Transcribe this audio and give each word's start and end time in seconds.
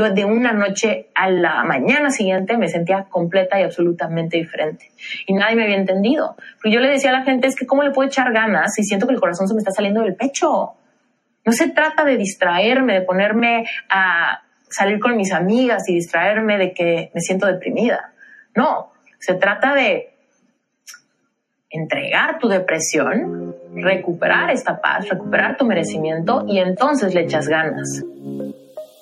yo 0.00 0.10
de 0.10 0.24
una 0.24 0.52
noche 0.52 1.08
a 1.14 1.28
la 1.30 1.62
mañana 1.64 2.10
siguiente 2.10 2.56
me 2.56 2.68
sentía 2.68 3.04
completa 3.04 3.60
y 3.60 3.64
absolutamente 3.64 4.38
diferente. 4.38 4.90
Y 5.26 5.34
nadie 5.34 5.56
me 5.56 5.64
había 5.64 5.76
entendido. 5.76 6.36
Porque 6.56 6.72
yo 6.72 6.80
le 6.80 6.88
decía 6.88 7.10
a 7.10 7.12
la 7.12 7.22
gente, 7.22 7.48
es 7.48 7.56
que 7.56 7.66
cómo 7.66 7.82
le 7.82 7.90
puedo 7.90 8.08
echar 8.08 8.32
ganas 8.32 8.74
si 8.74 8.82
siento 8.82 9.06
que 9.06 9.14
el 9.14 9.20
corazón 9.20 9.46
se 9.46 9.54
me 9.54 9.58
está 9.58 9.72
saliendo 9.72 10.02
del 10.02 10.14
pecho. 10.14 10.72
No 11.44 11.52
se 11.52 11.70
trata 11.70 12.04
de 12.04 12.16
distraerme, 12.16 12.94
de 12.94 13.02
ponerme 13.02 13.66
a 13.88 14.42
salir 14.68 15.00
con 15.00 15.16
mis 15.16 15.32
amigas 15.32 15.88
y 15.88 15.94
distraerme 15.94 16.56
de 16.56 16.72
que 16.72 17.10
me 17.14 17.20
siento 17.20 17.46
deprimida. 17.46 18.12
No, 18.54 18.92
se 19.18 19.34
trata 19.34 19.74
de 19.74 20.14
entregar 21.70 22.38
tu 22.38 22.48
depresión, 22.48 23.54
recuperar 23.74 24.50
esta 24.50 24.80
paz, 24.80 25.08
recuperar 25.08 25.56
tu 25.56 25.64
merecimiento 25.64 26.44
y 26.46 26.58
entonces 26.58 27.14
le 27.14 27.22
echas 27.22 27.48
ganas. 27.48 28.04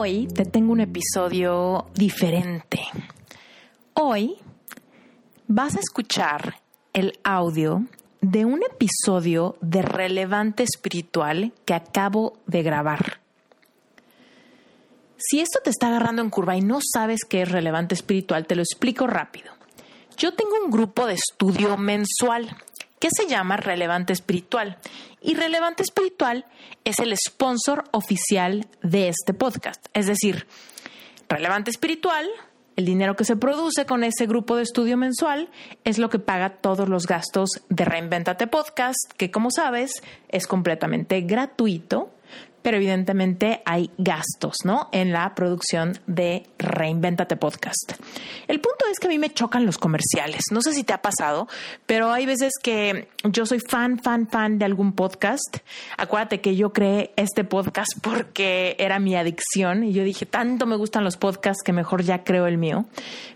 Hoy 0.00 0.28
te 0.28 0.44
tengo 0.44 0.70
un 0.70 0.80
episodio 0.80 1.86
diferente. 1.92 2.78
Hoy 3.94 4.36
vas 5.48 5.74
a 5.74 5.80
escuchar 5.80 6.60
el 6.92 7.18
audio 7.24 7.84
de 8.20 8.44
un 8.44 8.62
episodio 8.62 9.56
de 9.60 9.82
relevante 9.82 10.62
espiritual 10.62 11.52
que 11.64 11.74
acabo 11.74 12.38
de 12.46 12.62
grabar. 12.62 13.18
Si 15.16 15.40
esto 15.40 15.58
te 15.64 15.70
está 15.70 15.88
agarrando 15.88 16.22
en 16.22 16.30
curva 16.30 16.56
y 16.56 16.60
no 16.60 16.78
sabes 16.80 17.24
qué 17.28 17.42
es 17.42 17.50
relevante 17.50 17.96
espiritual, 17.96 18.46
te 18.46 18.54
lo 18.54 18.62
explico 18.62 19.08
rápido. 19.08 19.52
Yo 20.16 20.32
tengo 20.32 20.52
un 20.64 20.70
grupo 20.70 21.06
de 21.06 21.14
estudio 21.14 21.76
mensual 21.76 22.56
que 23.00 23.08
se 23.10 23.26
llama 23.26 23.56
Relevante 23.56 24.12
Espiritual. 24.12 24.78
Y 25.20 25.34
Relevante 25.34 25.82
Espiritual 25.82 26.46
es 26.84 26.98
el 26.98 27.16
sponsor 27.16 27.84
oficial 27.90 28.66
de 28.82 29.08
este 29.08 29.34
podcast. 29.34 29.86
Es 29.94 30.06
decir, 30.06 30.46
Relevante 31.28 31.70
Espiritual, 31.70 32.28
el 32.76 32.84
dinero 32.84 33.16
que 33.16 33.24
se 33.24 33.36
produce 33.36 33.86
con 33.86 34.04
ese 34.04 34.26
grupo 34.26 34.56
de 34.56 34.62
estudio 34.62 34.96
mensual, 34.96 35.50
es 35.84 35.98
lo 35.98 36.08
que 36.08 36.18
paga 36.18 36.50
todos 36.50 36.88
los 36.88 37.06
gastos 37.06 37.50
de 37.68 37.84
Reinventate 37.84 38.46
Podcast, 38.46 39.12
que 39.16 39.30
como 39.30 39.50
sabes 39.50 40.02
es 40.28 40.46
completamente 40.46 41.20
gratuito 41.22 42.10
pero 42.68 42.76
evidentemente 42.76 43.62
hay 43.64 43.90
gastos, 43.96 44.56
¿no? 44.62 44.90
En 44.92 45.10
la 45.10 45.34
producción 45.34 45.98
de 46.06 46.42
Reinventate 46.58 47.34
Podcast. 47.36 47.94
El 48.46 48.60
punto 48.60 48.84
es 48.92 49.00
que 49.00 49.06
a 49.06 49.08
mí 49.08 49.18
me 49.18 49.32
chocan 49.32 49.64
los 49.64 49.78
comerciales. 49.78 50.42
No 50.52 50.60
sé 50.60 50.74
si 50.74 50.84
te 50.84 50.92
ha 50.92 51.00
pasado, 51.00 51.48
pero 51.86 52.12
hay 52.12 52.26
veces 52.26 52.52
que 52.62 53.08
yo 53.24 53.46
soy 53.46 53.60
fan, 53.60 53.98
fan, 53.98 54.28
fan 54.28 54.58
de 54.58 54.66
algún 54.66 54.92
podcast. 54.92 55.60
Acuérdate 55.96 56.42
que 56.42 56.56
yo 56.56 56.74
creé 56.74 57.14
este 57.16 57.42
podcast 57.42 57.92
porque 58.02 58.76
era 58.78 58.98
mi 58.98 59.16
adicción 59.16 59.82
y 59.82 59.94
yo 59.94 60.04
dije, 60.04 60.26
tanto 60.26 60.66
me 60.66 60.76
gustan 60.76 61.04
los 61.04 61.16
podcasts 61.16 61.62
que 61.64 61.72
mejor 61.72 62.02
ya 62.02 62.22
creo 62.22 62.46
el 62.46 62.58
mío. 62.58 62.84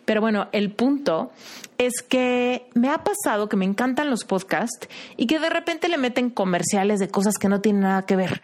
Pero 0.05 0.21
bueno, 0.21 0.49
el 0.53 0.73
punto 0.73 1.33
es 1.79 2.03
que 2.07 2.67
me 2.75 2.91
ha 2.91 3.03
pasado 3.03 3.49
que 3.49 3.57
me 3.57 3.65
encantan 3.65 4.11
los 4.11 4.25
podcasts 4.25 4.89
y 5.17 5.27
que 5.27 5.39
de 5.39 5.49
repente 5.49 5.89
le 5.89 5.97
meten 5.97 6.29
comerciales 6.29 7.01
de 7.01 7.09
cosas 7.09 7.39
que 7.39 7.49
no 7.49 7.63
tienen 7.63 7.81
nada 7.81 8.03
que 8.05 8.17
ver 8.17 8.43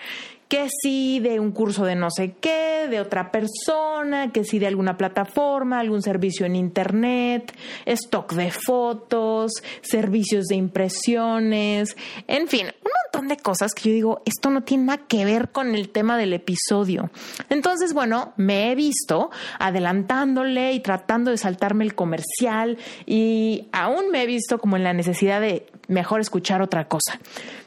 que 0.48 0.68
sí 0.82 1.20
de 1.20 1.40
un 1.40 1.52
curso 1.52 1.84
de 1.84 1.94
no 1.94 2.10
sé 2.10 2.34
qué, 2.40 2.88
de 2.88 3.00
otra 3.00 3.30
persona, 3.30 4.32
que 4.32 4.44
sí 4.44 4.58
de 4.58 4.66
alguna 4.66 4.96
plataforma, 4.96 5.78
algún 5.78 6.02
servicio 6.02 6.46
en 6.46 6.56
internet, 6.56 7.54
stock 7.84 8.32
de 8.32 8.50
fotos, 8.50 9.52
servicios 9.82 10.46
de 10.46 10.56
impresiones, 10.56 11.96
en 12.26 12.48
fin, 12.48 12.66
un 12.66 12.90
montón 13.04 13.28
de 13.28 13.36
cosas 13.36 13.72
que 13.74 13.90
yo 13.90 13.94
digo, 13.94 14.22
esto 14.24 14.50
no 14.50 14.62
tiene 14.62 14.84
nada 14.84 15.06
que 15.06 15.24
ver 15.24 15.50
con 15.50 15.74
el 15.74 15.90
tema 15.90 16.16
del 16.16 16.32
episodio. 16.32 17.10
Entonces, 17.50 17.92
bueno, 17.92 18.32
me 18.36 18.70
he 18.70 18.74
visto 18.74 19.30
adelantándole 19.58 20.72
y 20.72 20.80
tratando 20.80 21.30
de 21.30 21.36
saltarme 21.36 21.84
el 21.84 21.94
comercial 21.94 22.78
y 23.06 23.68
aún 23.72 24.10
me 24.10 24.22
he 24.22 24.26
visto 24.26 24.58
como 24.58 24.76
en 24.76 24.84
la 24.84 24.92
necesidad 24.92 25.40
de 25.40 25.66
mejor 25.88 26.20
escuchar 26.20 26.62
otra 26.62 26.86
cosa. 26.86 27.18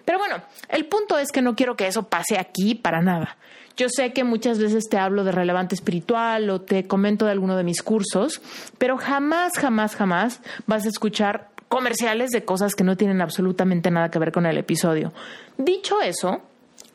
Pero 0.06 0.18
bueno, 0.18 0.38
el 0.70 0.86
punto 0.86 1.18
es 1.18 1.32
que 1.32 1.42
no 1.42 1.56
quiero 1.56 1.76
que 1.76 1.88
eso 1.88 2.04
pase 2.04 2.38
aquí 2.38 2.76
para 2.76 3.02
nada. 3.02 3.38
Yo 3.78 3.88
sé 3.90 4.14
que 4.14 4.24
muchas 4.24 4.60
veces 4.60 4.90
te 4.90 4.98
hablo 4.98 5.24
de 5.24 5.32
relevante 5.32 5.76
espiritual 5.76 6.50
o 6.50 6.62
te 6.62 6.88
comento 6.88 7.26
de 7.26 7.32
alguno 7.32 7.58
de 7.58 7.64
mis 7.64 7.82
cursos, 7.82 8.42
pero 8.78 8.98
jamás, 8.98 9.54
jamás, 9.58 9.96
jamás 9.96 10.42
vas 10.68 10.86
a 10.86 10.90
escuchar 10.90 11.50
comerciales 11.68 12.32
de 12.32 12.44
cosas 12.44 12.76
que 12.76 12.84
no 12.84 12.98
tienen 12.98 13.22
absolutamente 13.22 13.92
nada 13.92 14.12
que 14.12 14.20
ver 14.20 14.32
con 14.32 14.46
el 14.46 14.58
episodio. 14.58 15.14
Dicho 15.58 16.02
eso, 16.02 16.42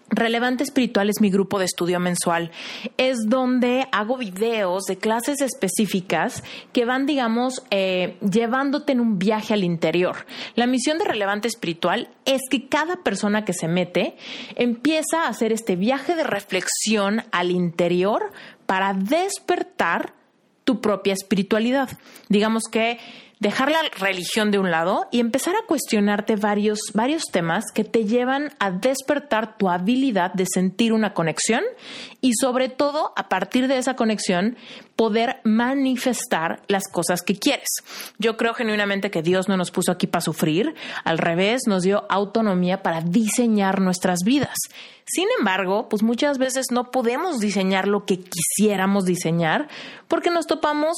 Relevante 0.08 0.62
Espiritual 0.62 1.10
es 1.10 1.20
mi 1.20 1.30
grupo 1.30 1.58
de 1.58 1.64
estudio 1.64 1.98
mensual. 1.98 2.52
Es 2.96 3.18
donde 3.26 3.88
hago 3.90 4.16
videos 4.16 4.84
de 4.84 4.98
clases 4.98 5.40
específicas 5.40 6.44
que 6.72 6.84
van, 6.84 7.06
digamos, 7.06 7.64
eh, 7.70 8.16
llevándote 8.20 8.92
en 8.92 9.00
un 9.00 9.18
viaje 9.18 9.52
al 9.52 9.64
interior. 9.64 10.26
La 10.54 10.68
misión 10.68 10.98
de 10.98 11.04
Relevante 11.06 11.48
Espiritual 11.48 12.08
es 12.24 12.42
que 12.48 12.68
cada 12.68 13.02
persona 13.02 13.44
que 13.44 13.52
se 13.52 13.66
mete 13.66 14.16
empieza 14.54 15.24
a 15.24 15.28
hacer 15.28 15.52
este 15.52 15.74
viaje 15.74 16.14
de 16.14 16.24
reflexión 16.24 17.24
al 17.32 17.50
interior 17.50 18.30
para 18.66 18.94
despertar 18.94 20.14
tu 20.62 20.80
propia 20.80 21.14
espiritualidad. 21.14 21.90
Digamos 22.28 22.64
que 22.70 22.98
dejar 23.38 23.70
la 23.70 23.82
religión 23.98 24.50
de 24.50 24.58
un 24.58 24.70
lado 24.70 25.06
y 25.10 25.20
empezar 25.20 25.54
a 25.54 25.66
cuestionarte 25.66 26.36
varios, 26.36 26.80
varios 26.94 27.24
temas 27.30 27.64
que 27.74 27.84
te 27.84 28.04
llevan 28.04 28.52
a 28.58 28.70
despertar 28.70 29.58
tu 29.58 29.68
habilidad 29.68 30.32
de 30.32 30.46
sentir 30.46 30.92
una 30.92 31.12
conexión 31.12 31.62
y 32.22 32.32
sobre 32.40 32.68
todo 32.68 33.12
a 33.14 33.28
partir 33.28 33.68
de 33.68 33.76
esa 33.76 33.94
conexión 33.94 34.56
poder 34.96 35.40
manifestar 35.44 36.62
las 36.68 36.88
cosas 36.88 37.20
que 37.20 37.36
quieres. 37.38 37.68
Yo 38.18 38.38
creo 38.38 38.54
genuinamente 38.54 39.10
que 39.10 39.22
Dios 39.22 39.48
no 39.48 39.58
nos 39.58 39.70
puso 39.70 39.92
aquí 39.92 40.06
para 40.06 40.22
sufrir, 40.22 40.74
al 41.04 41.18
revés, 41.18 41.62
nos 41.66 41.82
dio 41.82 42.06
autonomía 42.08 42.82
para 42.82 43.02
diseñar 43.02 43.82
nuestras 43.82 44.20
vidas. 44.24 44.56
Sin 45.04 45.28
embargo, 45.38 45.88
pues 45.88 46.02
muchas 46.02 46.38
veces 46.38 46.66
no 46.72 46.90
podemos 46.90 47.38
diseñar 47.38 47.86
lo 47.86 48.06
que 48.06 48.18
quisiéramos 48.18 49.04
diseñar 49.04 49.68
porque 50.08 50.30
nos 50.30 50.46
topamos 50.46 50.96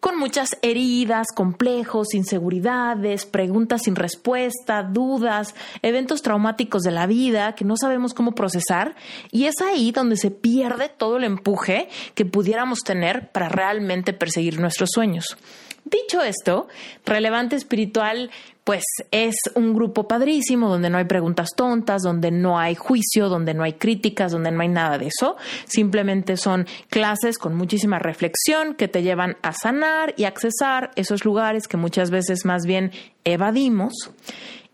con 0.00 0.18
muchas 0.18 0.50
heridas, 0.62 1.28
complejos, 1.34 2.14
inseguridades, 2.14 3.26
preguntas 3.26 3.82
sin 3.84 3.96
respuesta, 3.96 4.82
dudas, 4.82 5.54
eventos 5.82 6.22
traumáticos 6.22 6.82
de 6.82 6.92
la 6.92 7.06
vida 7.06 7.54
que 7.54 7.64
no 7.64 7.74
sabemos 7.76 8.14
cómo 8.14 8.32
procesar 8.32 8.94
y 9.32 9.44
es 9.44 9.60
ahí 9.60 9.90
donde 9.90 10.16
se 10.16 10.30
pierde 10.30 10.88
todo 10.88 11.16
el 11.16 11.24
empuje 11.24 11.88
que 12.14 12.24
pudiéramos 12.24 12.80
tener 12.80 13.30
para 13.32 13.48
realmente 13.48 14.12
perseguir 14.12 14.60
nuestros 14.60 14.90
sueños. 14.92 15.36
Dicho 15.90 16.22
esto, 16.22 16.68
Relevante 17.04 17.56
Espiritual 17.56 18.30
pues 18.68 18.84
es 19.12 19.34
un 19.54 19.72
grupo 19.72 20.06
padrísimo 20.06 20.68
donde 20.68 20.90
no 20.90 20.98
hay 20.98 21.06
preguntas 21.06 21.48
tontas, 21.56 22.02
donde 22.02 22.30
no 22.30 22.58
hay 22.58 22.74
juicio, 22.74 23.30
donde 23.30 23.54
no 23.54 23.62
hay 23.62 23.72
críticas, 23.72 24.30
donde 24.30 24.50
no 24.50 24.60
hay 24.60 24.68
nada 24.68 24.98
de 24.98 25.06
eso. 25.06 25.38
Simplemente 25.64 26.36
son 26.36 26.66
clases 26.90 27.38
con 27.38 27.54
muchísima 27.54 27.98
reflexión 27.98 28.74
que 28.74 28.86
te 28.86 29.02
llevan 29.02 29.38
a 29.40 29.54
sanar 29.54 30.12
y 30.18 30.24
accesar 30.24 30.90
esos 30.96 31.24
lugares 31.24 31.66
que 31.66 31.78
muchas 31.78 32.10
veces 32.10 32.44
más 32.44 32.66
bien 32.66 32.92
evadimos. 33.24 34.10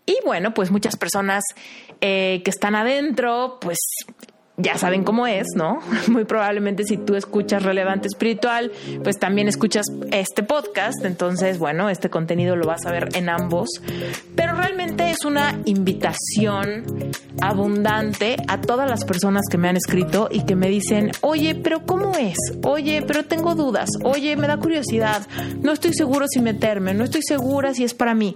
Y 0.05 0.17
bueno, 0.25 0.53
pues 0.53 0.71
muchas 0.71 0.97
personas 0.97 1.45
eh, 2.01 2.41
que 2.43 2.51
están 2.51 2.75
adentro, 2.75 3.59
pues 3.61 3.77
ya 4.57 4.77
saben 4.77 5.03
cómo 5.03 5.27
es, 5.27 5.47
¿no? 5.55 5.79
Muy 6.07 6.25
probablemente 6.25 6.83
si 6.83 6.97
tú 6.97 7.15
escuchas 7.15 7.63
Relevante 7.63 8.07
Espiritual, 8.07 8.71
pues 9.03 9.19
también 9.19 9.47
escuchas 9.47 9.85
este 10.11 10.43
podcast, 10.43 11.03
entonces, 11.03 11.59
bueno, 11.59 11.89
este 11.89 12.09
contenido 12.09 12.55
lo 12.55 12.65
vas 12.65 12.85
a 12.85 12.91
ver 12.91 13.09
en 13.15 13.29
ambos, 13.29 13.69
pero 14.35 14.55
realmente 14.55 15.09
es 15.09 15.25
una 15.25 15.59
invitación 15.65 16.83
abundante 17.41 18.37
a 18.47 18.61
todas 18.61 18.89
las 18.89 19.03
personas 19.03 19.43
que 19.49 19.57
me 19.57 19.67
han 19.67 19.77
escrito 19.77 20.29
y 20.31 20.45
que 20.45 20.55
me 20.55 20.69
dicen, 20.69 21.11
oye, 21.21 21.55
pero 21.55 21.85
¿cómo 21.85 22.15
es? 22.15 22.37
Oye, 22.63 23.03
pero 23.05 23.25
tengo 23.25 23.55
dudas, 23.55 23.89
oye, 24.03 24.35
me 24.37 24.47
da 24.47 24.57
curiosidad, 24.57 25.27
no 25.61 25.73
estoy 25.73 25.93
seguro 25.93 26.27
si 26.29 26.41
meterme, 26.41 26.93
no 26.93 27.03
estoy 27.03 27.21
segura 27.23 27.73
si 27.73 27.83
es 27.83 27.93
para 27.93 28.15
mí. 28.15 28.35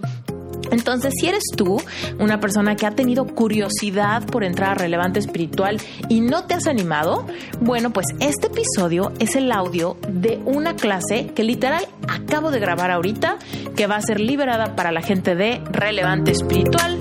Entonces, 0.70 1.14
si 1.18 1.28
eres 1.28 1.44
tú 1.56 1.80
una 2.18 2.40
persona 2.40 2.76
que 2.76 2.86
ha 2.86 2.92
tenido 2.92 3.26
curiosidad 3.26 4.24
por 4.26 4.44
entrar 4.44 4.70
a 4.70 4.74
Relevante 4.74 5.18
Espiritual 5.18 5.80
y 6.08 6.20
no 6.20 6.44
te 6.44 6.54
has 6.54 6.66
animado, 6.66 7.26
bueno, 7.60 7.90
pues 7.92 8.06
este 8.20 8.48
episodio 8.48 9.12
es 9.18 9.36
el 9.36 9.50
audio 9.52 9.96
de 10.08 10.40
una 10.44 10.76
clase 10.76 11.32
que 11.34 11.44
literal 11.44 11.86
acabo 12.08 12.50
de 12.50 12.60
grabar 12.60 12.90
ahorita, 12.90 13.38
que 13.76 13.86
va 13.86 13.96
a 13.96 14.02
ser 14.02 14.20
liberada 14.20 14.76
para 14.76 14.92
la 14.92 15.02
gente 15.02 15.34
de 15.34 15.60
Relevante 15.70 16.30
Espiritual. 16.30 16.98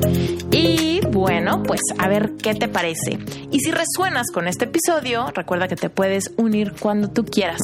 Bueno, 1.12 1.64
pues 1.64 1.82
a 1.98 2.08
ver 2.08 2.34
qué 2.42 2.54
te 2.54 2.68
parece. 2.68 3.18
Y 3.52 3.60
si 3.62 3.72
resuenas 3.72 4.28
con 4.32 4.48
este 4.48 4.66
episodio, 4.66 5.26
recuerda 5.34 5.68
que 5.68 5.76
te 5.76 5.90
puedes 5.90 6.32
unir 6.38 6.74
cuando 6.80 7.10
tú 7.10 7.26
quieras. 7.26 7.62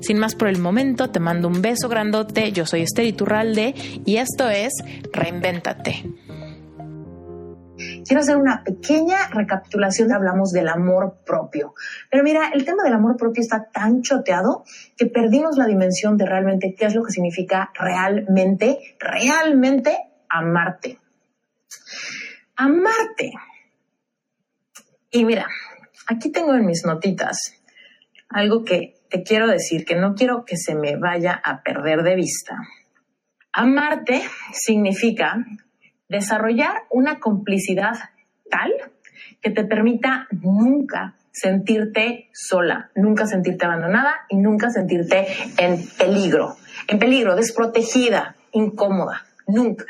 Sin 0.00 0.18
más 0.18 0.36
por 0.36 0.46
el 0.46 0.58
momento, 0.58 1.10
te 1.10 1.18
mando 1.18 1.48
un 1.48 1.62
beso 1.62 1.88
grandote. 1.88 2.52
Yo 2.52 2.64
soy 2.64 2.82
Esther 2.82 3.06
Iturralde 3.06 3.74
y 4.04 4.18
esto 4.18 4.48
es 4.48 4.72
Reinvéntate. 5.12 6.04
Quiero 8.06 8.20
hacer 8.20 8.36
una 8.36 8.62
pequeña 8.62 9.28
recapitulación. 9.32 10.12
Hablamos 10.12 10.52
del 10.52 10.68
amor 10.68 11.18
propio. 11.26 11.74
Pero 12.08 12.22
mira, 12.22 12.50
el 12.54 12.64
tema 12.64 12.84
del 12.84 12.94
amor 12.94 13.16
propio 13.16 13.42
está 13.42 13.68
tan 13.68 14.02
choteado 14.02 14.62
que 14.96 15.06
perdimos 15.06 15.58
la 15.58 15.66
dimensión 15.66 16.16
de 16.16 16.24
realmente 16.24 16.76
qué 16.78 16.86
es 16.86 16.94
lo 16.94 17.02
que 17.02 17.10
significa 17.10 17.70
realmente, 17.74 18.78
realmente 19.00 19.98
amarte. 20.28 21.00
Amarte. 22.56 23.32
Y 25.10 25.24
mira, 25.24 25.46
aquí 26.06 26.30
tengo 26.32 26.54
en 26.54 26.66
mis 26.66 26.84
notitas 26.84 27.36
algo 28.28 28.64
que 28.64 28.94
te 29.10 29.22
quiero 29.22 29.46
decir, 29.46 29.84
que 29.84 29.94
no 29.94 30.14
quiero 30.14 30.44
que 30.44 30.56
se 30.56 30.74
me 30.74 30.96
vaya 30.96 31.40
a 31.44 31.62
perder 31.62 32.02
de 32.02 32.16
vista. 32.16 32.56
Amarte 33.52 34.22
significa 34.52 35.44
desarrollar 36.08 36.82
una 36.90 37.18
complicidad 37.20 37.94
tal 38.50 38.72
que 39.40 39.50
te 39.50 39.64
permita 39.64 40.26
nunca 40.30 41.16
sentirte 41.32 42.30
sola, 42.32 42.90
nunca 42.94 43.26
sentirte 43.26 43.66
abandonada 43.66 44.14
y 44.28 44.36
nunca 44.36 44.70
sentirte 44.70 45.26
en 45.58 45.86
peligro, 45.98 46.56
en 46.88 46.98
peligro, 46.98 47.36
desprotegida, 47.36 48.36
incómoda, 48.52 49.26
nunca. 49.46 49.86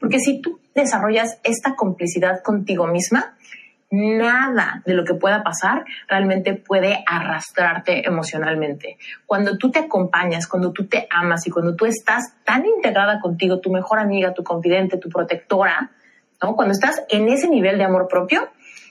Porque 0.00 0.18
si 0.18 0.40
tú 0.40 0.60
desarrollas 0.82 1.38
esta 1.42 1.74
complicidad 1.74 2.42
contigo 2.42 2.86
misma, 2.86 3.34
nada 3.90 4.82
de 4.84 4.94
lo 4.94 5.04
que 5.04 5.14
pueda 5.14 5.42
pasar 5.42 5.84
realmente 6.06 6.54
puede 6.54 7.02
arrastrarte 7.06 8.06
emocionalmente. 8.06 8.98
Cuando 9.26 9.56
tú 9.56 9.70
te 9.70 9.78
acompañas, 9.78 10.46
cuando 10.46 10.72
tú 10.72 10.86
te 10.86 11.06
amas 11.10 11.46
y 11.46 11.50
cuando 11.50 11.74
tú 11.74 11.86
estás 11.86 12.34
tan 12.44 12.66
integrada 12.66 13.20
contigo, 13.20 13.60
tu 13.60 13.70
mejor 13.70 13.98
amiga, 13.98 14.34
tu 14.34 14.44
confidente, 14.44 14.98
tu 14.98 15.08
protectora, 15.08 15.90
¿no? 16.42 16.54
Cuando 16.54 16.72
estás 16.72 17.02
en 17.08 17.28
ese 17.28 17.48
nivel 17.48 17.78
de 17.78 17.84
amor 17.84 18.08
propio, 18.08 18.48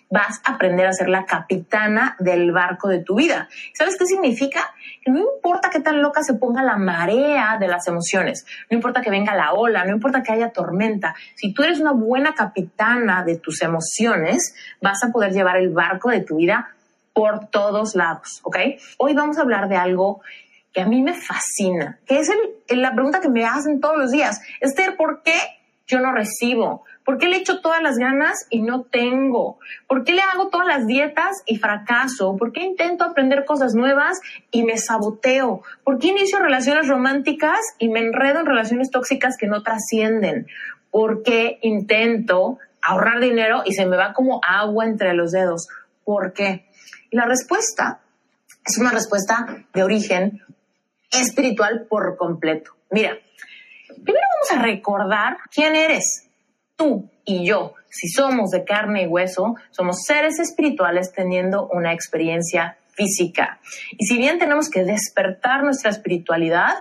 vas 0.09 0.41
a 0.43 0.53
aprender 0.53 0.87
a 0.87 0.93
ser 0.93 1.09
la 1.09 1.25
capitana 1.25 2.15
del 2.19 2.51
barco 2.51 2.87
de 2.87 3.03
tu 3.03 3.15
vida. 3.15 3.49
¿Sabes 3.73 3.97
qué 3.97 4.05
significa? 4.05 4.61
Que 5.03 5.11
no 5.11 5.19
importa 5.19 5.69
qué 5.69 5.79
tan 5.79 6.01
loca 6.01 6.23
se 6.23 6.35
ponga 6.35 6.63
la 6.63 6.77
marea 6.77 7.57
de 7.59 7.67
las 7.67 7.87
emociones, 7.87 8.45
no 8.69 8.75
importa 8.75 9.01
que 9.01 9.09
venga 9.09 9.35
la 9.35 9.53
ola, 9.53 9.85
no 9.85 9.91
importa 9.91 10.23
que 10.23 10.31
haya 10.31 10.51
tormenta, 10.51 11.15
si 11.35 11.53
tú 11.53 11.63
eres 11.63 11.79
una 11.79 11.91
buena 11.91 12.33
capitana 12.33 13.23
de 13.23 13.37
tus 13.37 13.61
emociones, 13.61 14.55
vas 14.81 15.03
a 15.03 15.11
poder 15.11 15.31
llevar 15.31 15.57
el 15.57 15.69
barco 15.69 16.09
de 16.09 16.21
tu 16.21 16.37
vida 16.37 16.69
por 17.13 17.47
todos 17.47 17.95
lados, 17.95 18.41
¿ok? 18.43 18.57
Hoy 18.97 19.13
vamos 19.13 19.37
a 19.37 19.41
hablar 19.41 19.67
de 19.69 19.75
algo 19.75 20.21
que 20.71 20.81
a 20.81 20.85
mí 20.85 21.01
me 21.01 21.15
fascina, 21.15 21.99
que 22.05 22.19
es 22.19 22.29
la 22.69 22.93
pregunta 22.93 23.19
que 23.19 23.29
me 23.29 23.45
hacen 23.45 23.81
todos 23.81 23.97
los 23.97 24.11
días. 24.11 24.39
Esther, 24.61 24.95
¿por 24.95 25.23
qué 25.23 25.33
yo 25.87 25.99
no 25.99 26.11
recibo? 26.11 26.83
¿Por 27.07 27.19
qué 27.19 27.29
le 27.29 27.37
echo 27.37 27.61
todas 27.61 27.81
las 27.81 27.97
ganas 27.97 28.47
y 28.49 28.61
no 28.61 28.83
tengo? 28.83 29.59
¿Por 29.87 30.03
qué 30.03 30.11
le 30.11 30.21
hago 30.21 30.49
todas 30.49 30.67
las 30.67 30.87
dietas 30.87 31.41
y 31.45 31.55
fracaso? 31.55 32.35
¿Por 32.35 32.51
qué 32.51 32.63
intento 32.63 33.05
aprender 33.05 33.45
cosas 33.45 33.75
nuevas 33.75 34.19
y 34.51 34.65
me 34.65 34.77
saboteo? 34.77 35.61
¿Por 35.85 35.99
qué 35.99 36.07
inicio 36.07 36.37
relaciones 36.37 36.89
románticas 36.89 37.59
y 37.79 37.87
me 37.87 38.01
enredo 38.01 38.41
en 38.41 38.45
relaciones 38.45 38.91
tóxicas 38.91 39.37
que 39.37 39.47
no 39.47 39.63
trascienden? 39.63 40.47
¿Por 40.91 41.23
qué 41.23 41.59
intento 41.61 42.57
ahorrar 42.81 43.21
dinero 43.21 43.61
y 43.63 43.71
se 43.71 43.85
me 43.85 43.95
va 43.95 44.11
como 44.11 44.41
agua 44.45 44.83
entre 44.83 45.13
los 45.13 45.31
dedos? 45.31 45.69
¿Por 46.03 46.33
qué? 46.33 46.67
Y 47.09 47.15
la 47.15 47.23
respuesta 47.23 48.01
es 48.65 48.77
una 48.79 48.91
respuesta 48.91 49.63
de 49.73 49.81
origen 49.81 50.41
espiritual 51.09 51.85
por 51.89 52.17
completo. 52.17 52.71
Mira, 52.91 53.17
primero 53.87 54.25
vamos 54.35 54.59
a 54.59 54.61
recordar 54.61 55.37
quién 55.53 55.73
eres 55.73 56.26
tú 56.77 57.09
y 57.25 57.45
yo, 57.45 57.73
si 57.89 58.07
somos 58.07 58.51
de 58.51 58.63
carne 58.63 59.03
y 59.03 59.07
hueso, 59.07 59.55
somos 59.71 60.03
seres 60.05 60.39
espirituales 60.39 61.11
teniendo 61.11 61.67
una 61.67 61.91
experiencia 61.91 62.77
física. 62.91 63.59
Y 63.97 64.05
si 64.05 64.17
bien 64.17 64.39
tenemos 64.39 64.69
que 64.69 64.83
despertar 64.83 65.63
nuestra 65.63 65.89
espiritualidad, 65.89 66.75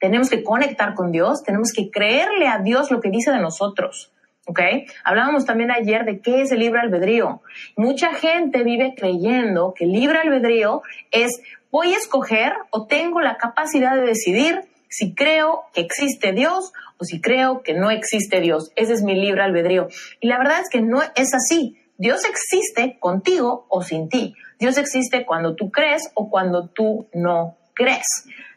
tenemos 0.00 0.30
que 0.30 0.42
conectar 0.42 0.94
con 0.94 1.12
Dios, 1.12 1.42
tenemos 1.44 1.72
que 1.72 1.90
creerle 1.90 2.48
a 2.48 2.58
Dios 2.58 2.90
lo 2.90 3.00
que 3.00 3.10
dice 3.10 3.30
de 3.30 3.40
nosotros. 3.40 4.12
¿Ok? 4.46 4.60
Hablábamos 5.04 5.44
también 5.44 5.70
ayer 5.70 6.06
de 6.06 6.20
qué 6.20 6.40
es 6.40 6.50
el 6.52 6.60
libre 6.60 6.80
albedrío. 6.80 7.42
Mucha 7.76 8.14
gente 8.14 8.64
vive 8.64 8.94
creyendo 8.96 9.74
que 9.76 9.84
el 9.84 9.92
libre 9.92 10.20
albedrío 10.20 10.80
es 11.10 11.42
voy 11.70 11.92
a 11.92 11.98
escoger 11.98 12.54
o 12.70 12.86
tengo 12.86 13.20
la 13.20 13.36
capacidad 13.36 13.94
de 13.94 14.06
decidir 14.06 14.62
si 14.88 15.14
creo 15.14 15.64
que 15.72 15.80
existe 15.80 16.32
Dios 16.32 16.72
o 16.98 17.04
si 17.04 17.20
creo 17.20 17.62
que 17.62 17.74
no 17.74 17.90
existe 17.90 18.40
Dios. 18.40 18.72
Ese 18.76 18.92
es 18.94 19.02
mi 19.02 19.14
libre 19.14 19.42
albedrío. 19.42 19.88
Y 20.20 20.28
la 20.28 20.38
verdad 20.38 20.60
es 20.60 20.68
que 20.68 20.80
no 20.80 21.02
es 21.02 21.34
así. 21.34 21.78
Dios 21.96 22.22
existe 22.24 22.98
contigo 23.00 23.66
o 23.68 23.82
sin 23.82 24.08
ti. 24.08 24.34
Dios 24.58 24.78
existe 24.78 25.26
cuando 25.26 25.54
tú 25.54 25.70
crees 25.70 26.10
o 26.14 26.30
cuando 26.30 26.68
tú 26.68 27.08
no 27.12 27.56
crees. 27.74 28.06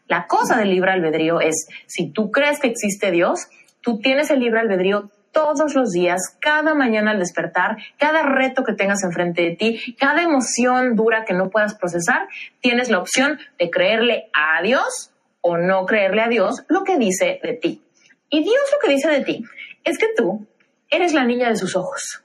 La 0.07 0.28
cosa 0.28 0.57
del 0.57 0.69
libre 0.69 0.92
albedrío 0.92 1.39
es, 1.39 1.68
si 1.88 2.12
tú 2.12 2.31
crees 2.31 2.60
que 2.60 2.68
existe 2.68 3.12
Dios, 3.12 3.48
tú 3.81 4.00
tienes 4.00 4.30
el 4.30 4.39
libre 4.39 4.60
albedrío 4.60 5.10
todos 5.31 5.74
los 5.75 5.92
días, 5.92 6.22
cada 6.39 6.74
mañana 6.74 7.12
al 7.12 7.19
despertar, 7.19 7.78
cada 7.98 8.22
reto 8.24 8.63
que 8.63 8.74
tengas 8.74 9.04
enfrente 9.04 9.44
de 9.44 9.56
ti, 9.56 9.95
cada 9.97 10.21
emoción 10.21 10.95
dura 10.95 11.23
que 11.23 11.33
no 11.33 11.50
puedas 11.50 11.76
procesar, 11.76 12.28
tienes 12.59 12.90
la 12.90 13.00
opción 13.00 13.40
de 13.57 13.69
creerle 13.69 14.30
a 14.33 14.61
Dios 14.61 15.10
o 15.42 15.57
no 15.57 15.86
creerle 15.86 16.21
a 16.21 16.28
Dios 16.28 16.64
lo 16.69 16.83
que 16.83 16.98
dice 16.98 17.40
de 17.44 17.54
ti. 17.54 17.83
Y 18.30 18.44
Dios 18.44 18.64
lo 18.71 18.80
que 18.80 18.94
dice 18.94 19.10
de 19.10 19.21
ti 19.21 19.44
es 19.83 19.98
que 19.98 20.07
tú 20.16 20.48
eres 20.90 21.14
la 21.14 21.26
niña 21.26 21.50
de 21.50 21.56
sus 21.56 21.76
ojos. 21.76 22.24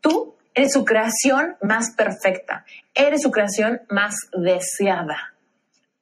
Tú 0.00 0.36
eres 0.54 0.72
su 0.72 0.84
creación 0.84 1.56
más 1.60 1.94
perfecta. 1.94 2.64
Eres 2.94 3.22
su 3.22 3.30
creación 3.30 3.82
más 3.88 4.14
deseada. 4.32 5.34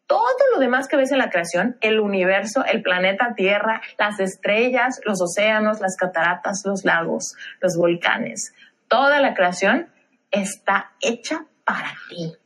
Todo 0.07 0.37
lo 0.53 0.61
demás 0.61 0.87
que 0.87 0.97
ves 0.97 1.11
en 1.13 1.19
la 1.19 1.31
creación, 1.31 1.79
el 1.81 1.99
universo, 1.99 2.65
el 2.65 2.83
planeta 2.83 3.35
Tierra, 3.35 3.81
las 3.99 4.21
estrellas, 4.21 5.01
los 5.05 5.21
océanos, 5.21 5.81
las 5.81 5.97
cataratas, 5.97 6.63
los 6.67 6.85
lagos, 6.85 7.35
los 7.61 7.77
volcanes, 7.77 8.55
toda 8.87 9.21
la 9.21 9.35
creación 9.35 9.89
está 10.31 10.93
hecha 11.01 11.47
para 11.65 11.95
ti 12.11 12.37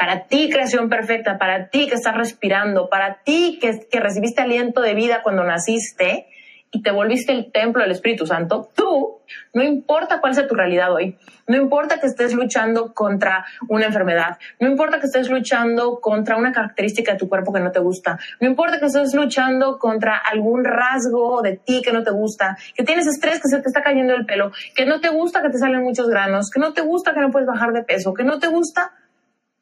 para 0.00 0.24
ti 0.28 0.48
creación 0.48 0.88
perfecta, 0.88 1.36
para 1.36 1.68
ti 1.68 1.86
que 1.86 1.94
estás 1.94 2.16
respirando, 2.16 2.88
para 2.88 3.18
ti 3.22 3.58
que, 3.60 4.00
recibiste 4.00 4.40
aliento 4.40 4.80
de 4.80 4.94
vida 4.94 5.20
cuando 5.22 5.44
naciste 5.44 6.26
y 6.70 6.80
te 6.80 6.90
volviste 6.90 7.32
el 7.32 7.52
templo 7.52 7.82
del 7.82 7.90
Espíritu 7.90 8.24
Santo, 8.24 8.70
tú, 8.74 9.18
no 9.52 9.62
importa 9.62 10.22
cuál 10.22 10.34
sea 10.34 10.46
tu 10.46 10.54
realidad 10.54 10.90
hoy, 10.90 11.18
no 11.48 11.58
importa 11.58 12.00
que 12.00 12.06
estés 12.06 12.32
luchando 12.32 12.94
contra 12.94 13.44
una 13.68 13.84
enfermedad, 13.84 14.38
no 14.58 14.68
importa 14.70 15.00
que 15.00 15.04
estés 15.04 15.28
luchando 15.28 16.00
contra 16.00 16.38
una 16.38 16.50
característica 16.50 17.12
de 17.12 17.18
tu 17.18 17.28
cuerpo 17.28 17.52
que 17.52 17.60
no 17.60 17.70
te 17.70 17.80
gusta, 17.80 18.18
no 18.40 18.48
importa 18.48 18.80
que 18.80 18.86
estés 18.86 19.12
luchando 19.12 19.78
contra 19.78 20.16
algún 20.16 20.64
rasgo 20.64 21.42
de 21.42 21.58
ti 21.58 21.82
que 21.84 21.92
no 21.92 22.02
te 22.02 22.10
gusta, 22.10 22.56
que 22.74 22.84
tienes 22.84 23.06
estrés, 23.06 23.34
que 23.42 23.48
se 23.48 23.60
te 23.60 23.68
está 23.68 23.82
cayendo 23.82 24.14
el 24.14 24.24
pelo, 24.24 24.50
que 24.74 24.86
no 24.86 24.98
te 25.02 25.10
gusta 25.10 25.42
que 25.42 25.50
te 25.50 25.58
salen 25.58 25.82
muchos 25.82 26.08
granos, 26.08 26.48
que 26.48 26.58
no 26.58 26.72
te 26.72 26.80
gusta 26.80 27.12
que 27.12 27.20
no 27.20 27.30
puedes 27.30 27.46
bajar 27.46 27.72
de 27.72 27.82
peso, 27.82 28.14
que 28.14 28.24
no 28.24 28.38
te 28.38 28.46
gusta 28.46 28.92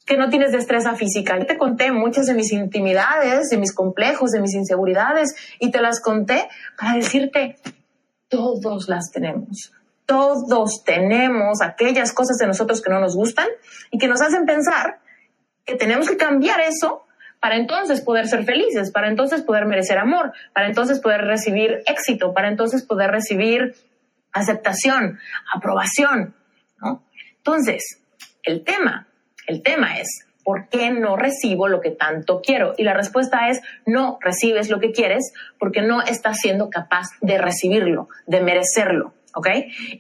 que 0.09 0.17
no 0.17 0.31
tienes 0.31 0.53
destreza 0.53 0.95
física. 0.95 1.39
Yo 1.39 1.45
te 1.45 1.59
conté 1.59 1.93
muchas 1.93 2.25
de 2.25 2.33
mis 2.33 2.51
intimidades, 2.51 3.51
de 3.51 3.59
mis 3.59 3.75
complejos, 3.75 4.31
de 4.31 4.41
mis 4.41 4.55
inseguridades 4.55 5.37
y 5.61 5.71
te 5.71 5.83
las 5.83 6.01
conté 6.01 6.49
para 6.79 6.95
decirte, 6.95 7.57
todos 8.29 8.89
las 8.89 9.11
tenemos. 9.13 9.71
Todos 10.07 10.83
tenemos 10.83 11.61
aquellas 11.61 12.15
cosas 12.15 12.39
de 12.39 12.47
nosotros 12.47 12.81
que 12.81 12.89
no 12.89 13.01
nos 13.01 13.15
gustan 13.15 13.47
y 13.91 13.99
que 13.99 14.09
nos 14.09 14.23
hacen 14.23 14.47
pensar 14.47 15.01
que 15.67 15.75
tenemos 15.75 16.09
que 16.09 16.17
cambiar 16.17 16.61
eso 16.61 17.05
para 17.39 17.57
entonces 17.57 18.01
poder 18.01 18.29
ser 18.29 18.45
felices, 18.45 18.91
para 18.91 19.09
entonces 19.09 19.43
poder 19.43 19.67
merecer 19.67 19.99
amor, 19.99 20.33
para 20.55 20.69
entonces 20.69 21.01
poder 21.01 21.21
recibir 21.21 21.83
éxito, 21.85 22.33
para 22.33 22.49
entonces 22.49 22.83
poder 22.83 23.11
recibir 23.11 23.75
aceptación, 24.33 25.19
aprobación, 25.55 26.35
¿no? 26.81 27.03
Entonces, 27.37 28.01
el 28.43 28.65
tema, 28.65 29.08
el 29.49 29.63
tema 29.63 29.99
es, 29.99 30.25
¿por 30.45 30.69
qué 30.69 30.91
no 30.91 31.17
recibo 31.17 31.69
lo 31.69 31.81
que 31.81 31.91
tanto 31.91 32.41
quiero? 32.41 32.75
Y 32.79 32.85
la 32.85 32.95
respuesta 32.95 33.49
es, 33.49 33.61
no 33.85 34.19
recibes 34.21 34.71
lo 34.71 34.79
que 34.79 34.93
quieres 34.93 35.33
porque 35.59 35.83
no 35.83 36.03
estás 36.03 36.39
siendo 36.39 36.71
capaz 36.71 37.07
de 37.21 37.39
recibirlo, 37.39 38.09
de 38.27 38.41
merecerlo. 38.41 39.15
¿ok? 39.35 39.49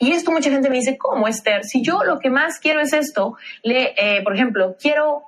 Y 0.01 0.13
esto 0.13 0.31
mucha 0.31 0.51
gente 0.51 0.71
me 0.71 0.77
dice, 0.77 0.97
¿cómo, 0.97 1.29
Esther? 1.29 1.65
Si 1.65 1.83
yo 1.83 2.05
lo 2.05 2.19
que 2.19 2.31
más 2.31 2.59
quiero 2.61 2.81
es 2.81 2.93
esto, 2.93 3.37
le, 3.63 3.95
eh, 3.97 4.23
por 4.23 4.35
ejemplo, 4.35 4.77
quiero 4.81 5.23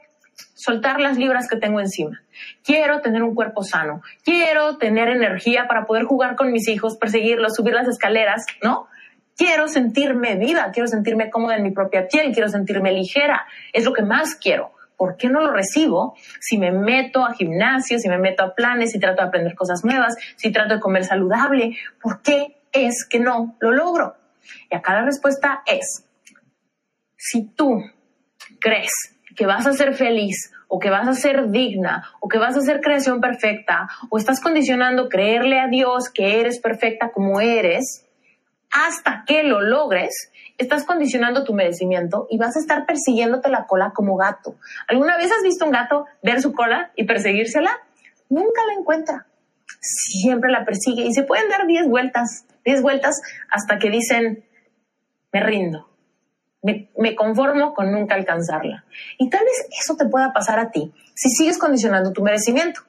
soltar 0.55 1.01
las 1.01 1.17
libras 1.17 1.49
que 1.49 1.57
tengo 1.57 1.81
encima. 1.81 2.23
Quiero 2.65 3.01
tener 3.01 3.23
un 3.23 3.35
cuerpo 3.35 3.63
sano. 3.63 4.03
Quiero 4.25 4.79
tener 4.79 5.09
energía 5.09 5.67
para 5.69 5.87
poder 5.87 6.05
jugar 6.05 6.37
con 6.37 6.53
mis 6.53 6.69
hijos, 6.69 6.97
perseguirlos, 6.97 7.55
subir 7.55 7.75
las 7.75 7.89
escaleras, 7.89 8.47
¿no? 8.63 8.89
Quiero 9.41 9.69
sentirme 9.69 10.37
viva, 10.37 10.71
quiero 10.71 10.87
sentirme 10.87 11.31
cómoda 11.31 11.57
en 11.57 11.63
mi 11.63 11.71
propia 11.71 12.07
piel, 12.07 12.31
quiero 12.31 12.51
sentirme 12.51 12.93
ligera. 12.93 13.47
Es 13.73 13.87
lo 13.87 13.95
que 13.95 14.03
más 14.03 14.35
quiero. 14.35 14.73
¿Por 14.99 15.17
qué 15.17 15.31
no 15.31 15.41
lo 15.41 15.51
recibo 15.51 16.15
si 16.39 16.59
me 16.59 16.73
meto 16.73 17.25
a 17.25 17.33
gimnasio, 17.33 17.99
si 17.99 18.07
me 18.11 18.19
meto 18.19 18.43
a 18.43 18.55
planes, 18.55 18.91
si 18.91 19.01
trato 19.01 19.23
de 19.23 19.29
aprender 19.29 19.55
cosas 19.55 19.83
nuevas, 19.83 20.15
si 20.37 20.53
trato 20.53 20.75
de 20.75 20.81
comer 20.81 21.07
saludable? 21.07 21.75
¿Por 22.03 22.21
qué 22.21 22.61
es 22.71 23.07
que 23.09 23.19
no 23.19 23.57
lo 23.61 23.73
logro? 23.73 24.15
Y 24.71 24.77
acá 24.77 24.93
la 24.93 25.07
respuesta 25.07 25.63
es, 25.65 26.05
si 27.17 27.47
tú 27.47 27.83
crees 28.61 28.93
que 29.35 29.47
vas 29.47 29.67
a 29.67 29.73
ser 29.73 29.95
feliz 29.95 30.53
o 30.69 30.79
que 30.79 30.91
vas 30.91 31.09
a 31.09 31.15
ser 31.15 31.49
digna 31.49 32.05
o 32.21 32.29
que 32.29 32.37
vas 32.37 32.59
a 32.59 32.61
ser 32.61 32.83
creación 32.83 33.23
perfecta 33.23 33.89
o 34.11 34.19
estás 34.19 34.39
condicionando 34.39 35.09
creerle 35.09 35.61
a 35.61 35.69
Dios 35.69 36.11
que 36.13 36.41
eres 36.41 36.61
perfecta 36.61 37.11
como 37.11 37.41
eres, 37.41 38.05
hasta 38.71 39.25
que 39.27 39.43
lo 39.43 39.61
logres, 39.61 40.31
estás 40.59 40.85
condicionando 40.85 41.45
tu 41.45 41.55
merecimiento 41.55 42.27
y 42.31 42.39
vas 42.39 42.57
a 42.57 42.61
estar 42.61 42.87
persiguiéndote 42.87 43.49
la 43.49 43.67
cola 43.67 43.93
como 43.95 44.17
gato. 44.17 44.57
¿Alguna 44.89 45.17
vez 45.17 45.31
has 45.33 45.43
visto 45.43 45.65
un 45.65 45.73
gato 45.73 46.07
ver 46.23 46.41
su 46.41 46.53
cola 46.53 46.93
y 46.97 47.05
perseguírsela? 47.05 47.71
Nunca 48.29 48.65
la 48.67 48.75
encuentra. 48.75 49.27
Siempre 49.81 50.51
la 50.51 50.65
persigue 50.65 51.03
y 51.03 51.13
se 51.13 51.23
pueden 51.23 51.49
dar 51.49 51.67
10 51.67 51.89
vueltas, 51.89 52.47
10 52.65 52.83
vueltas 52.83 53.21
hasta 53.51 53.79
que 53.79 53.91
dicen, 53.91 54.45
me 55.33 55.43
rindo 55.43 55.91
me, 56.63 57.15
conformo 57.15 57.75
con 57.75 57.91
nunca 57.93 58.15
alcanzarla. 58.15 58.85
Y 59.19 59.31
tal 59.31 59.45
vez 59.45 59.67
eso 59.81 59.97
te 59.97 60.07
pueda 60.07 60.33
pasar 60.33 60.59
a 60.59 60.71
ti 60.71 60.93
si 61.15 61.31
sigues 61.31 61.59
condicionando 61.59 62.13
tu 62.13 62.23
merecimiento. 62.23 62.83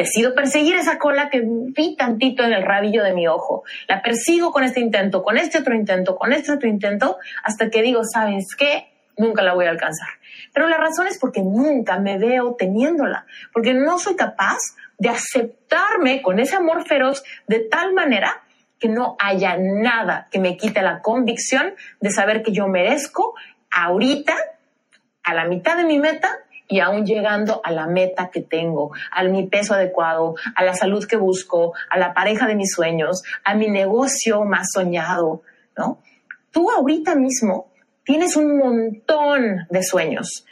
Decido 0.00 0.34
perseguir 0.34 0.76
esa 0.76 0.96
cola 0.96 1.28
que 1.28 1.42
vi 1.44 1.94
tantito 1.94 2.42
en 2.42 2.54
el 2.54 2.62
rabillo 2.62 3.04
de 3.04 3.12
mi 3.12 3.28
ojo. 3.28 3.64
La 3.86 4.00
persigo 4.00 4.50
con 4.50 4.64
este 4.64 4.80
intento, 4.80 5.22
con 5.22 5.36
este 5.36 5.58
otro 5.58 5.74
intento, 5.74 6.16
con 6.16 6.32
este 6.32 6.52
otro 6.52 6.70
intento, 6.70 7.18
hasta 7.42 7.68
que 7.68 7.82
digo, 7.82 8.00
¿sabes 8.10 8.46
qué? 8.56 8.94
Nunca 9.18 9.42
la 9.42 9.52
voy 9.52 9.66
a 9.66 9.68
alcanzar. 9.68 10.08
Pero 10.54 10.68
la 10.68 10.78
razón 10.78 11.06
es 11.06 11.18
porque 11.18 11.42
nunca 11.42 11.98
me 11.98 12.16
veo 12.16 12.54
teniéndola, 12.54 13.26
porque 13.52 13.74
no 13.74 13.98
soy 13.98 14.16
capaz 14.16 14.56
de 14.96 15.10
aceptarme 15.10 16.22
con 16.22 16.38
ese 16.38 16.56
amor 16.56 16.88
feroz 16.88 17.22
de 17.46 17.58
tal 17.58 17.92
manera 17.92 18.42
que 18.78 18.88
no 18.88 19.16
haya 19.18 19.58
nada 19.58 20.28
que 20.30 20.38
me 20.38 20.56
quite 20.56 20.80
la 20.80 21.02
convicción 21.02 21.74
de 22.00 22.10
saber 22.10 22.42
que 22.42 22.52
yo 22.52 22.68
merezco 22.68 23.34
ahorita, 23.70 24.34
a 25.24 25.34
la 25.34 25.44
mitad 25.44 25.76
de 25.76 25.84
mi 25.84 25.98
meta 25.98 26.38
y 26.70 26.78
aún 26.78 27.04
llegando 27.04 27.60
a 27.64 27.72
la 27.72 27.86
meta 27.86 28.30
que 28.30 28.40
tengo, 28.40 28.92
a 29.10 29.24
mi 29.24 29.48
peso 29.48 29.74
adecuado, 29.74 30.36
a 30.54 30.64
la 30.64 30.72
salud 30.72 31.04
que 31.04 31.16
busco, 31.16 31.74
a 31.90 31.98
la 31.98 32.14
pareja 32.14 32.46
de 32.46 32.54
mis 32.54 32.72
sueños, 32.72 33.22
a 33.44 33.54
mi 33.54 33.68
negocio 33.68 34.44
más 34.44 34.68
soñado, 34.72 35.42
¿no? 35.76 35.98
Tú 36.52 36.70
ahorita 36.70 37.16
mismo 37.16 37.70
tienes 38.04 38.36
un 38.36 38.56
montón 38.56 39.66
de 39.68 39.82
sueños. 39.82 40.46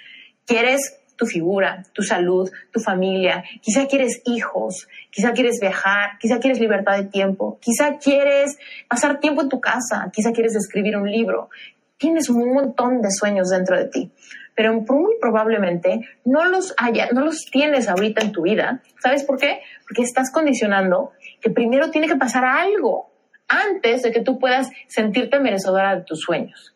Quieres 0.44 0.98
tu 1.16 1.26
figura, 1.26 1.84
tu 1.92 2.02
salud, 2.02 2.50
tu 2.72 2.80
familia, 2.80 3.44
quizá 3.60 3.86
quieres 3.86 4.22
hijos, 4.24 4.88
quizá 5.10 5.32
quieres 5.32 5.58
viajar, 5.60 6.18
quizá 6.20 6.38
quieres 6.38 6.60
libertad 6.60 6.96
de 6.96 7.04
tiempo, 7.04 7.58
quizá 7.60 7.98
quieres 7.98 8.56
pasar 8.88 9.18
tiempo 9.18 9.42
en 9.42 9.48
tu 9.48 9.60
casa, 9.60 10.10
quizá 10.12 10.32
quieres 10.32 10.54
escribir 10.54 10.96
un 10.96 11.10
libro. 11.10 11.50
Tienes 11.98 12.28
un 12.28 12.54
montón 12.54 13.02
de 13.02 13.10
sueños 13.10 13.50
dentro 13.50 13.76
de 13.76 13.86
ti, 13.86 14.12
pero 14.54 14.72
muy 14.72 15.16
probablemente 15.20 16.00
no 16.24 16.44
los 16.44 16.74
haya, 16.78 17.08
no 17.12 17.24
los 17.24 17.46
tienes 17.50 17.88
ahorita 17.88 18.22
en 18.22 18.32
tu 18.32 18.42
vida. 18.42 18.82
¿Sabes 19.02 19.24
por 19.24 19.38
qué? 19.38 19.60
Porque 19.82 20.02
estás 20.02 20.32
condicionando 20.32 21.12
que 21.40 21.50
primero 21.50 21.90
tiene 21.90 22.08
que 22.08 22.16
pasar 22.16 22.44
algo 22.44 23.10
antes 23.48 24.02
de 24.02 24.12
que 24.12 24.20
tú 24.20 24.38
puedas 24.38 24.70
sentirte 24.86 25.40
merecedora 25.40 25.96
de 25.96 26.04
tus 26.04 26.20
sueños. 26.20 26.74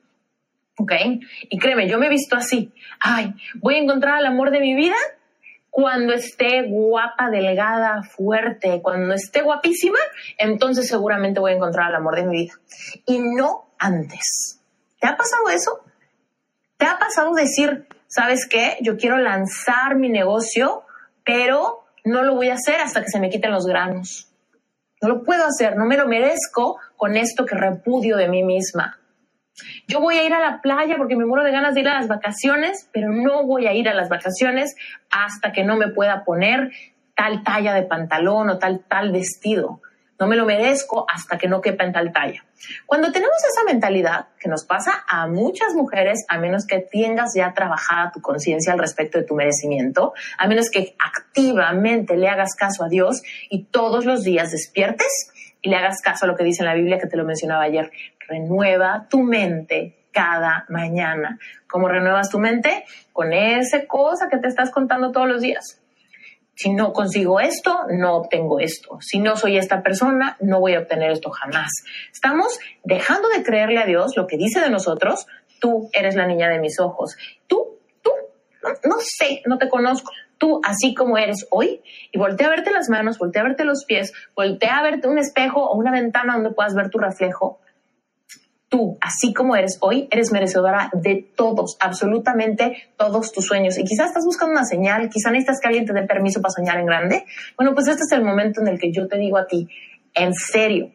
¿Ok? 0.78 0.92
Y 1.50 1.58
créeme, 1.58 1.88
yo 1.88 1.98
me 1.98 2.06
he 2.06 2.10
visto 2.10 2.34
así. 2.34 2.72
Ay, 2.98 3.34
voy 3.56 3.74
a 3.74 3.78
encontrar 3.78 4.18
el 4.18 4.26
amor 4.26 4.50
de 4.50 4.60
mi 4.60 4.74
vida 4.74 4.96
cuando 5.72 6.12
esté 6.12 6.64
guapa, 6.68 7.30
delgada, 7.30 8.02
fuerte, 8.02 8.82
cuando 8.82 9.14
esté 9.14 9.40
guapísima, 9.40 9.98
entonces 10.36 10.86
seguramente 10.86 11.40
voy 11.40 11.52
a 11.52 11.56
encontrar 11.56 11.88
el 11.88 11.96
amor 11.96 12.16
de 12.16 12.26
mi 12.26 12.42
vida. 12.42 12.54
Y 13.06 13.18
no 13.18 13.72
antes. 13.78 14.61
¿Te 15.02 15.08
ha 15.08 15.16
pasado 15.16 15.48
eso? 15.48 15.80
¿Te 16.76 16.86
ha 16.86 16.96
pasado 16.96 17.34
decir, 17.34 17.88
sabes 18.06 18.46
qué? 18.48 18.76
Yo 18.82 18.96
quiero 18.96 19.18
lanzar 19.18 19.96
mi 19.96 20.08
negocio, 20.08 20.84
pero 21.24 21.82
no 22.04 22.22
lo 22.22 22.36
voy 22.36 22.50
a 22.50 22.54
hacer 22.54 22.80
hasta 22.80 23.02
que 23.02 23.08
se 23.08 23.18
me 23.18 23.28
quiten 23.28 23.50
los 23.50 23.66
granos. 23.66 24.32
No 25.00 25.08
lo 25.08 25.24
puedo 25.24 25.44
hacer, 25.44 25.76
no 25.76 25.86
me 25.86 25.96
lo 25.96 26.06
merezco 26.06 26.78
con 26.96 27.16
esto 27.16 27.44
que 27.44 27.56
repudio 27.56 28.16
de 28.16 28.28
mí 28.28 28.44
misma. 28.44 29.00
Yo 29.88 30.00
voy 30.00 30.18
a 30.18 30.24
ir 30.24 30.34
a 30.34 30.40
la 30.40 30.60
playa 30.62 30.94
porque 30.96 31.16
me 31.16 31.26
muero 31.26 31.42
de 31.42 31.50
ganas 31.50 31.74
de 31.74 31.80
ir 31.80 31.88
a 31.88 31.98
las 31.98 32.06
vacaciones, 32.06 32.88
pero 32.92 33.12
no 33.12 33.44
voy 33.44 33.66
a 33.66 33.72
ir 33.72 33.88
a 33.88 33.94
las 33.94 34.08
vacaciones 34.08 34.76
hasta 35.10 35.50
que 35.50 35.64
no 35.64 35.76
me 35.76 35.88
pueda 35.88 36.22
poner 36.24 36.70
tal 37.16 37.42
talla 37.42 37.74
de 37.74 37.82
pantalón 37.82 38.50
o 38.50 38.58
tal 38.58 38.84
tal 38.88 39.10
vestido. 39.10 39.80
No 40.18 40.26
me 40.26 40.36
lo 40.36 40.44
merezco 40.44 41.04
hasta 41.12 41.38
que 41.38 41.48
no 41.48 41.60
quepa 41.60 41.84
en 41.84 41.92
tal 41.92 42.12
talla. 42.12 42.44
Cuando 42.86 43.10
tenemos 43.10 43.36
esa 43.38 43.64
mentalidad, 43.64 44.26
que 44.38 44.48
nos 44.48 44.64
pasa 44.64 45.04
a 45.08 45.26
muchas 45.26 45.74
mujeres, 45.74 46.24
a 46.28 46.38
menos 46.38 46.66
que 46.66 46.78
tengas 46.78 47.34
ya 47.34 47.52
trabajada 47.52 48.12
tu 48.12 48.20
conciencia 48.20 48.72
al 48.72 48.78
respecto 48.78 49.18
de 49.18 49.24
tu 49.24 49.34
merecimiento, 49.34 50.12
a 50.38 50.46
menos 50.46 50.70
que 50.70 50.94
activamente 50.98 52.16
le 52.16 52.28
hagas 52.28 52.54
caso 52.54 52.84
a 52.84 52.88
Dios 52.88 53.22
y 53.50 53.64
todos 53.64 54.04
los 54.04 54.22
días 54.22 54.52
despiertes 54.52 55.32
y 55.60 55.70
le 55.70 55.76
hagas 55.76 56.00
caso 56.00 56.24
a 56.24 56.28
lo 56.28 56.36
que 56.36 56.44
dice 56.44 56.62
en 56.62 56.68
la 56.68 56.74
Biblia, 56.74 56.98
que 56.98 57.06
te 57.06 57.16
lo 57.16 57.24
mencionaba 57.24 57.64
ayer, 57.64 57.90
renueva 58.28 59.06
tu 59.08 59.22
mente 59.22 60.06
cada 60.12 60.66
mañana. 60.68 61.38
¿Cómo 61.68 61.88
renuevas 61.88 62.30
tu 62.30 62.38
mente? 62.38 62.84
Con 63.12 63.32
esa 63.32 63.86
cosa 63.86 64.28
que 64.28 64.38
te 64.38 64.48
estás 64.48 64.70
contando 64.70 65.10
todos 65.10 65.28
los 65.28 65.40
días. 65.40 65.81
Si 66.54 66.72
no 66.72 66.92
consigo 66.92 67.40
esto, 67.40 67.86
no 67.90 68.16
obtengo 68.16 68.60
esto. 68.60 68.98
Si 69.00 69.18
no 69.18 69.36
soy 69.36 69.56
esta 69.56 69.82
persona, 69.82 70.36
no 70.40 70.60
voy 70.60 70.74
a 70.74 70.80
obtener 70.80 71.10
esto 71.10 71.30
jamás. 71.30 71.70
Estamos 72.12 72.58
dejando 72.84 73.28
de 73.28 73.42
creerle 73.42 73.78
a 73.78 73.86
Dios 73.86 74.16
lo 74.16 74.26
que 74.26 74.36
dice 74.36 74.60
de 74.60 74.70
nosotros. 74.70 75.26
Tú 75.60 75.88
eres 75.92 76.14
la 76.14 76.26
niña 76.26 76.48
de 76.50 76.58
mis 76.58 76.78
ojos. 76.78 77.16
Tú, 77.46 77.78
tú, 78.02 78.10
no, 78.84 78.96
sé, 79.00 79.42
no 79.46 79.58
te 79.58 79.68
conozco. 79.68 80.12
Tú, 80.36 80.60
así 80.64 80.92
como 80.94 81.16
eres 81.16 81.46
hoy, 81.50 81.80
y 82.10 82.18
voltea 82.18 82.48
a 82.48 82.50
verte 82.50 82.70
las 82.72 82.88
manos, 82.88 83.18
voltea 83.18 83.42
a 83.42 83.46
verte 83.46 83.64
los 83.64 83.84
pies, 83.84 84.12
voltea 84.34 84.78
a 84.78 84.82
verte 84.82 85.08
un 85.08 85.18
espejo 85.18 85.64
o 85.64 85.76
una 85.76 85.92
ventana 85.92 86.34
donde 86.34 86.50
puedas 86.50 86.74
ver 86.74 86.90
tu 86.90 86.98
reflejo 86.98 87.61
tú, 88.72 88.96
así 89.02 89.34
como 89.34 89.54
eres 89.54 89.76
hoy, 89.82 90.08
eres 90.10 90.32
merecedora 90.32 90.88
de 90.94 91.28
todos, 91.36 91.76
absolutamente 91.78 92.88
todos 92.96 93.30
tus 93.30 93.44
sueños. 93.44 93.76
Y 93.76 93.84
quizás 93.84 94.06
estás 94.08 94.24
buscando 94.24 94.52
una 94.52 94.64
señal, 94.64 95.10
quizás 95.10 95.30
necesitas 95.30 95.60
que 95.60 95.68
alguien 95.68 95.84
te 95.84 95.92
dé 95.92 96.04
permiso 96.04 96.40
para 96.40 96.52
soñar 96.52 96.78
en 96.78 96.86
grande. 96.86 97.26
Bueno, 97.58 97.74
pues 97.74 97.86
este 97.88 98.04
es 98.04 98.12
el 98.12 98.24
momento 98.24 98.62
en 98.62 98.68
el 98.68 98.80
que 98.80 98.90
yo 98.90 99.06
te 99.08 99.18
digo 99.18 99.36
a 99.36 99.46
ti, 99.46 99.68
en 100.14 100.32
serio, 100.32 100.90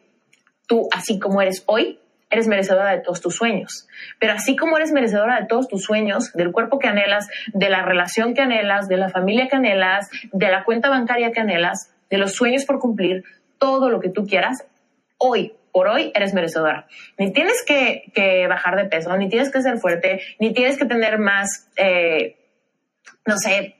tú, 0.66 0.88
así 0.90 1.20
como 1.20 1.40
eres 1.40 1.62
hoy, 1.66 2.00
eres 2.30 2.48
merecedora 2.48 2.90
de 2.90 2.98
todos 2.98 3.20
tus 3.20 3.36
sueños. 3.36 3.86
Pero 4.18 4.32
así 4.32 4.56
como 4.56 4.76
eres 4.76 4.90
merecedora 4.90 5.40
de 5.40 5.46
todos 5.46 5.68
tus 5.68 5.84
sueños, 5.84 6.32
del 6.32 6.50
cuerpo 6.50 6.80
que 6.80 6.88
anhelas, 6.88 7.28
de 7.52 7.70
la 7.70 7.82
relación 7.82 8.34
que 8.34 8.40
anhelas, 8.40 8.88
de 8.88 8.96
la 8.96 9.08
familia 9.08 9.46
que 9.46 9.54
anhelas, 9.54 10.10
de 10.32 10.50
la 10.50 10.64
cuenta 10.64 10.88
bancaria 10.88 11.30
que 11.30 11.40
anhelas, 11.40 11.94
de 12.10 12.18
los 12.18 12.32
sueños 12.32 12.64
por 12.64 12.80
cumplir, 12.80 13.22
todo 13.58 13.88
lo 13.88 14.00
que 14.00 14.08
tú 14.08 14.26
quieras, 14.26 14.66
hoy 15.16 15.52
por 15.78 15.86
hoy 15.86 16.10
eres 16.12 16.34
merecedora. 16.34 16.88
Ni 17.18 17.32
tienes 17.32 17.64
que, 17.64 18.46
bajar 18.48 18.74
de 18.74 18.86
peso, 18.86 19.16
ni 19.16 19.28
tienes 19.28 19.52
que 19.52 19.62
ser 19.62 19.78
fuerte, 19.78 20.20
ni 20.40 20.52
tienes 20.52 20.76
que 20.76 20.86
tener 20.86 21.20
más, 21.20 21.68
eh, 21.76 22.34
no 23.24 23.36
sé, 23.36 23.76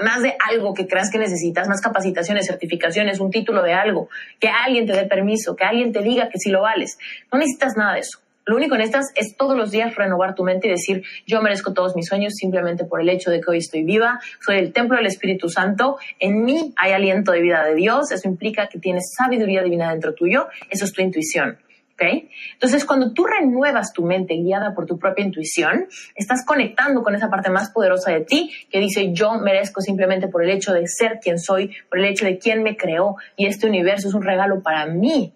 más 0.00 0.22
de 0.24 0.34
algo 0.48 0.74
que 0.74 0.88
creas 0.88 1.08
que 1.08 1.18
necesitas, 1.18 1.68
más 1.68 1.80
capacitaciones, 1.80 2.48
certificaciones, 2.48 3.20
un 3.20 3.30
título 3.30 3.62
de 3.62 3.74
algo, 3.74 4.08
que 4.40 4.48
alguien 4.48 4.88
te 4.88 4.92
dé 4.92 5.04
permiso, 5.04 5.54
que 5.54 5.62
alguien 5.62 5.92
te 5.92 6.02
diga 6.02 6.28
que 6.30 6.38
sí 6.40 6.50
lo 6.50 6.62
vales. 6.62 6.98
No 7.32 7.38
necesitas 7.38 7.76
nada 7.76 7.94
de 7.94 8.00
eso. 8.00 8.18
Lo 8.46 8.56
único 8.56 8.72
que 8.72 8.78
necesitas 8.78 9.12
es 9.14 9.36
todos 9.36 9.56
los 9.56 9.70
días 9.70 9.94
renovar 9.94 10.34
tu 10.34 10.44
mente 10.44 10.66
y 10.66 10.70
decir, 10.70 11.02
yo 11.26 11.42
merezco 11.42 11.72
todos 11.72 11.94
mis 11.94 12.06
sueños 12.06 12.34
simplemente 12.34 12.84
por 12.84 13.00
el 13.00 13.08
hecho 13.08 13.30
de 13.30 13.40
que 13.40 13.50
hoy 13.50 13.58
estoy 13.58 13.84
viva, 13.84 14.20
soy 14.44 14.56
el 14.56 14.72
templo 14.72 14.96
del 14.96 15.06
Espíritu 15.06 15.48
Santo, 15.48 15.98
en 16.18 16.44
mí 16.44 16.72
hay 16.76 16.92
aliento 16.92 17.32
de 17.32 17.40
vida 17.40 17.64
de 17.64 17.74
Dios, 17.74 18.10
eso 18.10 18.28
implica 18.28 18.68
que 18.68 18.78
tienes 18.78 19.12
sabiduría 19.16 19.62
divina 19.62 19.90
dentro 19.90 20.14
tuyo, 20.14 20.48
eso 20.70 20.84
es 20.84 20.92
tu 20.92 21.02
intuición. 21.02 21.58
¿Okay? 21.94 22.30
Entonces, 22.54 22.86
cuando 22.86 23.12
tú 23.12 23.26
renuevas 23.26 23.92
tu 23.92 24.02
mente 24.02 24.32
guiada 24.32 24.74
por 24.74 24.86
tu 24.86 24.98
propia 24.98 25.22
intuición, 25.22 25.86
estás 26.14 26.46
conectando 26.46 27.02
con 27.02 27.14
esa 27.14 27.28
parte 27.28 27.50
más 27.50 27.70
poderosa 27.70 28.10
de 28.10 28.22
ti 28.22 28.50
que 28.70 28.80
dice 28.80 29.12
yo 29.12 29.34
merezco 29.34 29.82
simplemente 29.82 30.26
por 30.28 30.42
el 30.42 30.48
hecho 30.48 30.72
de 30.72 30.88
ser 30.88 31.18
quien 31.22 31.38
soy, 31.38 31.76
por 31.90 31.98
el 31.98 32.06
hecho 32.06 32.24
de 32.24 32.38
quién 32.38 32.62
me 32.62 32.74
creó 32.74 33.16
y 33.36 33.44
este 33.44 33.66
universo 33.66 34.08
es 34.08 34.14
un 34.14 34.22
regalo 34.22 34.62
para 34.62 34.86
mí. 34.86 35.34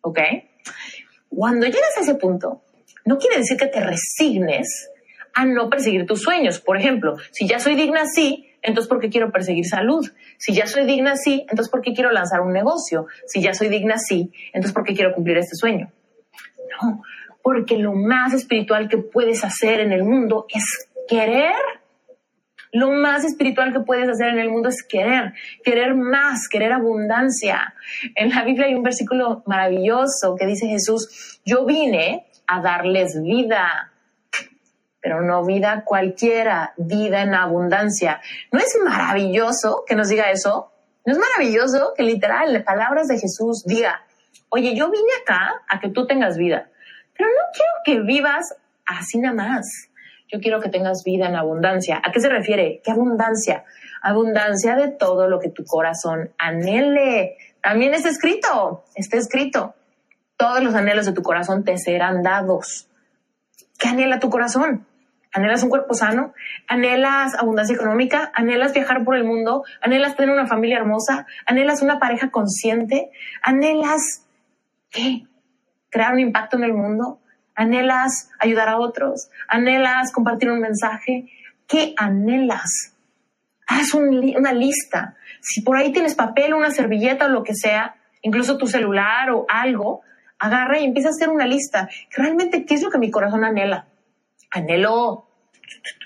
¿Ok? 0.00 0.18
Cuando 1.30 1.66
llegas 1.66 1.96
a 1.96 2.00
ese 2.00 2.16
punto, 2.16 2.62
no 3.04 3.18
quiere 3.18 3.38
decir 3.38 3.56
que 3.56 3.66
te 3.66 3.80
resignes 3.80 4.90
a 5.32 5.46
no 5.46 5.70
perseguir 5.70 6.06
tus 6.06 6.20
sueños. 6.20 6.60
Por 6.60 6.76
ejemplo, 6.76 7.16
si 7.30 7.46
ya 7.46 7.58
soy 7.58 7.76
digna 7.76 8.02
así, 8.02 8.50
entonces 8.62 8.88
¿por 8.88 9.00
qué 9.00 9.08
quiero 9.08 9.30
perseguir 9.32 9.64
salud? 9.64 10.06
Si 10.38 10.52
ya 10.52 10.66
soy 10.66 10.84
digna 10.84 11.12
así, 11.12 11.46
entonces 11.48 11.70
¿por 11.70 11.80
qué 11.80 11.94
quiero 11.94 12.10
lanzar 12.10 12.40
un 12.40 12.52
negocio? 12.52 13.06
Si 13.26 13.40
ya 13.40 13.54
soy 13.54 13.68
digna 13.68 13.94
así, 13.94 14.32
entonces 14.48 14.72
¿por 14.72 14.84
qué 14.84 14.94
quiero 14.94 15.14
cumplir 15.14 15.38
este 15.38 15.54
sueño? 15.54 15.90
No, 16.82 17.02
porque 17.42 17.78
lo 17.78 17.94
más 17.94 18.34
espiritual 18.34 18.88
que 18.88 18.98
puedes 18.98 19.44
hacer 19.44 19.80
en 19.80 19.92
el 19.92 20.04
mundo 20.04 20.46
es 20.48 20.64
querer. 21.08 21.54
Lo 22.72 22.90
más 22.90 23.24
espiritual 23.24 23.72
que 23.72 23.80
puedes 23.80 24.08
hacer 24.08 24.28
en 24.28 24.38
el 24.38 24.50
mundo 24.50 24.68
es 24.68 24.84
querer, 24.88 25.32
querer 25.64 25.94
más, 25.94 26.48
querer 26.48 26.72
abundancia. 26.72 27.74
En 28.14 28.30
la 28.30 28.44
Biblia 28.44 28.66
hay 28.66 28.74
un 28.74 28.82
versículo 28.82 29.42
maravilloso 29.46 30.36
que 30.38 30.46
dice 30.46 30.66
Jesús, 30.68 31.40
yo 31.44 31.66
vine 31.66 32.26
a 32.46 32.60
darles 32.60 33.20
vida, 33.20 33.92
pero 35.00 35.22
no 35.22 35.44
vida 35.44 35.82
cualquiera, 35.84 36.72
vida 36.76 37.22
en 37.22 37.34
abundancia. 37.34 38.20
¿No 38.52 38.60
es 38.60 38.78
maravilloso 38.84 39.84
que 39.86 39.96
nos 39.96 40.08
diga 40.08 40.30
eso? 40.30 40.72
¿No 41.04 41.12
es 41.12 41.18
maravilloso 41.18 41.92
que 41.96 42.02
literal, 42.02 42.54
en 42.54 42.62
palabras 42.62 43.08
de 43.08 43.18
Jesús 43.18 43.64
diga, 43.64 44.04
oye, 44.50 44.76
yo 44.76 44.90
vine 44.90 45.10
acá 45.22 45.62
a 45.68 45.80
que 45.80 45.88
tú 45.88 46.06
tengas 46.06 46.36
vida, 46.36 46.70
pero 47.16 47.28
no 47.30 47.42
quiero 47.52 47.72
que 47.84 48.06
vivas 48.06 48.54
así 48.86 49.18
nada 49.18 49.34
más. 49.34 49.89
Yo 50.32 50.38
quiero 50.40 50.60
que 50.60 50.68
tengas 50.68 51.02
vida 51.04 51.26
en 51.26 51.34
abundancia. 51.34 52.00
¿A 52.04 52.12
qué 52.12 52.20
se 52.20 52.28
refiere? 52.28 52.80
¿Qué 52.84 52.92
abundancia? 52.92 53.64
Abundancia 54.02 54.76
de 54.76 54.88
todo 54.88 55.28
lo 55.28 55.40
que 55.40 55.50
tu 55.50 55.64
corazón 55.64 56.32
anhele. 56.38 57.36
También 57.62 57.94
está 57.94 58.10
escrito, 58.10 58.84
está 58.94 59.16
escrito. 59.16 59.74
Todos 60.36 60.62
los 60.62 60.74
anhelos 60.74 61.06
de 61.06 61.12
tu 61.12 61.22
corazón 61.22 61.64
te 61.64 61.76
serán 61.78 62.22
dados. 62.22 62.88
¿Qué 63.78 63.88
anhela 63.88 64.20
tu 64.20 64.30
corazón? 64.30 64.86
¿Anhelas 65.32 65.62
un 65.62 65.70
cuerpo 65.70 65.94
sano? 65.94 66.32
¿Anhelas 66.66 67.34
abundancia 67.34 67.74
económica? 67.74 68.32
¿Anhelas 68.34 68.72
viajar 68.72 69.04
por 69.04 69.16
el 69.16 69.24
mundo? 69.24 69.64
¿Anhelas 69.80 70.16
tener 70.16 70.30
una 70.34 70.46
familia 70.46 70.78
hermosa? 70.78 71.26
¿Anhelas 71.46 71.82
una 71.82 71.98
pareja 71.98 72.30
consciente? 72.30 73.10
¿Anhelas 73.42 74.26
qué? 74.90 75.26
¿Crear 75.88 76.14
un 76.14 76.20
impacto 76.20 76.56
en 76.56 76.64
el 76.64 76.72
mundo? 76.72 77.19
¿Anhelas 77.60 78.30
ayudar 78.38 78.70
a 78.70 78.78
otros? 78.78 79.28
¿Anhelas 79.46 80.12
compartir 80.12 80.50
un 80.50 80.60
mensaje? 80.60 81.30
¿Qué 81.68 81.92
anhelas? 81.98 82.96
Haz 83.66 83.92
una 83.92 84.54
lista. 84.54 85.14
Si 85.42 85.60
por 85.60 85.76
ahí 85.76 85.92
tienes 85.92 86.14
papel, 86.14 86.54
una 86.54 86.70
servilleta 86.70 87.26
o 87.26 87.28
lo 87.28 87.42
que 87.42 87.54
sea, 87.54 87.96
incluso 88.22 88.56
tu 88.56 88.66
celular 88.66 89.30
o 89.30 89.44
algo, 89.46 90.00
agarra 90.38 90.78
y 90.78 90.86
empieza 90.86 91.10
a 91.10 91.10
hacer 91.10 91.28
una 91.28 91.46
lista. 91.46 91.90
Realmente, 92.16 92.64
¿qué 92.64 92.76
es 92.76 92.82
lo 92.82 92.88
que 92.88 92.96
mi 92.96 93.10
corazón 93.10 93.44
anhela? 93.44 93.88
Anhelo, 94.50 95.28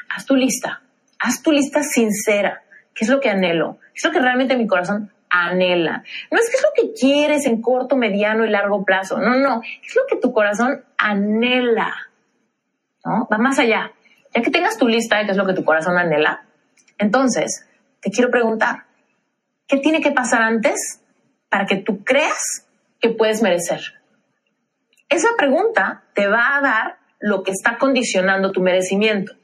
haz 0.09 0.27
tu 0.27 0.35
lista, 0.35 0.83
haz 1.21 1.41
tu 1.41 1.53
lista 1.53 1.85
sincera. 1.85 2.65
¿Qué 2.93 3.05
es 3.05 3.11
lo 3.11 3.21
que 3.21 3.31
anhelo? 3.31 3.79
¿Qué 3.81 3.99
es 3.99 4.05
lo 4.05 4.11
que 4.11 4.19
realmente 4.19 4.57
mi 4.57 4.67
corazón 4.67 5.14
anhela? 5.35 6.05
No 6.31 6.39
es 6.39 6.49
qué 6.51 6.57
es 6.57 6.63
lo 6.63 6.69
que 6.75 6.93
quieres 6.93 7.47
en 7.47 7.61
corto, 7.61 7.97
mediano 7.97 8.45
y 8.45 8.51
largo 8.51 8.85
plazo. 8.85 9.19
No, 9.19 9.37
no. 9.37 9.63
Es 9.63 9.97
lo 9.97 10.03
que 10.09 10.17
tu 10.17 10.33
corazón 10.33 10.85
anhela. 10.97 11.95
¿No? 13.05 13.29
Va 13.31 13.39
más 13.39 13.59
allá. 13.59 13.93
Ya 14.35 14.43
que 14.43 14.51
tengas 14.51 14.79
tu 14.79 14.89
lista 14.89 15.19
de 15.19 15.27
qué 15.27 15.33
es 15.33 15.37
lo 15.37 15.47
que 15.47 15.53
tu 15.53 15.65
corazón 15.65 15.97
anhela, 15.97 16.45
entonces 16.99 17.69
te 18.01 18.11
quiero 18.11 18.31
preguntar, 18.31 18.85
¿qué 19.67 19.79
tiene 19.79 20.01
que 20.01 20.11
pasar 20.11 20.43
antes 20.43 21.01
para 21.49 21.67
que 21.67 21.77
tú 21.77 22.03
creas 22.03 22.67
que 23.01 23.11
puedes 23.11 23.43
merecer? 23.43 23.81
Esa 25.09 25.29
pregunta 25.37 26.05
te 26.15 26.27
va 26.27 26.57
a 26.57 26.61
dar 26.61 26.99
lo 27.21 27.43
que 27.43 27.53
está 27.53 27.79
condicionando 27.79 28.53
tu 28.53 28.61
merecimiento. 28.61 29.35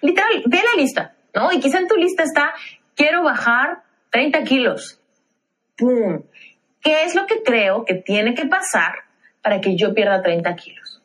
Literal, 0.00 0.42
ve 0.46 0.58
la 0.58 0.80
lista, 0.80 1.14
¿no? 1.34 1.52
Y 1.52 1.60
quizá 1.60 1.78
en 1.78 1.88
tu 1.88 1.96
lista 1.96 2.22
está, 2.22 2.52
quiero 2.94 3.22
bajar 3.22 3.82
30 4.10 4.44
kilos. 4.44 5.01
¡Pum! 5.76 6.22
¿Qué 6.80 7.04
es 7.04 7.14
lo 7.14 7.26
que 7.26 7.42
creo 7.42 7.84
que 7.84 7.94
tiene 7.94 8.34
que 8.34 8.46
pasar 8.46 8.94
para 9.40 9.60
que 9.60 9.76
yo 9.76 9.94
pierda 9.94 10.22
30 10.22 10.54
kilos? 10.56 11.02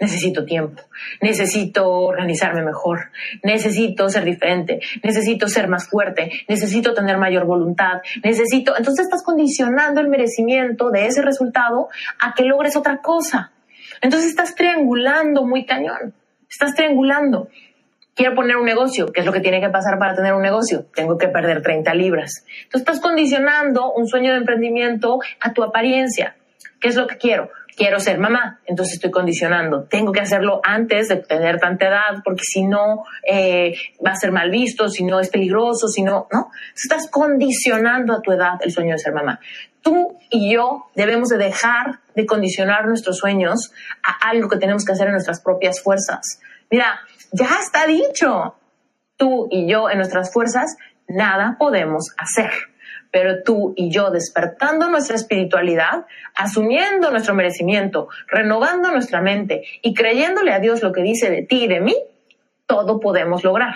necesito 0.00 0.44
tiempo, 0.44 0.82
necesito 1.20 1.88
organizarme 1.88 2.62
mejor, 2.62 3.10
necesito 3.42 4.08
ser 4.08 4.24
diferente, 4.24 4.80
necesito 5.02 5.48
ser 5.48 5.68
más 5.68 5.88
fuerte, 5.88 6.30
necesito 6.48 6.94
tener 6.94 7.18
mayor 7.18 7.46
voluntad, 7.46 8.00
necesito, 8.22 8.76
entonces 8.76 9.06
estás 9.06 9.24
condicionando 9.24 10.00
el 10.00 10.08
merecimiento 10.08 10.90
de 10.90 11.06
ese 11.06 11.22
resultado 11.22 11.88
a 12.20 12.34
que 12.34 12.44
logres 12.44 12.76
otra 12.76 12.98
cosa. 12.98 13.52
Entonces 14.00 14.30
estás 14.30 14.54
triangulando 14.54 15.44
muy 15.44 15.66
cañón, 15.66 16.14
estás 16.48 16.74
triangulando. 16.74 17.48
Quiero 18.18 18.34
poner 18.34 18.56
un 18.56 18.66
negocio, 18.66 19.12
¿qué 19.12 19.20
es 19.20 19.26
lo 19.26 19.32
que 19.32 19.38
tiene 19.38 19.60
que 19.60 19.68
pasar 19.68 19.96
para 19.96 20.16
tener 20.16 20.34
un 20.34 20.42
negocio? 20.42 20.86
Tengo 20.92 21.16
que 21.16 21.28
perder 21.28 21.62
30 21.62 21.94
libras. 21.94 22.44
Entonces 22.64 22.80
estás 22.80 22.98
condicionando 22.98 23.92
un 23.92 24.08
sueño 24.08 24.32
de 24.32 24.38
emprendimiento 24.38 25.20
a 25.40 25.52
tu 25.52 25.62
apariencia. 25.62 26.34
¿Qué 26.80 26.88
es 26.88 26.96
lo 26.96 27.06
que 27.06 27.16
quiero? 27.16 27.48
quiero 27.78 28.00
ser 28.00 28.18
mamá, 28.18 28.60
entonces 28.66 28.94
estoy 28.94 29.12
condicionando. 29.12 29.84
Tengo 29.84 30.10
que 30.10 30.20
hacerlo 30.20 30.60
antes 30.64 31.08
de 31.08 31.18
tener 31.18 31.60
tanta 31.60 31.86
edad, 31.86 32.22
porque 32.24 32.42
si 32.42 32.64
no 32.64 33.04
eh, 33.24 33.72
va 34.04 34.10
a 34.10 34.16
ser 34.16 34.32
mal 34.32 34.50
visto, 34.50 34.88
si 34.88 35.04
no 35.04 35.20
es 35.20 35.30
peligroso, 35.30 35.86
si 35.86 36.02
no, 36.02 36.26
¿no? 36.32 36.50
Estás 36.74 37.08
condicionando 37.08 38.14
a 38.14 38.20
tu 38.20 38.32
edad 38.32 38.58
el 38.60 38.72
sueño 38.72 38.92
de 38.92 38.98
ser 38.98 39.14
mamá. 39.14 39.38
Tú 39.88 40.18
y 40.28 40.52
yo 40.52 40.90
debemos 40.94 41.30
de 41.30 41.38
dejar 41.38 42.00
de 42.14 42.26
condicionar 42.26 42.86
nuestros 42.86 43.16
sueños 43.16 43.72
a 44.02 44.28
algo 44.28 44.46
que 44.46 44.58
tenemos 44.58 44.84
que 44.84 44.92
hacer 44.92 45.06
en 45.06 45.14
nuestras 45.14 45.40
propias 45.40 45.80
fuerzas. 45.80 46.42
Mira, 46.70 47.00
ya 47.32 47.56
está 47.58 47.86
dicho. 47.86 48.54
Tú 49.16 49.48
y 49.50 49.66
yo 49.66 49.88
en 49.88 49.96
nuestras 49.96 50.30
fuerzas 50.30 50.76
nada 51.08 51.56
podemos 51.58 52.14
hacer 52.18 52.50
pero 53.10 53.42
tú 53.42 53.72
y 53.74 53.90
yo 53.90 54.10
despertando 54.10 54.90
nuestra 54.90 55.16
espiritualidad, 55.16 56.04
asumiendo 56.36 57.10
nuestro 57.10 57.34
merecimiento, 57.34 58.08
renovando 58.26 58.90
nuestra 58.90 59.22
mente 59.22 59.62
y 59.80 59.94
creyéndole 59.94 60.52
a 60.52 60.58
Dios 60.58 60.82
lo 60.82 60.92
que 60.92 61.00
dice 61.00 61.30
de 61.30 61.42
ti 61.42 61.64
y 61.64 61.68
de 61.68 61.80
mí, 61.80 61.96
todo 62.66 63.00
podemos 63.00 63.42
lograr. 63.44 63.74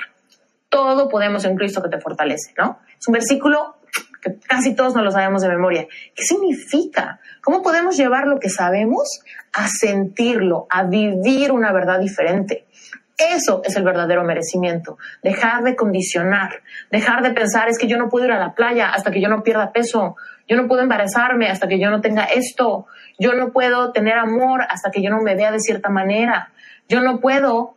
Todo 0.68 1.09
podemos 1.09 1.46
en 1.46 1.57
Cristo 1.57 1.83
que 1.83 1.88
te 1.88 1.98
fortalece, 1.98 2.53
¿no? 2.59 2.81
Es 3.01 3.09
un 3.09 3.14
versículo 3.14 3.77
que 4.22 4.38
casi 4.38 4.74
todos 4.74 4.94
no 4.94 5.02
lo 5.02 5.11
sabemos 5.11 5.42
de 5.42 5.48
memoria. 5.48 5.87
¿Qué 6.14 6.22
significa? 6.22 7.20
¿Cómo 7.42 7.61
podemos 7.61 7.96
llevar 7.96 8.26
lo 8.26 8.38
que 8.38 8.48
sabemos 8.48 9.20
a 9.52 9.68
sentirlo, 9.68 10.66
a 10.70 10.85
vivir 10.85 11.50
una 11.50 11.72
verdad 11.72 11.98
diferente? 11.98 12.66
Eso 13.18 13.62
es 13.64 13.76
el 13.76 13.85
verdadero 13.85 14.24
merecimiento. 14.24 14.96
Dejar 15.22 15.62
de 15.62 15.76
condicionar, 15.76 16.62
dejar 16.90 17.22
de 17.22 17.32
pensar 17.32 17.68
es 17.68 17.78
que 17.78 17.87
yo 17.87 17.98
no 17.98 18.08
puedo 18.08 18.26
ir 18.26 18.32
a 18.32 18.38
la 18.38 18.54
playa 18.54 18.90
hasta 18.90 19.11
que 19.11 19.20
yo 19.20 19.28
no 19.28 19.42
pierda 19.42 19.72
peso, 19.72 20.16
yo 20.48 20.56
no 20.56 20.66
puedo 20.66 20.82
embarazarme 20.82 21.48
hasta 21.48 21.68
que 21.68 21.80
yo 21.80 21.90
no 21.90 22.00
tenga 22.00 22.24
esto, 22.24 22.87
yo 23.18 23.35
no 23.35 23.52
puedo 23.52 23.92
tener 23.92 24.18
amor 24.18 24.62
hasta 24.68 24.90
que 24.90 25.02
yo 25.02 25.11
no 25.11 25.20
me 25.20 25.35
vea 25.35 25.52
de 25.52 25.61
cierta 25.61 25.88
manera, 25.88 26.52
yo 26.88 27.00
no 27.00 27.20
puedo. 27.20 27.76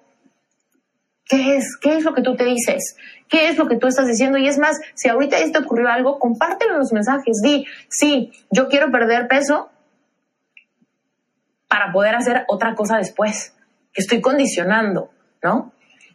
¿Qué 1.26 1.58
es? 1.58 1.78
¿Qué 1.82 1.98
es 1.98 2.04
lo 2.04 2.14
que 2.14 2.22
tú 2.22 2.36
te 2.36 2.46
dices? 2.46 2.96
¿Qué 3.28 3.50
es 3.50 3.58
lo 3.58 3.68
que 3.68 3.78
tú 3.78 3.88
estás 3.88 4.08
diciendo? 4.08 4.38
Y 4.38 4.48
es 4.48 4.60
más, 4.60 4.78
si 4.94 5.10
ahorita 5.10 5.38
te 5.52 5.58
ocurrió 5.58 5.90
algo, 5.90 6.20
compártelo 6.20 6.74
en 6.74 6.80
los 6.80 6.94
mensajes. 6.94 7.42
Di, 7.42 7.66
sí, 7.90 8.32
yo 8.52 8.68
quiero 8.68 8.92
perder 8.92 9.28
peso 9.28 9.70
para 11.68 11.92
poder 11.92 12.16
hacer 12.16 12.46
otra 12.48 12.76
cosa 12.76 12.98
después, 12.98 13.54
estoy 13.94 14.22
condicionando. 14.22 15.10
¿no? 15.46 15.74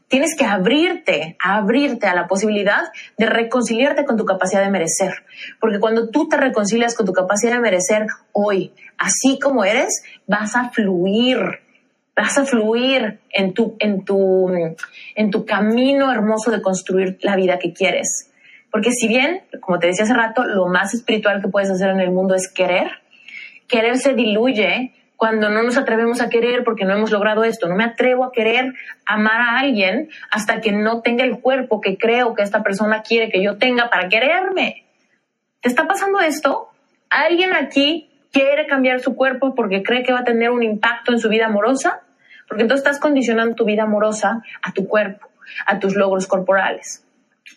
Tienes 0.09 0.37
que 0.37 0.45
abrirte, 0.45 1.37
abrirte 1.39 2.09
a 2.09 2.15
la 2.15 2.27
posibilidad 2.27 2.89
de 3.17 3.27
reconciliarte 3.27 4.05
con 4.05 4.17
tu 4.17 4.25
capacidad 4.25 4.63
de 4.63 4.71
merecer. 4.71 5.25
Porque 5.61 5.79
cuando 5.79 6.11
tú 6.11 6.29
te 6.29 6.37
reconcilias 6.37 6.97
con 6.97 7.07
tu 7.07 7.13
capacidad 7.13 7.53
de 7.53 7.61
merecer 7.61 8.07
hoy, 8.33 8.75
así 8.99 9.39
como 9.39 9.65
eres, 9.65 10.03
vas 10.27 10.57
a 10.57 10.71
fluir, 10.71 11.61
vas 12.21 12.39
a 12.39 12.45
fluir 12.45 13.21
en 13.31 13.55
tu, 13.55 13.77
en 13.79 14.05
tu, 14.05 14.51
en 15.15 15.31
tu 15.31 15.47
camino 15.47 16.13
hermoso 16.13 16.51
de 16.51 16.61
construir 16.61 17.19
la 17.23 17.37
vida 17.37 17.59
que 17.59 17.73
quieres. 17.73 18.31
Porque 18.71 18.93
si 18.93 19.09
bien, 19.09 19.43
como 19.61 19.79
te 19.79 19.89
decía 19.89 20.05
hace 20.05 20.15
rato, 20.15 20.45
lo 20.45 20.67
más 20.69 20.95
espiritual 20.95 21.41
que 21.41 21.49
puedes 21.49 21.71
hacer 21.71 21.91
en 21.91 22.01
el 22.01 22.11
mundo 22.11 22.35
es 22.35 22.49
querer, 22.53 22.91
querer 23.67 23.99
se 23.99 24.15
diluye 24.15 24.93
cuando 25.17 25.51
no 25.51 25.63
nos 25.63 25.77
atrevemos 25.77 26.21
a 26.21 26.29
querer 26.29 26.65
porque 26.65 26.85
no 26.85 26.95
hemos 26.95 27.11
logrado 27.11 27.45
esto. 27.45 27.69
No 27.69 27.77
me 27.77 27.85
atrevo 27.85 28.25
a 28.25 28.33
querer 28.33 28.73
amar 29.05 29.41
a 29.41 29.59
alguien 29.59 30.09
hasta 30.31 30.61
que 30.61 30.73
no 30.73 31.03
tenga 31.03 31.25
el 31.25 31.41
cuerpo 31.41 31.81
que 31.81 31.99
creo 31.99 32.35
que 32.35 32.43
esta 32.43 32.63
persona 32.63 33.03
quiere 33.03 33.29
que 33.31 33.43
yo 33.43 33.59
tenga 33.59 33.91
para 33.91 34.09
quererme. 34.09 34.87
¿Te 35.61 35.69
está 35.69 35.87
pasando 35.87 36.21
esto? 36.21 36.71
¿Alguien 37.11 37.55
aquí 37.55 38.11
quiere 38.33 38.67
cambiar 38.67 39.01
su 39.01 39.15
cuerpo 39.15 39.55
porque 39.55 39.83
cree 39.83 40.03
que 40.03 40.13
va 40.13 40.21
a 40.21 40.25
tener 40.25 40.51
un 40.51 40.63
impacto 40.63 41.13
en 41.13 41.19
su 41.19 41.29
vida 41.29 41.47
amorosa? 41.47 42.01
Porque 42.51 42.65
entonces 42.65 42.85
estás 42.85 43.01
condicionando 43.01 43.55
tu 43.55 43.65
vida 43.65 43.85
amorosa 43.85 44.43
a 44.61 44.73
tu 44.73 44.89
cuerpo, 44.89 45.29
a 45.67 45.79
tus 45.79 45.95
logros 45.95 46.27
corporales. 46.27 47.07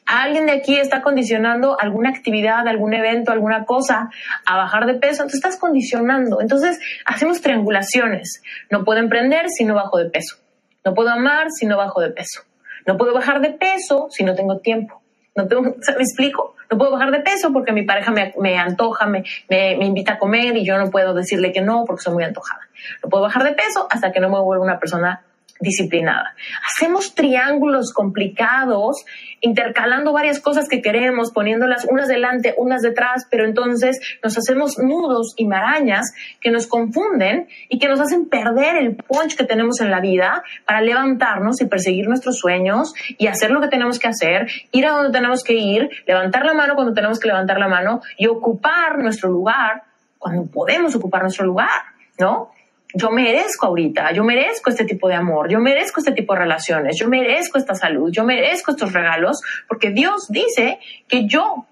Alguien 0.06 0.46
de 0.46 0.52
aquí 0.52 0.78
está 0.78 1.02
condicionando 1.02 1.80
alguna 1.80 2.12
actividad, 2.12 2.68
algún 2.68 2.94
evento, 2.94 3.32
alguna 3.32 3.66
cosa 3.66 4.12
a 4.46 4.56
bajar 4.56 4.86
de 4.86 4.94
peso, 4.94 5.24
entonces 5.24 5.44
estás 5.44 5.58
condicionando. 5.58 6.42
Entonces 6.42 6.80
hacemos 7.06 7.42
triangulaciones. 7.42 8.44
No 8.70 8.84
puedo 8.84 9.00
emprender 9.00 9.48
si 9.50 9.66
no 9.66 9.74
bajo 9.74 9.98
de 9.98 10.12
peso. 10.12 10.38
No 10.86 10.94
puedo 10.94 11.10
amar 11.10 11.48
si 11.50 11.66
no 11.66 11.76
bajo 11.76 12.00
de 12.00 12.12
peso. 12.12 12.44
No 12.86 12.96
puedo 12.96 13.16
bajar 13.16 13.42
de 13.42 13.50
peso 13.50 14.10
si 14.12 14.24
no 14.24 14.36
tengo 14.36 14.60
tiempo. 14.60 15.03
No 15.36 15.48
tengo, 15.48 15.64
¿Me 15.64 16.04
explico? 16.04 16.56
No 16.70 16.78
puedo 16.78 16.92
bajar 16.92 17.12
de 17.12 17.20
peso 17.20 17.52
porque 17.52 17.72
mi 17.72 17.84
pareja 17.84 18.12
me, 18.12 18.58
antoja, 18.58 19.06
me, 19.06 19.24
me, 19.50 19.78
me, 19.78 19.86
invita 19.86 20.14
a 20.14 20.20
comer 20.20 20.56
y 20.58 20.66
yo 20.66 20.78
no 20.78 20.90
puedo 20.90 21.14
decirle 21.14 21.52
que 21.52 21.62
no 21.62 21.86
porque 21.86 22.04
soy 22.04 22.14
muy 22.14 22.24
antojada. 22.24 22.62
No 23.04 23.10
puedo 23.10 23.24
bajar 23.24 23.44
de 23.44 23.54
peso 23.54 23.88
hasta 23.90 24.12
que 24.12 24.20
no 24.20 24.30
me 24.30 24.40
vuelva 24.40 24.64
una 24.64 24.80
persona 24.80 25.24
disciplinada. 25.60 26.36
Hacemos 26.68 27.16
triángulos 27.16 27.94
complicados, 27.94 29.06
intercalando 29.42 30.14
varias 30.14 30.40
cosas 30.40 30.68
que 30.68 30.82
queremos, 30.82 31.32
poniéndolas 31.32 31.86
unas 31.90 32.08
delante, 32.08 32.54
unas 32.58 32.82
detrás, 32.82 33.28
pero 33.30 33.46
entonces 33.46 34.00
nos 34.24 34.38
hacemos 34.38 34.78
nudos 34.78 35.34
y 35.38 35.46
marañas 35.46 36.14
que 36.42 36.52
nos 36.52 36.68
confunden 36.68 37.48
y 37.70 37.80
que 37.80 37.88
nos 37.88 38.00
hacen 38.00 38.28
perder 38.30 38.76
el 38.78 38.96
punch 38.96 39.36
que 39.36 39.46
tenemos 39.46 39.82
en 39.82 39.92
la 39.92 40.02
vida 40.02 40.44
para 40.66 40.82
levantarnos 40.82 41.62
y 41.62 41.66
perseguir 41.66 42.08
nuestros 42.08 42.38
sueños 42.38 42.94
y 43.18 43.28
hacer 43.28 43.52
lo 43.52 43.62
que 43.62 43.68
tenemos 43.68 44.00
que 44.00 44.08
hacer, 44.08 44.48
ir 44.72 44.86
a 44.86 44.92
donde 44.92 45.12
tenemos 45.12 45.44
que 45.44 45.54
ir, 45.54 45.90
levantar 46.08 46.46
la 46.46 46.54
mano 46.54 46.76
cuando 46.76 46.94
tenemos 46.94 47.20
que 47.20 47.28
levantar 47.28 47.60
la 47.60 47.68
mano 47.68 48.02
y 48.18 48.28
ocupar 48.28 49.00
nuestro 49.00 49.30
lugar 49.30 49.84
cuando 50.24 50.46
podemos 50.46 50.96
ocupar 50.96 51.22
nuestro 51.22 51.46
lugar, 51.46 51.82
¿no? 52.18 52.53
Yo 52.94 53.12
merezco 53.12 53.68
ahorita, 53.68 54.12
yo 54.14 54.24
merezco 54.24 54.70
este 54.70 54.86
tipo 54.86 55.08
de 55.08 55.16
amor, 55.16 55.50
yo 55.50 55.60
merezco 55.60 56.00
este 56.00 56.12
tipo 56.12 56.34
de 56.34 56.40
relaciones, 56.40 56.98
yo 56.98 57.08
merezco 57.08 57.58
esta 57.58 57.76
salud, 57.76 58.12
yo 58.12 58.24
merezco 58.24 58.72
estos 58.72 58.94
regalos, 58.94 59.42
porque 59.68 59.90
Dios 59.92 60.28
dice 60.30 60.80
que 61.08 61.26
yo 61.28 61.66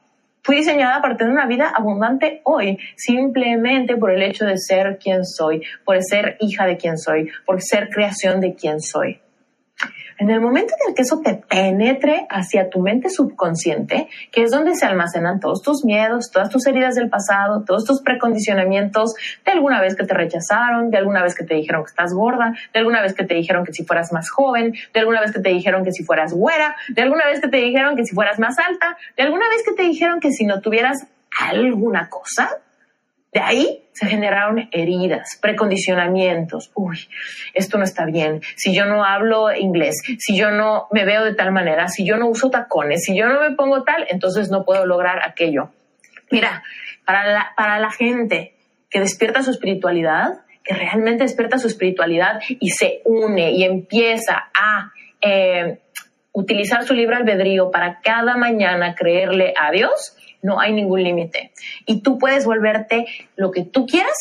fui 0.43 0.55
diseñada 0.55 1.01
para 1.01 1.17
tener 1.17 1.31
una 1.31 1.45
vida 1.45 1.71
abundante 1.75 2.41
hoy, 2.43 2.77
simplemente 2.95 3.95
por 3.97 4.11
el 4.11 4.23
hecho 4.23 4.45
de 4.45 4.57
ser 4.57 4.97
quien 4.97 5.25
soy, 5.25 5.61
por 5.85 6.01
ser 6.01 6.37
hija 6.39 6.65
de 6.65 6.77
quien 6.77 6.97
soy, 6.97 7.29
por 7.45 7.61
ser 7.61 7.89
creación 7.89 8.41
de 8.41 8.55
quien 8.55 8.81
soy. 8.81 9.21
En 10.21 10.29
el 10.29 10.39
momento 10.39 10.75
en 10.79 10.89
el 10.91 10.95
que 10.95 11.01
eso 11.01 11.19
te 11.23 11.33
penetre 11.33 12.27
hacia 12.29 12.69
tu 12.69 12.79
mente 12.79 13.09
subconsciente, 13.09 14.07
que 14.31 14.43
es 14.43 14.51
donde 14.51 14.75
se 14.75 14.85
almacenan 14.85 15.39
todos 15.39 15.63
tus 15.63 15.83
miedos, 15.83 16.29
todas 16.29 16.51
tus 16.51 16.67
heridas 16.67 16.93
del 16.93 17.09
pasado, 17.09 17.63
todos 17.65 17.85
tus 17.85 18.03
precondicionamientos 18.03 19.15
de 19.43 19.51
alguna 19.51 19.81
vez 19.81 19.95
que 19.95 20.05
te 20.05 20.13
rechazaron, 20.13 20.91
de 20.91 20.99
alguna 20.99 21.23
vez 21.23 21.33
que 21.33 21.43
te 21.43 21.55
dijeron 21.55 21.83
que 21.83 21.89
estás 21.89 22.13
gorda, 22.13 22.53
de 22.71 22.79
alguna 22.79 23.01
vez 23.01 23.15
que 23.15 23.23
te 23.23 23.33
dijeron 23.33 23.65
que 23.65 23.73
si 23.73 23.83
fueras 23.83 24.13
más 24.13 24.29
joven, 24.29 24.75
de 24.93 24.99
alguna 24.99 25.21
vez 25.21 25.31
que 25.31 25.39
te 25.39 25.49
dijeron 25.49 25.83
que 25.83 25.91
si 25.91 26.03
fueras 26.03 26.33
güera, 26.33 26.75
de 26.89 27.01
alguna 27.01 27.25
vez 27.25 27.41
que 27.41 27.47
te 27.47 27.57
dijeron 27.57 27.95
que 27.95 28.05
si 28.05 28.13
fueras 28.13 28.37
más 28.37 28.59
alta, 28.59 28.97
de 29.17 29.23
alguna 29.23 29.49
vez 29.49 29.63
que 29.65 29.73
te 29.73 29.81
dijeron 29.81 30.19
que 30.19 30.29
si 30.29 30.45
no 30.45 30.61
tuvieras 30.61 31.07
alguna 31.39 32.09
cosa, 32.09 32.59
de 33.33 33.39
ahí 33.39 33.83
se 33.93 34.07
generaron 34.07 34.69
heridas, 34.71 35.37
precondicionamientos. 35.41 36.71
Uy, 36.75 37.07
esto 37.53 37.77
no 37.77 37.83
está 37.83 38.05
bien. 38.05 38.41
Si 38.55 38.73
yo 38.73 38.85
no 38.85 39.05
hablo 39.05 39.53
inglés, 39.53 40.01
si 40.19 40.37
yo 40.37 40.51
no 40.51 40.87
me 40.91 41.05
veo 41.05 41.23
de 41.23 41.33
tal 41.33 41.51
manera, 41.51 41.87
si 41.87 42.05
yo 42.05 42.17
no 42.17 42.27
uso 42.27 42.49
tacones, 42.49 43.03
si 43.03 43.15
yo 43.17 43.27
no 43.27 43.39
me 43.39 43.55
pongo 43.55 43.83
tal, 43.83 44.05
entonces 44.09 44.49
no 44.49 44.65
puedo 44.65 44.85
lograr 44.85 45.21
aquello. 45.25 45.69
Mira, 46.29 46.63
para 47.05 47.31
la, 47.31 47.53
para 47.55 47.79
la 47.79 47.91
gente 47.91 48.55
que 48.89 48.99
despierta 48.99 49.43
su 49.43 49.51
espiritualidad, 49.51 50.41
que 50.63 50.73
realmente 50.73 51.23
despierta 51.23 51.57
su 51.57 51.67
espiritualidad 51.67 52.41
y 52.47 52.69
se 52.69 53.01
une 53.05 53.51
y 53.51 53.63
empieza 53.63 54.49
a 54.53 54.91
eh, 55.21 55.79
utilizar 56.33 56.83
su 56.83 56.93
libre 56.93 57.15
albedrío 57.15 57.71
para 57.71 57.99
cada 58.01 58.37
mañana 58.37 58.95
creerle 58.95 59.53
a 59.59 59.71
Dios, 59.71 60.15
no 60.41 60.59
hay 60.59 60.73
ningún 60.73 61.03
límite. 61.03 61.51
Y 61.85 62.01
tú 62.01 62.17
puedes 62.17 62.45
volverte 62.45 63.05
lo 63.35 63.51
que 63.51 63.63
tú 63.63 63.85
quieras 63.85 64.17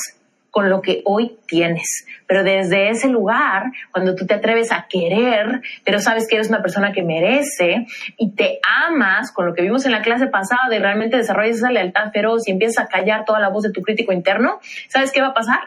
con 0.51 0.69
lo 0.69 0.83
que 0.83 1.03
hoy 1.05 1.39
tienes. 1.47 2.07
Pero 2.27 2.43
desde 2.43 2.91
ese 2.91 3.09
lugar, 3.09 3.73
cuando 3.93 4.15
tú 4.15 4.27
te 4.27 4.35
atreves 4.35 4.73
a 4.73 4.87
querer, 4.89 5.63
pero 5.85 6.01
sabes 6.01 6.27
que 6.27 6.37
eres 6.37 6.49
una 6.49 6.63
persona 6.63 6.93
que 6.93 7.03
merece 7.03 7.87
y 8.17 8.33
te 8.33 8.59
amas 8.63 9.33
con 9.33 9.47
lo 9.47 9.55
que 9.55 9.63
vimos 9.63 9.87
en 9.87 9.93
la 9.93 10.03
clase 10.03 10.27
pasada 10.27 10.69
de 10.69 10.79
realmente 10.79 11.17
desarrollas 11.17 11.57
esa 11.57 11.71
lealtad 11.71 12.11
feroz 12.13 12.47
y 12.47 12.53
empiezas 12.53 12.85
a 12.85 12.89
callar 12.89 13.25
toda 13.25 13.41
la 13.41 13.49
voz 13.49 13.63
de 13.63 13.73
tu 13.73 13.83
crítico 13.83 14.13
interno, 14.13 14.61
¿sabes 14.89 15.13
qué 15.13 15.21
va 15.21 15.29
a 15.29 15.35
pasar? 15.35 15.61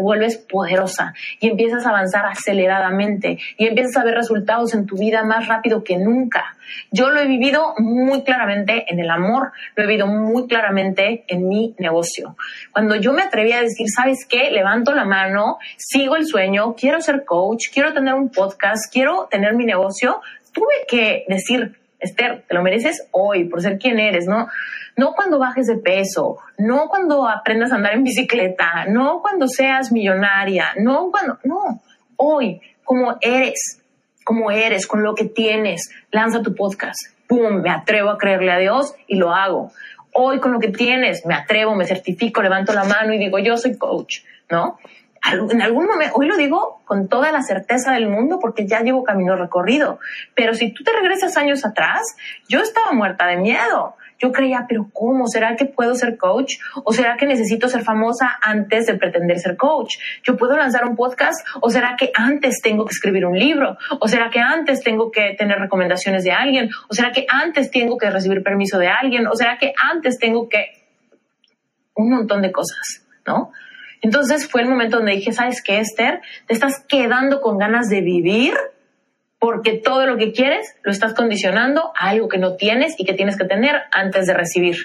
Vuelves 0.00 0.38
poderosa 0.38 1.14
y 1.38 1.48
empiezas 1.48 1.86
a 1.86 1.90
avanzar 1.90 2.26
aceleradamente 2.26 3.38
y 3.56 3.66
empiezas 3.66 3.96
a 3.96 4.04
ver 4.04 4.14
resultados 4.14 4.74
en 4.74 4.86
tu 4.86 4.96
vida 4.96 5.24
más 5.24 5.48
rápido 5.48 5.84
que 5.84 5.96
nunca. 5.96 6.56
Yo 6.90 7.10
lo 7.10 7.20
he 7.20 7.26
vivido 7.26 7.74
muy 7.78 8.22
claramente 8.22 8.84
en 8.88 9.00
el 9.00 9.10
amor, 9.10 9.52
lo 9.74 9.84
he 9.84 9.86
vivido 9.86 10.06
muy 10.06 10.46
claramente 10.46 11.24
en 11.28 11.48
mi 11.48 11.74
negocio. 11.78 12.36
Cuando 12.72 12.96
yo 12.96 13.12
me 13.12 13.22
atreví 13.22 13.52
a 13.52 13.60
decir, 13.60 13.86
¿sabes 13.88 14.26
qué? 14.28 14.50
Levanto 14.50 14.94
la 14.94 15.04
mano, 15.04 15.58
sigo 15.76 16.16
el 16.16 16.26
sueño, 16.26 16.74
quiero 16.74 17.00
ser 17.00 17.24
coach, 17.24 17.66
quiero 17.72 17.92
tener 17.92 18.14
un 18.14 18.30
podcast, 18.30 18.92
quiero 18.92 19.28
tener 19.30 19.54
mi 19.54 19.64
negocio, 19.64 20.20
tuve 20.52 20.86
que 20.88 21.24
decir, 21.28 21.76
Esther, 21.98 22.44
te 22.48 22.54
lo 22.54 22.62
mereces 22.62 23.06
hoy 23.10 23.44
por 23.44 23.60
ser 23.60 23.78
quien 23.78 23.98
eres, 23.98 24.26
¿no? 24.26 24.48
No 24.96 25.12
cuando 25.14 25.38
bajes 25.38 25.66
de 25.66 25.76
peso, 25.76 26.38
no 26.58 26.88
cuando 26.88 27.28
aprendas 27.28 27.72
a 27.72 27.76
andar 27.76 27.94
en 27.94 28.04
bicicleta, 28.04 28.84
no 28.88 29.20
cuando 29.22 29.46
seas 29.48 29.92
millonaria, 29.92 30.72
no 30.78 31.10
cuando, 31.10 31.38
no, 31.44 31.80
hoy, 32.16 32.60
como 32.84 33.16
eres, 33.20 33.82
como 34.24 34.50
eres, 34.50 34.86
con 34.86 35.02
lo 35.02 35.14
que 35.14 35.24
tienes, 35.24 35.90
lanza 36.10 36.42
tu 36.42 36.54
podcast, 36.54 36.98
pum, 37.26 37.62
me 37.62 37.70
atrevo 37.70 38.10
a 38.10 38.18
creerle 38.18 38.52
a 38.52 38.58
Dios 38.58 38.94
y 39.06 39.16
lo 39.16 39.34
hago. 39.34 39.72
Hoy 40.12 40.40
con 40.40 40.52
lo 40.52 40.58
que 40.58 40.68
tienes, 40.68 41.24
me 41.24 41.34
atrevo, 41.34 41.74
me 41.74 41.86
certifico, 41.86 42.42
levanto 42.42 42.72
la 42.72 42.84
mano 42.84 43.14
y 43.14 43.18
digo, 43.18 43.38
yo 43.38 43.56
soy 43.56 43.78
coach, 43.78 44.22
¿no? 44.50 44.78
en 45.50 45.62
algún 45.62 45.86
momento, 45.86 46.14
hoy 46.16 46.26
lo 46.26 46.36
digo 46.36 46.80
con 46.84 47.08
toda 47.08 47.30
la 47.30 47.42
certeza 47.42 47.92
del 47.92 48.08
mundo 48.08 48.38
porque 48.40 48.66
ya 48.66 48.80
llevo 48.80 49.04
camino 49.04 49.36
recorrido, 49.36 49.98
pero 50.34 50.54
si 50.54 50.72
tú 50.72 50.82
te 50.82 50.92
regresas 50.92 51.36
años 51.36 51.64
atrás, 51.64 52.02
yo 52.48 52.60
estaba 52.60 52.92
muerta 52.92 53.26
de 53.26 53.36
miedo. 53.36 53.96
Yo 54.20 54.32
creía, 54.32 54.66
pero 54.68 54.88
¿cómo? 54.92 55.26
¿Será 55.26 55.56
que 55.56 55.64
puedo 55.64 55.94
ser 55.94 56.18
coach? 56.18 56.56
¿O 56.84 56.92
será 56.92 57.16
que 57.16 57.24
necesito 57.24 57.68
ser 57.68 57.82
famosa 57.82 58.38
antes 58.42 58.86
de 58.86 58.94
pretender 58.94 59.38
ser 59.38 59.56
coach? 59.56 59.96
¿Yo 60.22 60.36
puedo 60.36 60.58
lanzar 60.58 60.84
un 60.84 60.94
podcast? 60.94 61.46
¿O 61.62 61.70
será 61.70 61.96
que 61.96 62.12
antes 62.14 62.60
tengo 62.60 62.84
que 62.84 62.92
escribir 62.92 63.24
un 63.24 63.38
libro? 63.38 63.78
¿O 63.98 64.08
será 64.08 64.28
que 64.28 64.38
antes 64.38 64.82
tengo 64.82 65.10
que 65.10 65.34
tener 65.38 65.58
recomendaciones 65.58 66.22
de 66.22 66.32
alguien? 66.32 66.68
¿O 66.90 66.94
será 66.94 67.12
que 67.12 67.24
antes 67.28 67.70
tengo 67.70 67.96
que 67.96 68.10
recibir 68.10 68.42
permiso 68.42 68.78
de 68.78 68.88
alguien? 68.88 69.26
¿O 69.26 69.34
será 69.34 69.56
que 69.56 69.72
antes 69.90 70.18
tengo 70.18 70.48
que... 70.48 70.66
Un 71.94 72.10
montón 72.10 72.42
de 72.42 72.52
cosas, 72.52 73.06
¿no? 73.26 73.52
Entonces 74.02 74.48
fue 74.50 74.62
el 74.62 74.68
momento 74.68 74.98
donde 74.98 75.12
dije, 75.12 75.32
¿sabes 75.32 75.62
qué, 75.62 75.80
Esther? 75.80 76.20
Te 76.46 76.54
estás 76.54 76.84
quedando 76.86 77.40
con 77.40 77.56
ganas 77.56 77.88
de 77.88 78.02
vivir 78.02 78.54
porque 79.40 79.78
todo 79.78 80.06
lo 80.06 80.16
que 80.18 80.32
quieres 80.32 80.76
lo 80.84 80.92
estás 80.92 81.14
condicionando 81.14 81.92
a 81.98 82.10
algo 82.10 82.28
que 82.28 82.38
no 82.38 82.54
tienes 82.56 82.94
y 82.98 83.04
que 83.04 83.14
tienes 83.14 83.36
que 83.36 83.46
tener 83.46 83.74
antes 83.90 84.26
de 84.26 84.34
recibir. 84.34 84.76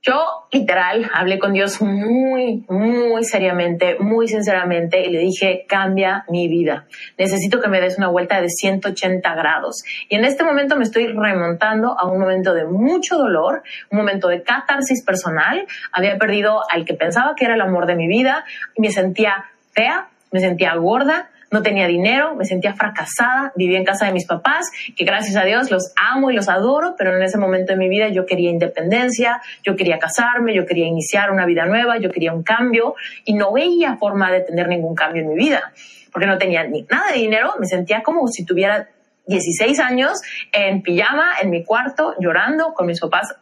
Yo 0.00 0.46
literal 0.52 1.10
hablé 1.12 1.38
con 1.38 1.52
Dios 1.52 1.82
muy, 1.82 2.64
muy 2.68 3.24
seriamente, 3.24 3.96
muy 3.98 4.26
sinceramente 4.26 5.04
y 5.04 5.10
le 5.10 5.18
dije, 5.20 5.66
cambia 5.68 6.24
mi 6.28 6.48
vida. 6.48 6.86
Necesito 7.18 7.60
que 7.60 7.68
me 7.68 7.80
des 7.80 7.98
una 7.98 8.08
vuelta 8.08 8.40
de 8.40 8.48
180 8.48 9.34
grados. 9.34 9.82
Y 10.08 10.16
en 10.16 10.24
este 10.24 10.44
momento 10.44 10.76
me 10.76 10.84
estoy 10.84 11.08
remontando 11.08 11.98
a 11.98 12.10
un 12.10 12.20
momento 12.20 12.54
de 12.54 12.64
mucho 12.64 13.18
dolor, 13.18 13.62
un 13.90 13.98
momento 13.98 14.28
de 14.28 14.42
catarsis 14.42 15.04
personal. 15.04 15.66
Había 15.92 16.16
perdido 16.16 16.62
al 16.70 16.84
que 16.84 16.94
pensaba 16.94 17.34
que 17.36 17.44
era 17.44 17.54
el 17.54 17.60
amor 17.60 17.86
de 17.86 17.96
mi 17.96 18.08
vida 18.08 18.44
me 18.78 18.90
sentía 18.90 19.44
fea, 19.72 20.08
me 20.30 20.40
sentía 20.40 20.74
gorda, 20.76 21.28
no 21.50 21.62
tenía 21.62 21.86
dinero, 21.86 22.34
me 22.34 22.44
sentía 22.44 22.74
fracasada, 22.74 23.52
vivía 23.56 23.78
en 23.78 23.84
casa 23.84 24.06
de 24.06 24.12
mis 24.12 24.26
papás, 24.26 24.70
que 24.96 25.04
gracias 25.04 25.36
a 25.36 25.44
Dios 25.44 25.70
los 25.70 25.92
amo 25.96 26.30
y 26.30 26.34
los 26.34 26.48
adoro, 26.48 26.94
pero 26.96 27.16
en 27.16 27.22
ese 27.22 27.38
momento 27.38 27.72
de 27.72 27.78
mi 27.78 27.88
vida 27.88 28.08
yo 28.08 28.26
quería 28.26 28.50
independencia, 28.50 29.40
yo 29.62 29.76
quería 29.76 29.98
casarme, 29.98 30.54
yo 30.54 30.66
quería 30.66 30.86
iniciar 30.86 31.30
una 31.30 31.46
vida 31.46 31.64
nueva, 31.64 31.98
yo 31.98 32.10
quería 32.10 32.32
un 32.32 32.42
cambio 32.42 32.94
y 33.24 33.34
no 33.34 33.52
veía 33.52 33.96
forma 33.96 34.30
de 34.30 34.42
tener 34.42 34.68
ningún 34.68 34.94
cambio 34.94 35.22
en 35.22 35.28
mi 35.30 35.36
vida, 35.36 35.72
porque 36.12 36.26
no 36.26 36.36
tenía 36.38 36.64
ni 36.64 36.82
nada 36.82 37.12
de 37.12 37.18
dinero, 37.18 37.54
me 37.58 37.66
sentía 37.66 38.02
como 38.02 38.28
si 38.28 38.44
tuviera 38.44 38.88
16 39.26 39.78
años 39.80 40.22
en 40.52 40.80
pijama, 40.80 41.32
en 41.42 41.50
mi 41.50 41.62
cuarto, 41.62 42.14
llorando 42.18 42.72
con 42.72 42.86
mis 42.86 42.98
papás 42.98 43.36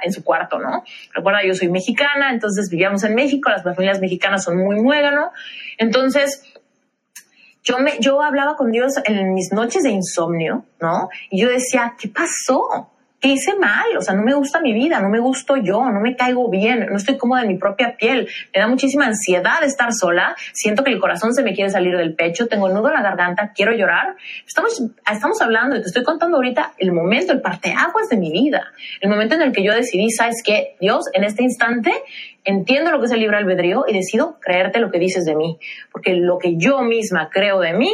en 0.00 0.12
su 0.12 0.22
cuarto, 0.22 0.60
¿no? 0.60 0.84
Recuerda, 1.12 1.40
yo 1.44 1.54
soy 1.54 1.68
mexicana, 1.68 2.30
entonces 2.30 2.68
vivíamos 2.70 3.02
en 3.02 3.16
México, 3.16 3.50
las 3.50 3.64
familias 3.64 4.00
mexicanas 4.00 4.44
son 4.44 4.58
muy 4.58 4.76
muégano. 4.76 5.32
Entonces, 5.76 6.40
yo, 7.66 7.78
me, 7.78 7.98
yo 8.00 8.22
hablaba 8.22 8.56
con 8.56 8.70
Dios 8.70 8.94
en 9.04 9.34
mis 9.34 9.52
noches 9.52 9.82
de 9.82 9.90
insomnio, 9.90 10.64
¿no? 10.80 11.08
Y 11.30 11.42
yo 11.42 11.48
decía, 11.48 11.96
¿qué 11.98 12.08
pasó? 12.08 12.88
¿Qué 13.20 13.28
hice 13.28 13.56
mal? 13.56 13.96
O 13.96 14.02
sea, 14.02 14.14
no 14.14 14.22
me 14.22 14.34
gusta 14.34 14.60
mi 14.60 14.72
vida, 14.72 15.00
no 15.00 15.08
me 15.08 15.20
gusto 15.20 15.56
yo, 15.56 15.90
no 15.90 16.00
me 16.00 16.16
caigo 16.16 16.50
bien, 16.50 16.86
no 16.90 16.96
estoy 16.96 17.16
cómoda 17.16 17.42
en 17.42 17.48
mi 17.48 17.58
propia 17.58 17.96
piel, 17.96 18.28
me 18.54 18.60
da 18.60 18.68
muchísima 18.68 19.06
ansiedad 19.06 19.62
estar 19.64 19.92
sola, 19.92 20.36
siento 20.52 20.84
que 20.84 20.90
el 20.90 21.00
corazón 21.00 21.32
se 21.32 21.42
me 21.42 21.54
quiere 21.54 21.70
salir 21.70 21.96
del 21.96 22.14
pecho, 22.14 22.46
tengo 22.46 22.68
nudo 22.68 22.88
en 22.88 22.94
la 22.94 23.02
garganta, 23.02 23.52
quiero 23.54 23.72
llorar. 23.72 24.16
Estamos, 24.46 24.82
estamos 25.10 25.40
hablando 25.40 25.76
y 25.76 25.80
te 25.80 25.86
estoy 25.86 26.04
contando 26.04 26.36
ahorita 26.36 26.74
el 26.78 26.92
momento, 26.92 27.32
el 27.32 27.40
parteaguas 27.40 28.08
de 28.08 28.16
mi 28.16 28.30
vida, 28.30 28.72
el 29.00 29.08
momento 29.08 29.34
en 29.34 29.42
el 29.42 29.52
que 29.52 29.64
yo 29.64 29.72
decidí, 29.74 30.10
¿sabes 30.10 30.42
qué? 30.44 30.76
Dios, 30.80 31.04
en 31.12 31.24
este 31.24 31.42
instante 31.42 31.92
entiendo 32.44 32.92
lo 32.92 33.00
que 33.00 33.06
es 33.06 33.12
el 33.12 33.20
libre 33.20 33.38
albedrío 33.38 33.84
y 33.88 33.92
decido 33.92 34.38
creerte 34.40 34.78
lo 34.78 34.90
que 34.90 35.00
dices 35.00 35.24
de 35.24 35.34
mí, 35.34 35.58
porque 35.90 36.14
lo 36.14 36.38
que 36.38 36.56
yo 36.56 36.82
misma 36.82 37.28
creo 37.30 37.58
de 37.58 37.72
mí 37.72 37.92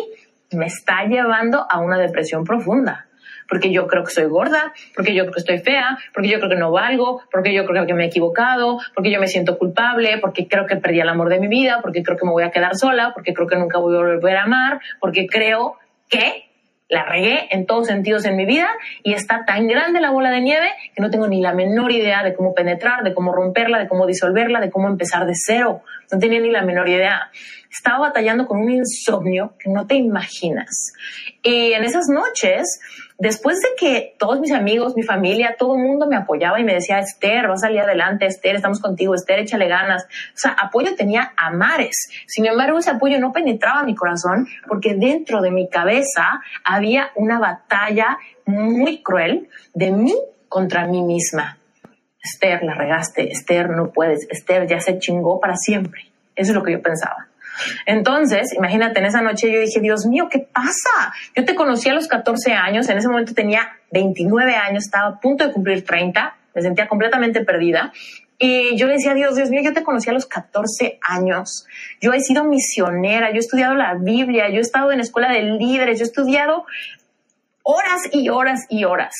me 0.51 0.67
está 0.67 1.05
llevando 1.05 1.67
a 1.71 1.81
una 1.81 1.99
depresión 1.99 2.45
profunda 2.45 3.07
porque 3.53 3.71
yo 3.71 3.87
creo 3.87 4.03
que 4.03 4.13
soy 4.13 4.25
gorda, 4.25 4.73
porque 4.97 5.15
yo 5.15 5.25
creo 5.25 5.35
que 5.35 5.41
estoy 5.41 5.59
fea, 5.59 5.99
porque 6.15 6.31
yo 6.31 6.39
creo 6.39 6.49
que 6.49 6.57
no 6.57 6.73
valgo, 6.73 7.21
porque 7.31 7.53
yo 7.53 7.67
creo 7.67 7.85
que 7.85 7.93
me 7.93 8.05
he 8.05 8.07
equivocado, 8.07 8.79
porque 8.95 9.11
yo 9.11 9.21
me 9.21 9.29
siento 9.29 9.59
culpable, 9.59 10.17
porque 10.23 10.49
creo 10.49 10.65
que 10.65 10.77
perdí 10.77 11.01
el 11.01 11.09
amor 11.11 11.29
de 11.29 11.39
mi 11.39 11.49
vida, 11.49 11.81
porque 11.83 12.03
creo 12.03 12.17
que 12.17 12.25
me 12.25 12.33
voy 12.33 12.45
a 12.45 12.51
quedar 12.51 12.75
sola, 12.77 13.13
porque 13.13 13.35
creo 13.35 13.47
que 13.47 13.57
nunca 13.57 13.77
voy 13.77 13.95
a 13.95 13.99
volver 13.99 14.39
a 14.39 14.45
amar, 14.45 14.81
porque 15.01 15.27
creo 15.27 15.77
que 16.09 16.47
la 16.89 17.05
regué 17.05 17.49
en 17.51 17.67
todos 17.67 17.89
sentidos 17.89 18.25
en 18.25 18.37
mi 18.37 18.47
vida 18.47 18.69
y 19.03 19.13
está 19.13 19.45
tan 19.47 19.67
grande 19.67 20.01
la 20.01 20.11
bola 20.11 20.31
de 20.31 20.41
nieve 20.41 20.71
que 20.95 21.03
no 21.03 21.11
tengo 21.11 21.29
ni 21.29 21.43
la 21.43 21.53
menor 21.53 21.93
idea 21.93 22.23
de 22.23 22.35
cómo 22.35 22.55
penetrar, 22.55 23.03
de 23.03 23.13
cómo 23.13 23.33
romperla, 23.33 23.79
de 23.79 23.89
cómo 23.89 24.07
disolverla, 24.07 24.61
de 24.61 24.71
cómo 24.71 24.89
empezar 24.89 25.27
de 25.27 25.33
cero. 25.35 25.83
No 26.11 26.19
tenía 26.19 26.41
ni 26.41 26.51
la 26.51 26.63
menor 26.63 26.89
idea. 26.89 27.31
Estaba 27.71 27.99
batallando 27.99 28.47
con 28.47 28.61
un 28.61 28.71
insomnio 28.71 29.55
que 29.59 29.71
no 29.71 29.87
te 29.87 29.95
imaginas. 29.95 30.93
Y 31.43 31.73
en 31.73 31.85
esas 31.85 32.09
noches 32.09 32.81
después 33.23 33.61
de 33.61 33.69
que 33.79 34.17
todos 34.19 34.41
mis 34.41 34.51
amigos, 34.51 34.97
mi 34.97 35.05
familia, 35.05 35.55
todo 35.57 35.77
el 35.77 35.83
mundo 35.83 36.09
me 36.09 36.17
apoyaba 36.17 36.59
y 36.59 36.65
me 36.65 36.75
decía, 36.75 36.99
Esther, 36.99 37.47
vas 37.47 37.63
a 37.63 37.69
salir 37.69 37.81
adelante, 37.81 38.27
Esther, 38.27 38.57
estamos 38.57 38.81
contigo, 38.81 39.15
Esther, 39.15 39.39
échale 39.39 39.69
ganas. 39.69 40.03
O 40.35 40.37
sea, 40.37 40.57
apoyo 40.61 40.97
tenía 40.97 41.33
a 41.37 41.53
mares. 41.53 42.09
Sin 42.27 42.47
embargo, 42.47 42.79
ese 42.79 42.91
apoyo 42.91 43.21
no 43.21 43.31
penetraba 43.33 43.85
mi 43.85 43.95
corazón 43.95 44.49
porque 44.67 44.95
dentro 44.95 45.41
de 45.41 45.53
mi 45.53 45.69
cabeza 45.69 46.43
había 46.65 47.13
una 47.15 47.39
batalla 47.39 48.19
muy 48.45 49.05
cruel 49.05 49.49
de 49.73 49.93
mí 49.93 50.15
contra 50.49 50.89
mí 50.89 51.03
misma. 51.03 51.59
Esther, 52.21 52.65
la 52.65 52.75
regaste, 52.75 53.31
Esther, 53.31 53.71
no 53.71 53.93
puedes, 53.93 54.27
Esther 54.31 54.67
ya 54.67 54.81
se 54.81 54.99
chingó 54.99 55.39
para 55.39 55.55
siempre. 55.55 56.11
Eso 56.35 56.51
es 56.51 56.57
lo 56.57 56.65
que 56.65 56.73
yo 56.73 56.83
pensaba. 56.83 57.29
Entonces, 57.87 58.53
imagínate, 58.55 59.01
en 59.01 59.07
esa 59.07 59.21
noche 59.21 59.53
yo 59.53 59.61
dije, 59.61 59.81
Dios 59.81 60.07
mío, 60.07 60.29
¿qué 60.31 60.39
pasa? 60.41 61.15
Yo 61.37 61.45
te 61.45 61.55
conocí 61.55 61.89
a 61.89 61.95
los 61.95 62.09
14 62.09 62.53
años, 62.53 62.89
en 62.89 62.99
ese 62.99 63.09
momento 63.09 63.35
tenía 63.35 63.69
29 63.91 64.55
años, 64.55 64.85
estaba 64.85 65.09
a 65.09 65.21
punto 65.21 65.47
de 65.47 65.53
cumplir 65.53 65.85
30, 65.85 66.37
me 66.55 66.63
sentía 66.63 66.89
completamente 66.89 67.45
perdida. 67.45 67.93
Y 68.39 68.77
yo 68.77 68.87
le 68.87 68.95
decía, 68.95 69.15
Dios, 69.15 69.37
Dios 69.37 69.51
mío, 69.51 69.61
yo 69.63 69.73
te 69.73 69.85
conocí 69.85 70.11
a 70.11 70.13
los 70.13 70.27
14 70.27 70.99
años. 71.03 71.67
Yo 72.01 72.13
he 72.13 72.21
sido 72.21 72.45
misionera, 72.45 73.31
yo 73.31 73.37
he 73.37 73.39
estudiado 73.39 73.75
la 73.75 73.95
Biblia, 73.95 74.49
yo 74.49 74.57
he 74.57 74.61
estado 74.61 74.91
en 74.91 75.01
escuela 75.01 75.33
de 75.33 75.43
líderes, 75.43 75.99
yo 75.99 76.05
he 76.05 76.09
estudiado 76.09 76.65
horas 77.63 78.01
y 78.11 78.29
horas 78.31 78.67
y 78.69 78.85
horas 78.85 79.15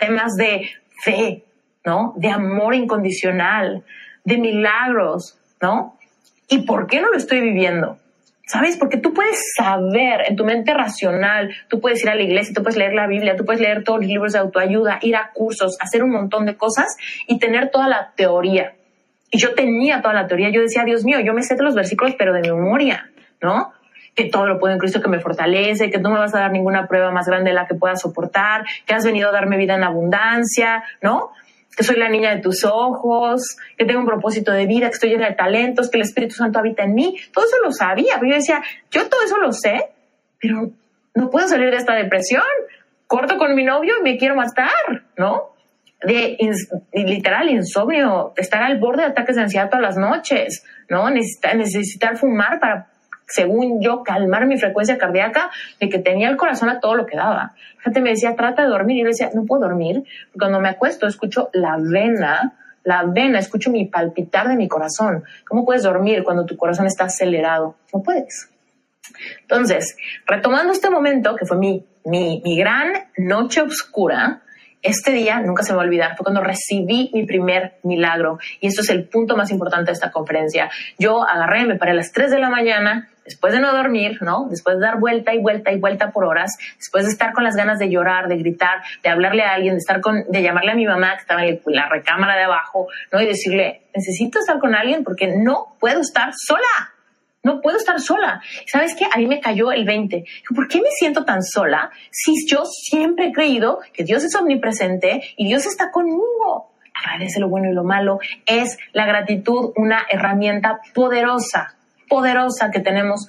temas 0.00 0.34
de 0.36 0.70
fe, 1.04 1.44
¿no? 1.84 2.14
De 2.16 2.30
amor 2.30 2.74
incondicional, 2.74 3.84
de 4.24 4.38
milagros, 4.38 5.38
¿no? 5.60 5.98
¿Y 6.50 6.62
por 6.62 6.88
qué 6.88 7.00
no 7.00 7.08
lo 7.08 7.16
estoy 7.16 7.40
viviendo? 7.40 7.96
¿Sabes? 8.44 8.76
Porque 8.76 8.98
tú 8.98 9.14
puedes 9.14 9.40
saber 9.56 10.22
en 10.26 10.34
tu 10.34 10.44
mente 10.44 10.74
racional, 10.74 11.54
tú 11.68 11.80
puedes 11.80 12.02
ir 12.02 12.10
a 12.10 12.16
la 12.16 12.22
iglesia, 12.22 12.52
tú 12.52 12.62
puedes 12.64 12.76
leer 12.76 12.92
la 12.92 13.06
Biblia, 13.06 13.36
tú 13.36 13.44
puedes 13.44 13.60
leer 13.60 13.84
todos 13.84 14.00
los 14.00 14.08
libros 14.08 14.32
de 14.32 14.40
autoayuda, 14.40 14.98
ir 15.02 15.14
a 15.14 15.30
cursos, 15.32 15.76
hacer 15.80 16.02
un 16.02 16.10
montón 16.10 16.46
de 16.46 16.56
cosas 16.56 16.96
y 17.28 17.38
tener 17.38 17.70
toda 17.70 17.86
la 17.86 18.10
teoría. 18.16 18.74
Y 19.30 19.38
yo 19.38 19.54
tenía 19.54 20.02
toda 20.02 20.12
la 20.12 20.26
teoría, 20.26 20.50
yo 20.50 20.60
decía, 20.60 20.82
Dios 20.84 21.04
mío, 21.04 21.20
yo 21.20 21.32
me 21.32 21.44
sé 21.44 21.54
de 21.54 21.62
los 21.62 21.76
versículos, 21.76 22.16
pero 22.18 22.32
de 22.32 22.40
memoria, 22.40 23.08
¿no? 23.40 23.72
Que 24.16 24.24
todo 24.24 24.46
lo 24.46 24.58
puedo 24.58 24.74
en 24.74 24.80
Cristo 24.80 25.00
que 25.00 25.08
me 25.08 25.20
fortalece, 25.20 25.88
que 25.88 25.98
no 25.98 26.10
me 26.10 26.18
vas 26.18 26.34
a 26.34 26.40
dar 26.40 26.50
ninguna 26.50 26.88
prueba 26.88 27.12
más 27.12 27.26
grande 27.28 27.50
de 27.50 27.54
la 27.54 27.68
que 27.68 27.76
pueda 27.76 27.94
soportar, 27.94 28.64
que 28.84 28.94
has 28.94 29.04
venido 29.04 29.28
a 29.28 29.32
darme 29.32 29.56
vida 29.56 29.76
en 29.76 29.84
abundancia, 29.84 30.82
¿no? 31.00 31.30
Que 31.80 31.86
soy 31.86 31.96
la 31.96 32.10
niña 32.10 32.34
de 32.34 32.42
tus 32.42 32.62
ojos, 32.66 33.56
que 33.78 33.86
tengo 33.86 34.00
un 34.00 34.06
propósito 34.06 34.52
de 34.52 34.66
vida, 34.66 34.88
que 34.88 34.96
estoy 34.96 35.08
llena 35.08 35.30
de 35.30 35.34
talentos, 35.34 35.88
que 35.88 35.96
el 35.96 36.02
Espíritu 36.02 36.34
Santo 36.34 36.58
habita 36.58 36.82
en 36.82 36.92
mí. 36.92 37.16
Todo 37.32 37.46
eso 37.46 37.56
lo 37.64 37.72
sabía, 37.72 38.16
pero 38.20 38.32
yo 38.32 38.36
decía, 38.36 38.62
yo 38.90 39.08
todo 39.08 39.22
eso 39.24 39.38
lo 39.38 39.50
sé, 39.50 39.88
pero 40.38 40.72
no 41.14 41.30
puedo 41.30 41.48
salir 41.48 41.70
de 41.70 41.78
esta 41.78 41.94
depresión. 41.94 42.42
Corto 43.06 43.38
con 43.38 43.54
mi 43.54 43.64
novio 43.64 43.94
y 43.98 44.02
me 44.02 44.18
quiero 44.18 44.36
matar, 44.36 44.68
¿no? 45.16 45.54
De 46.02 46.36
literal 46.92 47.48
insomnio, 47.48 48.34
estar 48.36 48.62
al 48.62 48.78
borde 48.78 49.04
de 49.04 49.08
ataques 49.08 49.36
de 49.36 49.42
ansiedad 49.42 49.70
todas 49.70 49.82
las 49.82 49.96
noches, 49.96 50.62
¿no? 50.90 51.08
Necesitar, 51.08 51.56
necesitar 51.56 52.18
fumar 52.18 52.60
para 52.60 52.89
según 53.30 53.80
yo, 53.80 54.02
calmar 54.02 54.46
mi 54.46 54.58
frecuencia 54.58 54.98
cardíaca 54.98 55.50
de 55.78 55.88
que 55.88 55.98
tenía 55.98 56.28
el 56.28 56.36
corazón 56.36 56.68
a 56.68 56.80
todo 56.80 56.94
lo 56.94 57.06
que 57.06 57.16
daba. 57.16 57.54
gente 57.78 58.00
me 58.00 58.10
decía, 58.10 58.34
trata 58.34 58.62
de 58.62 58.68
dormir. 58.68 58.98
Y 58.98 59.00
yo 59.02 59.06
decía, 59.06 59.30
no 59.34 59.44
puedo 59.44 59.62
dormir. 59.62 60.04
Cuando 60.36 60.60
me 60.60 60.68
acuesto, 60.68 61.06
escucho 61.06 61.48
la 61.52 61.76
vena, 61.78 62.58
la 62.84 63.04
vena, 63.04 63.38
escucho 63.38 63.70
mi 63.70 63.86
palpitar 63.86 64.48
de 64.48 64.56
mi 64.56 64.68
corazón. 64.68 65.24
¿Cómo 65.48 65.64
puedes 65.64 65.84
dormir 65.84 66.24
cuando 66.24 66.44
tu 66.44 66.56
corazón 66.56 66.86
está 66.86 67.04
acelerado? 67.04 67.76
No 67.94 68.02
puedes. 68.02 68.50
Entonces, 69.42 69.96
retomando 70.26 70.72
este 70.72 70.90
momento, 70.90 71.36
que 71.36 71.46
fue 71.46 71.56
mi, 71.56 71.86
mi, 72.04 72.42
mi 72.44 72.58
gran 72.58 72.92
noche 73.16 73.62
oscura, 73.62 74.42
este 74.82 75.12
día 75.12 75.40
nunca 75.40 75.62
se 75.62 75.72
me 75.72 75.76
va 75.76 75.82
a 75.82 75.86
olvidar, 75.86 76.16
fue 76.16 76.24
cuando 76.24 76.42
recibí 76.42 77.10
mi 77.12 77.26
primer 77.26 77.74
milagro. 77.82 78.38
Y 78.60 78.68
esto 78.68 78.80
es 78.80 78.90
el 78.90 79.04
punto 79.04 79.36
más 79.36 79.50
importante 79.50 79.90
de 79.90 79.92
esta 79.92 80.10
conferencia. 80.10 80.70
Yo 80.98 81.22
agarré, 81.22 81.66
me 81.66 81.76
paré 81.76 81.92
a 81.92 81.94
las 81.94 82.12
3 82.12 82.30
de 82.30 82.38
la 82.38 82.48
mañana, 82.48 83.08
después 83.24 83.52
de 83.52 83.60
no 83.60 83.72
dormir, 83.72 84.18
¿no? 84.22 84.46
Después 84.48 84.76
de 84.76 84.82
dar 84.82 84.98
vuelta 84.98 85.34
y 85.34 85.38
vuelta 85.38 85.70
y 85.70 85.78
vuelta 85.78 86.10
por 86.10 86.24
horas, 86.24 86.56
después 86.78 87.04
de 87.04 87.10
estar 87.10 87.32
con 87.32 87.44
las 87.44 87.56
ganas 87.56 87.78
de 87.78 87.90
llorar, 87.90 88.28
de 88.28 88.36
gritar, 88.36 88.82
de 89.02 89.08
hablarle 89.10 89.42
a 89.42 89.54
alguien, 89.54 89.74
de 89.74 89.78
estar 89.78 90.00
con, 90.00 90.24
de 90.28 90.42
llamarle 90.42 90.72
a 90.72 90.74
mi 90.74 90.86
mamá 90.86 91.14
que 91.14 91.20
estaba 91.20 91.44
en 91.44 91.60
la 91.66 91.88
recámara 91.88 92.36
de 92.36 92.44
abajo, 92.44 92.88
¿no? 93.12 93.20
Y 93.20 93.26
decirle, 93.26 93.82
necesito 93.94 94.38
estar 94.38 94.58
con 94.58 94.74
alguien 94.74 95.04
porque 95.04 95.28
no 95.36 95.76
puedo 95.78 96.00
estar 96.00 96.30
sola. 96.34 96.94
No 97.42 97.60
puedo 97.60 97.78
estar 97.78 97.98
sola. 98.00 98.42
¿Sabes 98.66 98.94
qué? 98.94 99.06
A 99.10 99.16
mí 99.16 99.26
me 99.26 99.40
cayó 99.40 99.72
el 99.72 99.84
20. 99.84 100.24
¿Por 100.54 100.68
qué 100.68 100.78
me 100.78 100.90
siento 100.90 101.24
tan 101.24 101.42
sola 101.42 101.90
si 102.10 102.34
yo 102.46 102.64
siempre 102.66 103.28
he 103.28 103.32
creído 103.32 103.80
que 103.92 104.04
Dios 104.04 104.24
es 104.24 104.34
omnipresente 104.34 105.22
y 105.36 105.46
Dios 105.46 105.64
está 105.66 105.90
conmigo? 105.90 106.72
Agradece 106.94 107.40
lo 107.40 107.48
bueno 107.48 107.70
y 107.70 107.74
lo 107.74 107.82
malo. 107.82 108.18
Es 108.44 108.78
la 108.92 109.06
gratitud 109.06 109.72
una 109.76 110.04
herramienta 110.10 110.80
poderosa, 110.92 111.76
poderosa 112.08 112.70
que 112.70 112.80
tenemos 112.80 113.26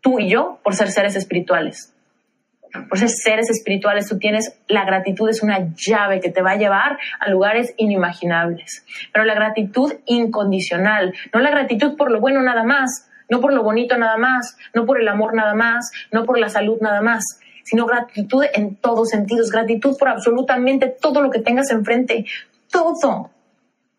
tú 0.00 0.18
y 0.18 0.30
yo 0.30 0.60
por 0.62 0.74
ser 0.74 0.90
seres 0.90 1.14
espirituales. 1.14 1.92
Por 2.88 2.98
ser 2.98 3.08
seres 3.08 3.50
espirituales, 3.50 4.08
tú 4.08 4.18
tienes 4.18 4.58
la 4.68 4.84
gratitud, 4.84 5.28
es 5.28 5.42
una 5.42 5.72
llave 5.74 6.20
que 6.20 6.30
te 6.30 6.42
va 6.42 6.52
a 6.52 6.56
llevar 6.56 6.98
a 7.20 7.30
lugares 7.30 7.74
inimaginables. 7.76 8.84
Pero 9.12 9.24
la 9.24 9.34
gratitud 9.34 9.94
incondicional, 10.06 11.14
no 11.32 11.40
la 11.40 11.50
gratitud 11.50 11.96
por 11.96 12.10
lo 12.10 12.20
bueno 12.20 12.42
nada 12.42 12.64
más, 12.64 13.05
no 13.28 13.40
por 13.40 13.52
lo 13.52 13.62
bonito 13.62 13.96
nada 13.96 14.16
más, 14.16 14.56
no 14.74 14.86
por 14.86 15.00
el 15.00 15.08
amor 15.08 15.34
nada 15.34 15.54
más, 15.54 15.90
no 16.12 16.24
por 16.24 16.38
la 16.38 16.48
salud 16.48 16.78
nada 16.80 17.00
más, 17.02 17.24
sino 17.64 17.86
gratitud 17.86 18.44
en 18.54 18.76
todos 18.76 19.10
sentidos, 19.10 19.50
gratitud 19.50 19.96
por 19.98 20.08
absolutamente 20.08 20.88
todo 20.88 21.20
lo 21.20 21.30
que 21.30 21.40
tengas 21.40 21.70
enfrente, 21.70 22.24
todo. 22.70 23.30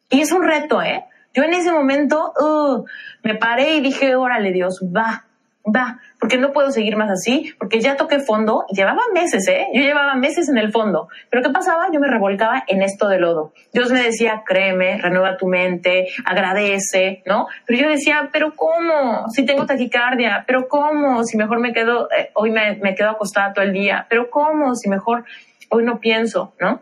Y 0.10 0.22
es 0.22 0.32
un 0.32 0.44
reto, 0.44 0.82
¿eh? 0.82 1.06
Yo 1.34 1.44
en 1.44 1.54
ese 1.54 1.72
momento 1.72 2.34
uh, 2.40 2.84
me 3.24 3.36
paré 3.36 3.76
y 3.76 3.82
dije, 3.82 4.16
órale 4.16 4.52
Dios, 4.52 4.82
va, 4.84 5.27
va, 5.74 6.00
porque 6.20 6.38
no 6.38 6.52
puedo 6.54 6.72
seguir 6.72 6.96
más 6.96 7.12
así, 7.12 7.54
porque 7.60 7.80
ya 7.80 7.96
toqué 7.96 8.20
fondo, 8.20 8.66
llevaba 8.70 9.02
meses, 9.14 9.48
¿eh? 9.48 9.68
Yo 9.74 9.82
llevaba 9.82 10.16
meses 10.16 10.50
en 10.50 10.58
el 10.58 10.72
fondo, 10.72 11.10
pero 11.30 11.44
¿qué 11.44 11.50
pasaba? 11.50 11.88
Yo 11.92 12.00
me 12.00 12.08
revolcaba 12.08 12.64
en 12.68 12.82
esto 12.82 13.08
de 13.08 13.20
lodo. 13.20 13.54
Dios 13.74 13.92
me 13.92 14.02
decía, 14.02 14.44
créeme, 14.46 14.98
renueva 14.98 15.38
tu 15.38 15.48
mente, 15.48 16.08
agradece, 16.26 17.24
¿no? 17.26 17.48
Pero 17.66 17.82
yo 17.82 17.90
decía, 17.90 18.30
¿pero 18.32 18.54
cómo? 18.56 19.30
Si 19.30 19.46
tengo 19.46 19.66
taquicardia, 19.66 20.44
¿pero 20.48 20.68
cómo? 20.68 21.24
Si 21.24 21.38
mejor 21.38 21.60
me 21.60 21.74
quedo, 21.74 22.10
eh, 22.12 22.32
hoy 22.34 22.52
me, 22.52 22.78
me 22.78 22.96
quedo 22.96 23.10
acostada 23.10 23.54
todo 23.54 23.66
el 23.66 23.74
día, 23.74 24.06
¿pero 24.10 24.30
cómo? 24.30 24.76
Si 24.76 24.90
mejor 24.90 25.26
hoy 25.70 25.84
no 25.84 26.00
pienso, 26.00 26.54
¿no? 26.60 26.82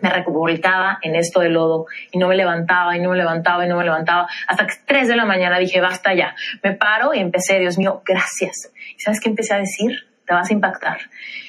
Me 0.00 0.10
revolcaba 0.10 0.98
en 1.02 1.16
esto 1.16 1.40
de 1.40 1.48
lodo 1.48 1.86
y 2.10 2.18
no 2.18 2.28
me 2.28 2.36
levantaba 2.36 2.96
y 2.96 3.00
no 3.00 3.10
me 3.10 3.16
levantaba 3.16 3.64
y 3.64 3.68
no 3.68 3.76
me 3.76 3.84
levantaba. 3.84 4.28
Hasta 4.46 4.66
que 4.66 4.74
tres 4.86 5.08
de 5.08 5.16
la 5.16 5.24
mañana 5.24 5.58
dije, 5.58 5.80
basta 5.80 6.14
ya. 6.14 6.34
Me 6.62 6.74
paro 6.74 7.14
y 7.14 7.18
empecé, 7.18 7.58
Dios 7.58 7.78
mío, 7.78 8.02
gracias. 8.04 8.72
¿Y 8.96 9.00
sabes 9.00 9.20
qué 9.20 9.28
empecé 9.28 9.54
a 9.54 9.58
decir? 9.58 10.10
te 10.30 10.34
vas 10.34 10.48
a 10.48 10.54
impactar. 10.54 10.98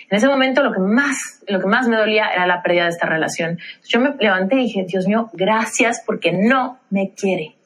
En 0.10 0.17
ese 0.17 0.27
momento 0.27 0.63
lo 0.63 0.73
que 0.73 0.80
más, 0.80 1.43
lo 1.47 1.60
que 1.60 1.67
más 1.67 1.88
me 1.88 1.97
dolía 1.97 2.30
era 2.34 2.47
la 2.47 2.63
pérdida 2.63 2.86
de 2.86 2.89
esta 2.89 3.06
relación. 3.06 3.60
Yo 3.88 3.99
me 3.99 4.15
levanté 4.19 4.56
y 4.56 4.63
dije, 4.63 4.86
Dios 4.88 5.08
mío, 5.08 5.30
gracias 5.34 6.01
porque 6.04 6.32
no 6.32 6.80
me 6.89 7.13
quiere. 7.13 7.58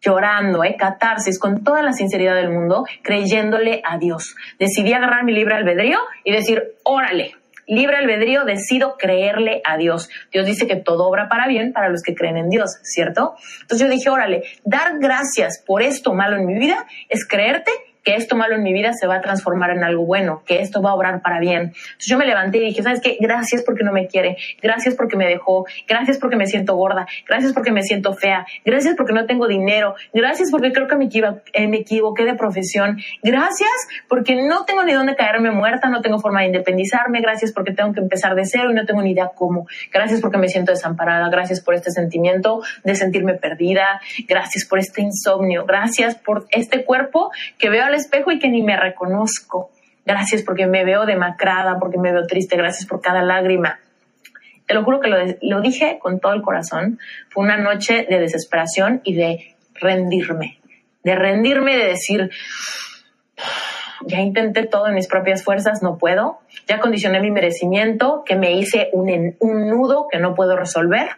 Llorando, 0.00 0.62
¿eh? 0.62 0.76
catarsis, 0.78 1.40
con 1.40 1.64
toda 1.64 1.82
la 1.82 1.92
sinceridad 1.92 2.36
del 2.36 2.50
mundo, 2.50 2.84
creyéndole 3.02 3.82
a 3.84 3.98
Dios. 3.98 4.36
Decidí 4.56 4.92
agarrar 4.92 5.24
mi 5.24 5.32
libre 5.32 5.56
albedrío 5.56 5.98
y 6.22 6.30
decir, 6.30 6.62
órale, 6.84 7.34
libre 7.66 7.96
albedrío, 7.96 8.44
decido 8.44 8.96
creerle 8.98 9.62
a 9.64 9.76
Dios. 9.76 10.08
Dios 10.30 10.46
dice 10.46 10.66
que 10.66 10.76
todo 10.76 11.06
obra 11.06 11.28
para 11.28 11.46
bien 11.48 11.72
para 11.72 11.88
los 11.88 12.02
que 12.02 12.14
creen 12.14 12.36
en 12.36 12.48
Dios, 12.48 12.78
¿cierto? 12.82 13.36
Entonces 13.62 13.86
yo 13.86 13.92
dije, 13.92 14.10
órale, 14.10 14.42
dar 14.64 14.98
gracias 14.98 15.62
por 15.66 15.82
esto 15.82 16.14
malo 16.14 16.36
en 16.36 16.46
mi 16.46 16.58
vida 16.58 16.86
es 17.08 17.26
creerte 17.26 17.72
que 18.02 18.16
esto 18.16 18.36
malo 18.36 18.54
en 18.56 18.62
mi 18.62 18.72
vida 18.72 18.92
se 18.92 19.06
va 19.06 19.16
a 19.16 19.20
transformar 19.20 19.70
en 19.70 19.84
algo 19.84 20.04
bueno, 20.04 20.42
que 20.44 20.60
esto 20.60 20.82
va 20.82 20.90
a 20.90 20.94
obrar 20.94 21.22
para 21.22 21.38
bien. 21.40 21.62
Entonces 21.62 22.06
yo 22.06 22.18
me 22.18 22.26
levanté 22.26 22.58
y 22.58 22.66
dije, 22.66 22.82
¿sabes 22.82 23.00
qué? 23.00 23.16
Gracias 23.20 23.62
porque 23.62 23.84
no 23.84 23.92
me 23.92 24.06
quiere, 24.06 24.36
gracias 24.60 24.94
porque 24.94 25.16
me 25.16 25.26
dejó, 25.26 25.66
gracias 25.86 26.18
porque 26.18 26.36
me 26.36 26.46
siento 26.46 26.74
gorda, 26.74 27.06
gracias 27.28 27.52
porque 27.52 27.70
me 27.70 27.82
siento 27.82 28.14
fea, 28.14 28.46
gracias 28.64 28.94
porque 28.96 29.12
no 29.12 29.26
tengo 29.26 29.46
dinero, 29.46 29.94
gracias 30.12 30.50
porque 30.50 30.72
creo 30.72 30.88
que 30.88 30.96
me, 30.96 31.08
eh, 31.52 31.68
me 31.68 31.78
equivoqué 31.78 32.24
de 32.24 32.34
profesión, 32.34 32.98
gracias 33.22 33.70
porque 34.08 34.36
no 34.36 34.64
tengo 34.64 34.84
ni 34.84 34.92
dónde 34.92 35.14
caerme 35.14 35.50
muerta, 35.50 35.88
no 35.88 36.00
tengo 36.00 36.18
forma 36.18 36.40
de 36.40 36.46
independizarme, 36.46 37.20
gracias 37.20 37.52
porque 37.52 37.72
tengo 37.72 37.92
que 37.92 38.00
empezar 38.00 38.34
de 38.34 38.44
cero 38.44 38.70
y 38.70 38.74
no 38.74 38.84
tengo 38.84 39.02
ni 39.02 39.12
idea 39.12 39.30
cómo, 39.34 39.66
gracias 39.92 40.20
porque 40.20 40.38
me 40.38 40.48
siento 40.48 40.72
desamparada, 40.72 41.28
gracias 41.28 41.60
por 41.60 41.74
este 41.74 41.90
sentimiento 41.90 42.62
de 42.82 42.94
sentirme 42.94 43.34
perdida, 43.34 44.00
gracias 44.26 44.66
por 44.66 44.78
este 44.78 45.02
insomnio, 45.02 45.64
gracias 45.66 46.16
por 46.16 46.46
este 46.50 46.84
cuerpo 46.84 47.30
que 47.58 47.70
veo 47.70 47.91
espejo 47.94 48.32
y 48.32 48.38
que 48.38 48.48
ni 48.48 48.62
me 48.62 48.76
reconozco. 48.76 49.70
Gracias 50.04 50.42
porque 50.42 50.66
me 50.66 50.84
veo 50.84 51.06
demacrada, 51.06 51.78
porque 51.78 51.98
me 51.98 52.12
veo 52.12 52.26
triste. 52.26 52.56
Gracias 52.56 52.86
por 52.86 53.00
cada 53.00 53.22
lágrima. 53.22 53.78
Te 54.66 54.74
lo 54.74 54.84
juro 54.84 55.00
que 55.00 55.36
lo, 55.40 55.60
dije 55.60 55.98
con 56.00 56.20
todo 56.20 56.32
el 56.32 56.42
corazón. 56.42 56.98
Fue 57.30 57.44
una 57.44 57.56
noche 57.56 58.06
de 58.08 58.18
desesperación 58.18 59.00
y 59.04 59.14
de 59.14 59.54
rendirme. 59.74 60.58
De 61.04 61.14
rendirme 61.14 61.76
de 61.76 61.86
decir, 61.86 62.30
ya 64.06 64.20
intenté 64.20 64.66
todo 64.66 64.88
en 64.88 64.94
mis 64.94 65.08
propias 65.08 65.42
fuerzas, 65.42 65.82
no 65.82 65.98
puedo. 65.98 66.40
Ya 66.66 66.80
condicioné 66.80 67.20
mi 67.20 67.30
merecimiento, 67.30 68.22
que 68.24 68.36
me 68.36 68.52
hice 68.52 68.88
un, 68.92 69.36
un 69.38 69.68
nudo 69.68 70.06
que 70.10 70.18
no 70.18 70.34
puedo 70.34 70.56
resolver. 70.56 71.08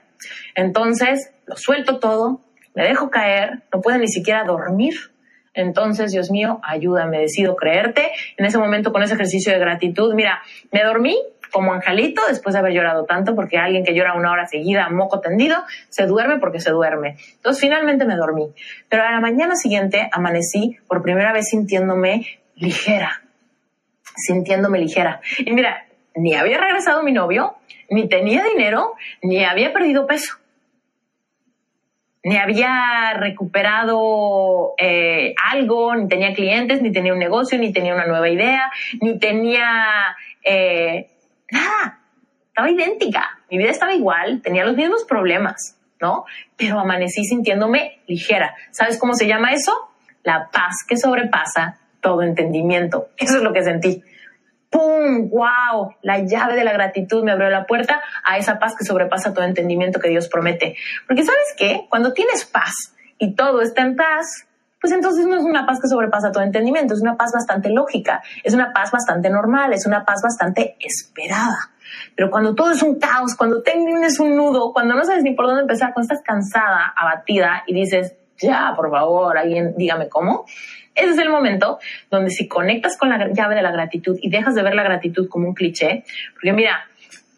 Entonces, 0.55 1.33
lo 1.47 1.57
suelto 1.57 1.99
todo, 1.99 2.41
me 2.75 2.85
dejo 2.85 3.11
caer, 3.11 3.63
no 3.73 3.81
puedo 3.81 3.99
ni 3.99 4.09
siquiera 4.09 4.45
dormir 4.45 4.95
entonces, 5.55 6.11
Dios 6.11 6.31
mío, 6.31 6.61
ayúdame, 6.63 7.21
decido 7.21 7.55
creerte. 7.57 8.11
En 8.37 8.45
ese 8.45 8.59
momento, 8.59 8.93
con 8.93 9.03
ese 9.03 9.15
ejercicio 9.15 9.53
de 9.53 9.59
gratitud, 9.61 10.13
mira, 10.15 10.43
me 10.73 10.83
dormí 10.83 11.17
como 11.53 11.73
angelito 11.73 12.21
después 12.29 12.55
de 12.55 12.59
haber 12.59 12.73
llorado 12.73 13.05
tanto, 13.05 13.37
porque 13.37 13.59
alguien 13.59 13.85
que 13.85 13.95
llora 13.95 14.15
una 14.15 14.33
hora 14.33 14.47
seguida, 14.47 14.89
moco 14.91 15.21
tendido, 15.21 15.63
se 15.89 16.07
duerme 16.07 16.39
porque 16.39 16.59
se 16.59 16.71
duerme. 16.71 17.17
Entonces, 17.37 17.61
finalmente 17.61 18.05
me 18.05 18.17
dormí. 18.17 18.53
Pero 18.89 19.05
a 19.05 19.13
la 19.13 19.21
mañana 19.21 19.55
siguiente 19.55 20.09
amanecí 20.11 20.77
por 20.89 21.03
primera 21.03 21.33
vez 21.33 21.49
sintiéndome 21.49 22.27
ligera, 22.57 23.23
sintiéndome 24.17 24.81
ligera. 24.81 25.21
Y 25.39 25.53
mira, 25.53 25.87
ni 26.17 26.35
había 26.35 26.59
regresado 26.59 27.05
mi 27.05 27.13
novio, 27.13 27.55
ni 27.89 28.09
tenía 28.09 28.43
dinero, 28.43 28.95
ni 29.23 29.45
había 29.45 29.73
perdido 29.73 30.09
peso 30.09 30.39
ni 32.25 32.39
había 32.39 33.13
recuperado 33.19 34.75
eh, 34.79 35.35
algo, 35.53 35.95
ni 35.95 36.09
tenía 36.09 36.33
clientes, 36.33 36.81
ni 36.81 36.91
tenía 36.91 37.13
un 37.13 37.19
negocio, 37.19 37.59
ni 37.59 37.71
tenía 37.71 37.95
una 37.95 38.07
nueva 38.07 38.31
idea, 38.31 38.73
ni 39.01 39.19
tenía 39.19 40.17
eh, 40.43 41.11
nada. 41.51 42.01
Estaba 42.49 42.71
idéntica. 42.71 43.39
Mi 43.51 43.59
vida 43.59 43.71
estaba 43.71 43.93
igual, 43.93 44.41
tenía 44.43 44.65
los 44.65 44.75
mismos 44.75 45.05
problemas, 45.05 45.77
¿no? 46.01 46.25
Pero 46.57 46.81
amanecí 46.81 47.25
sintiéndome 47.25 48.01
ligera. 48.07 48.55
¿Sabes 48.71 48.99
cómo 48.99 49.15
se 49.15 49.27
llama 49.27 49.53
eso? 49.53 49.73
La 50.23 50.49
paz 50.51 50.77
que 50.89 50.97
sobrepasa 50.97 51.79
todo 52.01 52.23
entendimiento. 52.23 53.09
Eso 53.19 53.37
es 53.37 53.43
lo 53.43 53.53
que 53.53 53.63
sentí. 53.63 54.03
¡Pum! 54.75 55.31
¡Wow! 55.31 55.95
La 56.03 56.19
llave 56.19 56.57
de 56.57 56.65
la 56.65 56.73
gratitud 56.73 57.23
me 57.23 57.31
abrió 57.31 57.49
la 57.49 57.65
puerta 57.65 58.03
a 58.25 58.39
esa 58.39 58.59
paz 58.59 58.75
que 58.77 58.85
sobrepasa 58.85 59.33
todo 59.33 59.45
entendimiento 59.45 60.01
que 60.01 60.09
Dios 60.09 60.29
promete. 60.29 60.77
Porque 61.07 61.23
sabes 61.23 61.55
qué? 61.57 61.87
Cuando 61.89 62.13
tienes 62.13 62.45
paz 62.45 62.73
y 63.19 63.37
todo 63.37 63.63
está 63.63 63.83
en 63.83 63.95
paz, 63.95 64.49
pues 64.81 64.93
entonces 64.93 65.27
no 65.27 65.37
es 65.37 65.45
una 65.45 65.65
paz 65.65 65.79
que 65.81 65.89
sobrepasa 65.89 66.33
todo 66.33 66.43
entendimiento, 66.43 66.93
es 66.93 67.01
una 67.01 67.17
paz 67.17 67.31
bastante 67.33 67.71
lógica, 67.71 68.21
es 68.43 68.53
una 68.53 68.73
paz 68.73 68.91
bastante 68.91 69.31
normal, 69.31 69.73
es 69.73 69.87
una 69.87 70.05
paz 70.05 70.21
bastante 70.23 70.77
esperada. 70.81 71.71
Pero 72.17 72.31
cuando 72.31 72.55
todo 72.55 72.73
es 72.73 72.83
un 72.83 72.99
caos, 72.99 73.37
cuando 73.37 73.63
tienes 73.63 74.19
un 74.19 74.37
nudo, 74.37 74.73
cuando 74.73 74.95
no 74.95 75.05
sabes 75.05 75.23
ni 75.23 75.35
por 75.35 75.47
dónde 75.47 75.63
empezar, 75.63 75.95
cuando 75.95 76.13
estás 76.13 76.27
cansada, 76.27 76.93
abatida 76.97 77.63
y 77.67 77.75
dices, 77.75 78.17
ya, 78.37 78.73
por 78.75 78.91
favor, 78.91 79.39
alguien 79.39 79.75
dígame 79.77 80.09
cómo, 80.09 80.45
ese 80.95 81.11
es 81.11 81.19
el 81.19 81.29
momento 81.29 81.79
donde 82.11 82.31
si 82.31 82.47
conectas 82.47 82.97
con 82.97 83.09
la 83.09 83.29
llave 83.33 83.57
de 83.57 83.63
la 83.63 83.73
gratitud 83.73 84.17
y 84.21 84.31
dejas 84.31 84.55
de 84.55 84.63
ver 84.63 84.75
la 84.75 84.85
gratitud 84.85 85.29
como 85.29 85.49
un 85.49 85.55
cliché, 85.55 86.05
porque 86.35 86.53
mira, 86.53 86.87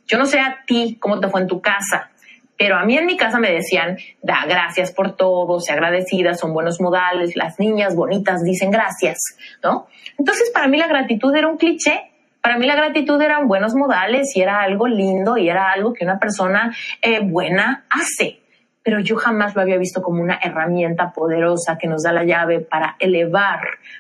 yo 0.06 0.18
no 0.18 0.26
sé 0.26 0.38
a 0.40 0.58
ti 0.66 0.98
cómo 1.00 1.20
te 1.20 1.28
fue 1.28 1.40
en 1.40 1.46
tu 1.46 1.60
casa, 1.60 2.10
pero 2.58 2.76
a 2.76 2.84
mí 2.84 2.96
en 2.96 3.06
mi 3.06 3.16
casa 3.16 3.38
me 3.38 3.50
decían, 3.50 3.98
da 4.22 4.44
gracias 4.46 4.92
por 4.92 5.16
todo, 5.16 5.60
sea 5.60 5.74
agradecida, 5.74 6.34
son 6.34 6.52
buenos 6.52 6.80
modales, 6.80 7.36
las 7.36 7.58
niñas 7.58 7.94
bonitas 7.94 8.42
dicen 8.42 8.70
gracias, 8.70 9.18
¿no? 9.62 9.88
Entonces 10.18 10.50
para 10.50 10.68
mí 10.68 10.78
la 10.78 10.86
gratitud 10.86 11.34
era 11.34 11.48
un 11.48 11.56
cliché, 11.56 12.10
para 12.40 12.58
mí 12.58 12.66
la 12.66 12.76
gratitud 12.76 13.20
eran 13.20 13.48
buenos 13.48 13.74
modales 13.74 14.36
y 14.36 14.42
era 14.42 14.60
algo 14.60 14.86
lindo 14.86 15.36
y 15.36 15.48
era 15.48 15.72
algo 15.72 15.92
que 15.92 16.04
una 16.04 16.18
persona 16.18 16.74
eh, 17.02 17.20
buena 17.20 17.84
hace 17.90 18.40
pero 18.86 19.00
yo 19.00 19.16
jamás 19.16 19.56
lo 19.56 19.62
había 19.62 19.78
visto 19.78 20.00
como 20.00 20.22
una 20.22 20.38
herramienta 20.40 21.10
poderosa 21.10 21.76
que 21.76 21.88
nos 21.88 22.04
da 22.04 22.12
la 22.12 22.22
llave 22.22 22.60
para 22.60 22.94
elevar 23.00 23.58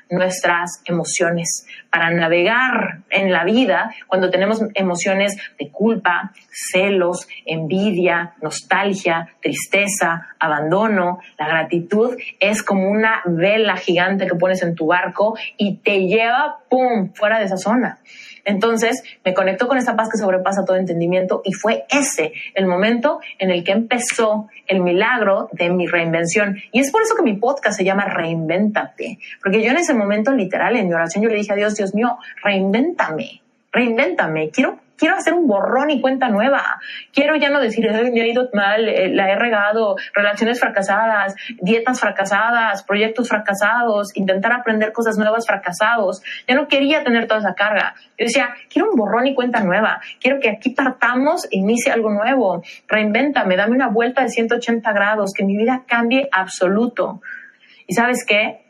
nuestras 0.08 0.80
emociones, 0.84 1.66
para 1.90 2.12
navegar 2.12 3.00
en 3.10 3.32
la 3.32 3.42
vida 3.42 3.92
cuando 4.06 4.30
tenemos 4.30 4.62
emociones 4.74 5.36
de 5.58 5.72
culpa, 5.72 6.30
celos, 6.52 7.26
envidia, 7.44 8.34
nostalgia, 8.40 9.28
tristeza, 9.42 10.28
abandono. 10.38 11.18
La 11.36 11.48
gratitud 11.48 12.16
es 12.38 12.62
como 12.62 12.88
una 12.88 13.22
vela 13.24 13.76
gigante 13.78 14.28
que 14.28 14.36
pones 14.36 14.62
en 14.62 14.76
tu 14.76 14.86
barco 14.86 15.36
y 15.56 15.78
te 15.78 16.06
lleva, 16.06 16.58
¡pum!, 16.70 17.12
fuera 17.12 17.40
de 17.40 17.46
esa 17.46 17.56
zona. 17.56 17.98
Entonces 18.46 19.02
me 19.24 19.34
conectó 19.34 19.68
con 19.68 19.76
esa 19.76 19.96
paz 19.96 20.08
que 20.10 20.18
sobrepasa 20.18 20.64
todo 20.64 20.76
entendimiento 20.76 21.42
y 21.44 21.52
fue 21.52 21.84
ese 21.90 22.32
el 22.54 22.66
momento 22.66 23.20
en 23.38 23.50
el 23.50 23.64
que 23.64 23.72
empezó 23.72 24.48
el 24.66 24.80
milagro 24.80 25.50
de 25.52 25.68
mi 25.68 25.86
reinvención. 25.86 26.56
Y 26.72 26.80
es 26.80 26.90
por 26.90 27.02
eso 27.02 27.16
que 27.16 27.22
mi 27.22 27.34
podcast 27.34 27.76
se 27.76 27.84
llama 27.84 28.06
Reinvéntate, 28.06 29.18
porque 29.42 29.62
yo 29.62 29.70
en 29.72 29.78
ese 29.78 29.94
momento 29.94 30.32
literal 30.32 30.76
en 30.76 30.86
mi 30.88 30.94
oración 30.94 31.24
yo 31.24 31.28
le 31.28 31.36
dije 31.36 31.52
a 31.52 31.56
Dios, 31.56 31.74
Dios 31.74 31.92
mío, 31.92 32.18
reinvéntame, 32.42 33.42
reinvéntame, 33.72 34.50
quiero 34.50 34.85
quiero 34.96 35.16
hacer 35.16 35.34
un 35.34 35.46
borrón 35.46 35.90
y 35.90 36.00
cuenta 36.00 36.28
nueva. 36.28 36.80
Quiero 37.12 37.36
ya 37.36 37.50
no 37.50 37.60
decir, 37.60 37.90
me 37.90 38.20
ha 38.20 38.26
ido 38.26 38.48
mal, 38.52 38.88
eh, 38.88 39.08
la 39.08 39.30
he 39.30 39.36
regado, 39.36 39.96
relaciones 40.14 40.60
fracasadas, 40.60 41.34
dietas 41.60 42.00
fracasadas, 42.00 42.82
proyectos 42.82 43.28
fracasados, 43.28 44.16
intentar 44.16 44.52
aprender 44.52 44.92
cosas 44.92 45.16
nuevas 45.18 45.46
fracasados. 45.46 46.22
Ya 46.46 46.54
no 46.54 46.68
quería 46.68 47.04
tener 47.04 47.26
toda 47.26 47.40
esa 47.40 47.54
carga. 47.54 47.94
Yo 48.18 48.24
decía, 48.26 48.54
quiero 48.70 48.90
un 48.90 48.96
borrón 48.96 49.26
y 49.26 49.34
cuenta 49.34 49.60
nueva. 49.60 50.00
Quiero 50.20 50.40
que 50.40 50.50
aquí 50.50 50.70
partamos 50.70 51.44
e 51.46 51.58
inicie 51.58 51.92
algo 51.92 52.10
nuevo. 52.10 52.62
Reinvéntame, 52.88 53.56
dame 53.56 53.74
una 53.74 53.88
vuelta 53.88 54.22
de 54.22 54.28
180 54.28 54.92
grados, 54.92 55.32
que 55.32 55.44
mi 55.44 55.56
vida 55.56 55.84
cambie 55.86 56.28
absoluto. 56.32 57.20
¿Y 57.86 57.94
sabes 57.94 58.24
qué? 58.26 58.64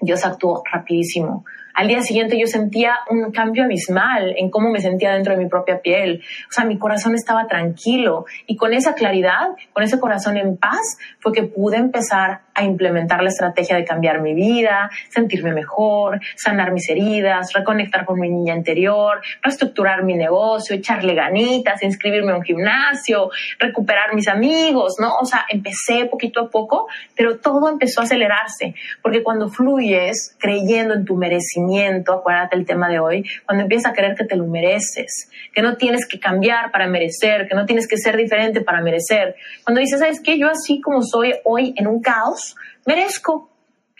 Dios 0.00 0.24
actuó 0.24 0.62
rapidísimo. 0.70 1.44
Al 1.78 1.86
día 1.86 2.02
siguiente 2.02 2.36
yo 2.36 2.48
sentía 2.48 2.98
un 3.08 3.30
cambio 3.30 3.62
abismal 3.62 4.34
en 4.36 4.50
cómo 4.50 4.68
me 4.68 4.80
sentía 4.80 5.12
dentro 5.12 5.36
de 5.36 5.44
mi 5.44 5.48
propia 5.48 5.80
piel. 5.80 6.24
O 6.48 6.52
sea, 6.52 6.64
mi 6.64 6.76
corazón 6.76 7.14
estaba 7.14 7.46
tranquilo 7.46 8.24
y 8.48 8.56
con 8.56 8.74
esa 8.74 8.94
claridad, 8.94 9.50
con 9.72 9.84
ese 9.84 10.00
corazón 10.00 10.36
en 10.38 10.56
paz, 10.56 10.98
fue 11.20 11.30
que 11.30 11.44
pude 11.44 11.76
empezar 11.76 12.40
a 12.52 12.64
implementar 12.64 13.22
la 13.22 13.28
estrategia 13.28 13.76
de 13.76 13.84
cambiar 13.84 14.20
mi 14.20 14.34
vida, 14.34 14.90
sentirme 15.08 15.52
mejor, 15.52 16.18
sanar 16.34 16.72
mis 16.72 16.88
heridas, 16.88 17.52
reconectar 17.52 18.04
con 18.04 18.18
mi 18.18 18.28
niña 18.28 18.56
interior, 18.56 19.20
reestructurar 19.40 20.02
mi 20.02 20.16
negocio, 20.16 20.74
echarle 20.74 21.14
ganitas, 21.14 21.80
inscribirme 21.84 22.32
a 22.32 22.38
un 22.38 22.42
gimnasio, 22.42 23.30
recuperar 23.60 24.16
mis 24.16 24.26
amigos, 24.26 24.96
¿no? 24.98 25.14
O 25.18 25.24
sea, 25.24 25.46
empecé 25.48 26.06
poquito 26.06 26.40
a 26.40 26.50
poco, 26.50 26.88
pero 27.14 27.38
todo 27.38 27.68
empezó 27.68 28.00
a 28.00 28.04
acelerarse, 28.04 28.74
porque 29.00 29.22
cuando 29.22 29.48
fluyes 29.48 30.34
creyendo 30.40 30.94
en 30.94 31.04
tu 31.04 31.14
merecimiento, 31.14 31.67
acuérdate 32.08 32.56
el 32.56 32.66
tema 32.66 32.88
de 32.88 32.98
hoy, 32.98 33.24
cuando 33.44 33.62
empiezas 33.62 33.92
a 33.92 33.94
creer 33.94 34.16
que 34.16 34.24
te 34.24 34.36
lo 34.36 34.46
mereces, 34.46 35.30
que 35.54 35.62
no 35.62 35.76
tienes 35.76 36.06
que 36.06 36.18
cambiar 36.18 36.70
para 36.70 36.86
merecer, 36.86 37.48
que 37.48 37.54
no 37.54 37.66
tienes 37.66 37.86
que 37.86 37.96
ser 37.96 38.16
diferente 38.16 38.60
para 38.60 38.80
merecer, 38.80 39.36
cuando 39.64 39.80
dices, 39.80 40.00
¿sabes 40.00 40.20
qué? 40.22 40.38
Yo 40.38 40.48
así 40.48 40.80
como 40.80 41.02
soy 41.02 41.34
hoy 41.44 41.74
en 41.76 41.86
un 41.86 42.00
caos, 42.00 42.56
merezco. 42.86 43.50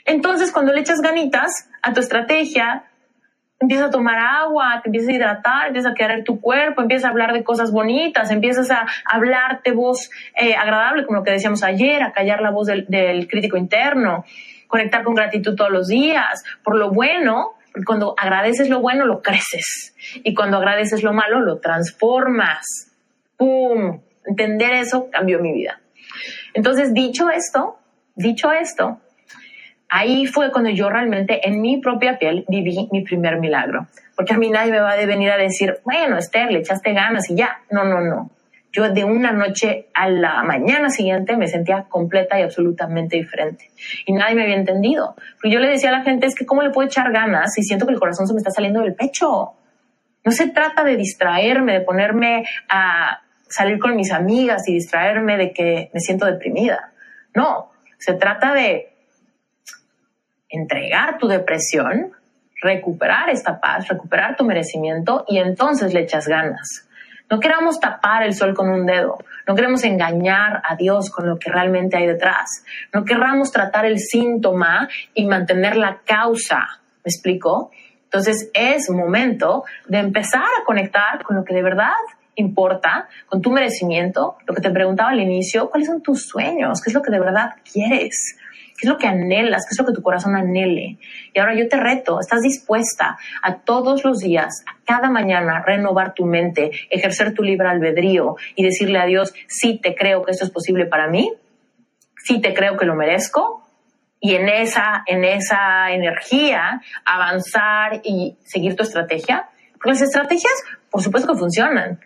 Entonces, 0.04 0.52
cuando 0.52 0.72
le 0.72 0.80
echas 0.80 1.00
ganitas 1.00 1.68
a 1.82 1.92
tu 1.92 2.00
estrategia, 2.00 2.84
empiezas 3.60 3.88
a 3.88 3.90
tomar 3.90 4.18
agua, 4.18 4.80
te 4.82 4.88
empiezas 4.88 5.10
a 5.10 5.12
hidratar, 5.12 5.66
empiezas 5.68 5.92
a 5.92 5.94
querer 5.94 6.24
tu 6.24 6.40
cuerpo, 6.40 6.80
empiezas 6.80 7.06
a 7.06 7.08
hablar 7.10 7.32
de 7.32 7.42
cosas 7.42 7.72
bonitas, 7.72 8.30
empiezas 8.30 8.70
a 8.70 8.86
hablarte 9.04 9.72
voz 9.72 10.10
eh, 10.36 10.54
agradable, 10.54 11.04
como 11.04 11.18
lo 11.18 11.24
que 11.24 11.32
decíamos 11.32 11.62
ayer, 11.62 12.02
a 12.02 12.12
callar 12.12 12.40
la 12.40 12.50
voz 12.50 12.68
del, 12.68 12.86
crítico 13.28 13.56
interno, 13.56 14.24
conectar 14.68 15.02
con 15.02 15.14
gratitud 15.14 15.56
todos 15.56 15.70
los 15.70 15.88
días, 15.88 16.44
por 16.62 16.76
lo 16.76 16.90
bueno, 16.90 17.54
cuando 17.84 18.14
agradeces 18.16 18.68
lo 18.68 18.80
bueno, 18.80 19.06
lo 19.06 19.22
creces. 19.22 19.94
Y 20.24 20.34
cuando 20.34 20.58
agradeces 20.58 21.02
lo 21.02 21.12
malo, 21.12 21.40
lo 21.40 21.58
transformas. 21.58 22.92
¡Pum! 23.36 24.00
Entender 24.24 24.72
eso 24.74 25.08
cambió 25.10 25.38
mi 25.40 25.52
vida. 25.52 25.80
Entonces, 26.54 26.92
dicho 26.92 27.30
esto, 27.30 27.78
dicho 28.14 28.52
esto, 28.52 29.00
ahí 29.88 30.26
fue 30.26 30.50
cuando 30.50 30.70
yo 30.70 30.90
realmente 30.90 31.46
en 31.48 31.60
mi 31.60 31.80
propia 31.80 32.18
piel 32.18 32.44
viví 32.48 32.88
mi 32.92 33.02
primer 33.02 33.38
milagro. 33.38 33.86
Porque 34.16 34.34
a 34.34 34.38
mí 34.38 34.50
nadie 34.50 34.72
me 34.72 34.80
va 34.80 34.92
a 34.92 35.06
venir 35.06 35.30
a 35.30 35.36
decir, 35.36 35.78
bueno, 35.84 36.18
Esther, 36.18 36.50
le 36.50 36.58
echaste 36.58 36.92
ganas 36.92 37.30
y 37.30 37.36
ya. 37.36 37.60
No, 37.70 37.84
no, 37.84 38.00
no. 38.00 38.30
Yo 38.70 38.90
de 38.90 39.04
una 39.04 39.32
noche 39.32 39.88
a 39.94 40.08
la 40.08 40.42
mañana 40.42 40.90
siguiente 40.90 41.36
me 41.36 41.48
sentía 41.48 41.84
completa 41.88 42.38
y 42.38 42.42
absolutamente 42.42 43.16
diferente. 43.16 43.70
Y 44.06 44.12
nadie 44.12 44.34
me 44.34 44.42
había 44.42 44.56
entendido. 44.56 45.14
Porque 45.34 45.50
yo 45.50 45.58
le 45.58 45.68
decía 45.68 45.88
a 45.88 45.92
la 45.92 46.02
gente, 46.02 46.26
es 46.26 46.34
que 46.34 46.44
cómo 46.44 46.62
le 46.62 46.70
puedo 46.70 46.86
echar 46.86 47.10
ganas 47.10 47.54
si 47.54 47.62
siento 47.62 47.86
que 47.86 47.94
el 47.94 47.98
corazón 47.98 48.26
se 48.26 48.34
me 48.34 48.38
está 48.38 48.50
saliendo 48.50 48.80
del 48.80 48.94
pecho. 48.94 49.52
No 50.24 50.32
se 50.32 50.50
trata 50.50 50.84
de 50.84 50.96
distraerme, 50.96 51.72
de 51.72 51.80
ponerme 51.80 52.44
a 52.68 53.22
salir 53.48 53.78
con 53.78 53.96
mis 53.96 54.12
amigas 54.12 54.68
y 54.68 54.74
distraerme 54.74 55.38
de 55.38 55.52
que 55.52 55.90
me 55.94 56.00
siento 56.00 56.26
deprimida. 56.26 56.92
No, 57.34 57.70
se 57.98 58.14
trata 58.14 58.52
de 58.52 58.92
entregar 60.48 61.18
tu 61.18 61.28
depresión, 61.28 62.12
recuperar 62.60 63.30
esta 63.30 63.60
paz, 63.60 63.88
recuperar 63.88 64.36
tu 64.36 64.44
merecimiento 64.44 65.24
y 65.28 65.38
entonces 65.38 65.94
le 65.94 66.00
echas 66.00 66.26
ganas. 66.26 66.87
No 67.30 67.40
queramos 67.40 67.78
tapar 67.78 68.22
el 68.22 68.34
sol 68.34 68.54
con 68.54 68.70
un 68.70 68.86
dedo, 68.86 69.18
no 69.46 69.54
queremos 69.54 69.84
engañar 69.84 70.62
a 70.64 70.76
Dios 70.76 71.10
con 71.10 71.28
lo 71.28 71.38
que 71.38 71.50
realmente 71.50 71.96
hay 71.96 72.06
detrás, 72.06 72.64
no 72.92 73.04
querramos 73.04 73.52
tratar 73.52 73.84
el 73.84 73.98
síntoma 73.98 74.88
y 75.14 75.26
mantener 75.26 75.76
la 75.76 75.98
causa. 76.04 76.80
¿Me 77.04 77.10
explico? 77.10 77.70
Entonces 78.04 78.50
es 78.54 78.88
momento 78.90 79.64
de 79.86 79.98
empezar 79.98 80.42
a 80.42 80.64
conectar 80.64 81.22
con 81.22 81.36
lo 81.36 81.44
que 81.44 81.54
de 81.54 81.62
verdad 81.62 81.92
importa, 82.36 83.08
con 83.26 83.42
tu 83.42 83.50
merecimiento, 83.50 84.36
lo 84.46 84.54
que 84.54 84.62
te 84.62 84.70
preguntaba 84.70 85.10
al 85.10 85.20
inicio, 85.20 85.68
cuáles 85.68 85.88
son 85.88 86.00
tus 86.00 86.26
sueños, 86.26 86.80
qué 86.80 86.90
es 86.90 86.94
lo 86.94 87.02
que 87.02 87.10
de 87.10 87.20
verdad 87.20 87.56
quieres. 87.70 88.38
¿Qué 88.78 88.86
es 88.86 88.92
lo 88.92 88.96
que 88.96 89.08
anhelas? 89.08 89.66
¿Qué 89.66 89.72
es 89.72 89.78
lo 89.80 89.86
que 89.86 89.92
tu 89.92 90.02
corazón 90.02 90.36
anhele? 90.36 90.98
Y 91.34 91.40
ahora 91.40 91.56
yo 91.56 91.68
te 91.68 91.76
reto, 91.76 92.20
¿estás 92.20 92.42
dispuesta 92.42 93.18
a 93.42 93.56
todos 93.56 94.04
los 94.04 94.18
días, 94.18 94.62
a 94.66 94.78
cada 94.84 95.10
mañana, 95.10 95.64
renovar 95.66 96.14
tu 96.14 96.24
mente, 96.24 96.70
ejercer 96.88 97.34
tu 97.34 97.42
libre 97.42 97.68
albedrío 97.68 98.36
y 98.54 98.62
decirle 98.62 99.00
a 99.00 99.06
Dios, 99.06 99.34
sí 99.48 99.80
te 99.82 99.96
creo 99.96 100.24
que 100.24 100.30
esto 100.30 100.44
es 100.44 100.52
posible 100.52 100.86
para 100.86 101.08
mí? 101.08 101.32
¿Sí 102.24 102.40
te 102.40 102.54
creo 102.54 102.76
que 102.76 102.86
lo 102.86 102.94
merezco? 102.94 103.66
Y 104.20 104.36
en 104.36 104.48
esa, 104.48 105.02
en 105.06 105.24
esa 105.24 105.90
energía, 105.90 106.80
avanzar 107.04 108.00
y 108.04 108.36
seguir 108.44 108.76
tu 108.76 108.84
estrategia. 108.84 109.48
Porque 109.72 109.90
las 109.90 110.02
estrategias, 110.02 110.54
por 110.88 111.02
supuesto 111.02 111.32
que 111.32 111.38
funcionan. 111.38 111.98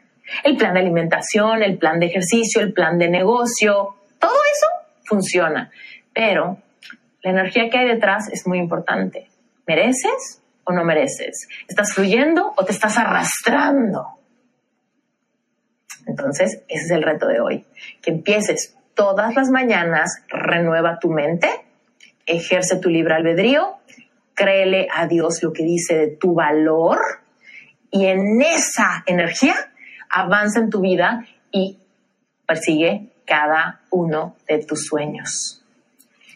El 0.42 0.56
plan 0.56 0.72
de 0.72 0.80
alimentación, 0.80 1.62
el 1.62 1.76
plan 1.76 2.00
de 2.00 2.06
ejercicio, 2.06 2.62
el 2.62 2.72
plan 2.72 2.96
de 2.96 3.10
negocio, 3.10 3.96
todo 4.18 4.32
eso 4.50 4.66
funciona. 5.04 5.70
Pero 6.14 6.58
la 7.22 7.30
energía 7.30 7.70
que 7.70 7.78
hay 7.78 7.88
detrás 7.88 8.28
es 8.32 8.46
muy 8.46 8.58
importante. 8.58 9.28
¿Mereces 9.66 10.42
o 10.64 10.72
no 10.72 10.84
mereces? 10.84 11.48
¿Estás 11.68 11.94
fluyendo 11.94 12.52
o 12.56 12.64
te 12.64 12.72
estás 12.72 12.98
arrastrando? 12.98 14.18
Entonces, 16.06 16.62
ese 16.68 16.84
es 16.84 16.90
el 16.90 17.02
reto 17.02 17.28
de 17.28 17.40
hoy. 17.40 17.64
Que 18.02 18.10
empieces 18.10 18.76
todas 18.94 19.34
las 19.36 19.50
mañanas, 19.50 20.24
renueva 20.28 20.98
tu 20.98 21.10
mente, 21.10 21.48
ejerce 22.26 22.78
tu 22.78 22.88
libre 22.88 23.14
albedrío, 23.14 23.76
créele 24.34 24.88
a 24.92 25.06
Dios 25.06 25.42
lo 25.42 25.52
que 25.52 25.62
dice 25.62 25.94
de 25.94 26.08
tu 26.08 26.34
valor 26.34 26.98
y 27.90 28.06
en 28.06 28.42
esa 28.42 29.04
energía 29.06 29.54
avanza 30.10 30.58
en 30.58 30.70
tu 30.70 30.80
vida 30.80 31.24
y 31.52 31.78
persigue 32.46 33.12
cada 33.24 33.82
uno 33.90 34.36
de 34.48 34.64
tus 34.64 34.86
sueños 34.86 35.61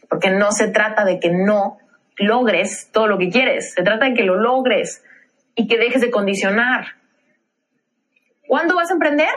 porque 0.09 0.31
no 0.31 0.53
se 0.53 0.69
trata 0.69 1.05
de 1.05 1.21
que 1.21 1.31
no 1.31 1.79
logres 2.17 2.91
todo 2.93 3.07
lo 3.07 3.19
que 3.19 3.31
quieres, 3.31 3.73
se 3.75 3.83
trata 3.83 4.07
de 4.07 4.15
que 4.15 4.23
lo 4.23 4.37
logres 4.37 5.05
y 5.55 5.67
que 5.67 5.79
dejes 5.79 6.01
de 6.01 6.11
condicionar. 6.11 6.87
¿Cuándo 8.47 8.77
vas 8.77 8.91
a 8.91 8.95
emprender? 8.95 9.29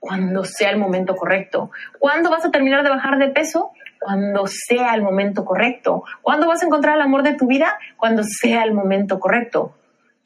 Cuando 0.00 0.44
sea 0.44 0.70
el 0.70 0.78
momento 0.78 1.14
correcto. 1.14 1.70
¿Cuándo 1.98 2.30
vas 2.30 2.44
a 2.44 2.50
terminar 2.50 2.82
de 2.82 2.90
bajar 2.90 3.18
de 3.18 3.28
peso? 3.28 3.72
Cuando 4.00 4.46
sea 4.46 4.94
el 4.94 5.02
momento 5.02 5.44
correcto. 5.44 6.04
¿Cuándo 6.22 6.46
vas 6.46 6.62
a 6.62 6.66
encontrar 6.66 6.96
el 6.96 7.02
amor 7.02 7.22
de 7.22 7.34
tu 7.34 7.46
vida? 7.46 7.78
Cuando 7.96 8.22
sea 8.22 8.64
el 8.64 8.72
momento 8.72 9.18
correcto. 9.18 9.74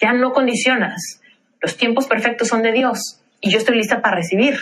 Ya 0.00 0.12
no 0.12 0.32
condicionas. 0.32 1.20
Los 1.60 1.76
tiempos 1.76 2.06
perfectos 2.06 2.48
son 2.48 2.62
de 2.62 2.72
Dios 2.72 3.20
y 3.40 3.50
yo 3.50 3.58
estoy 3.58 3.76
lista 3.76 4.00
para 4.00 4.16
recibir. 4.16 4.56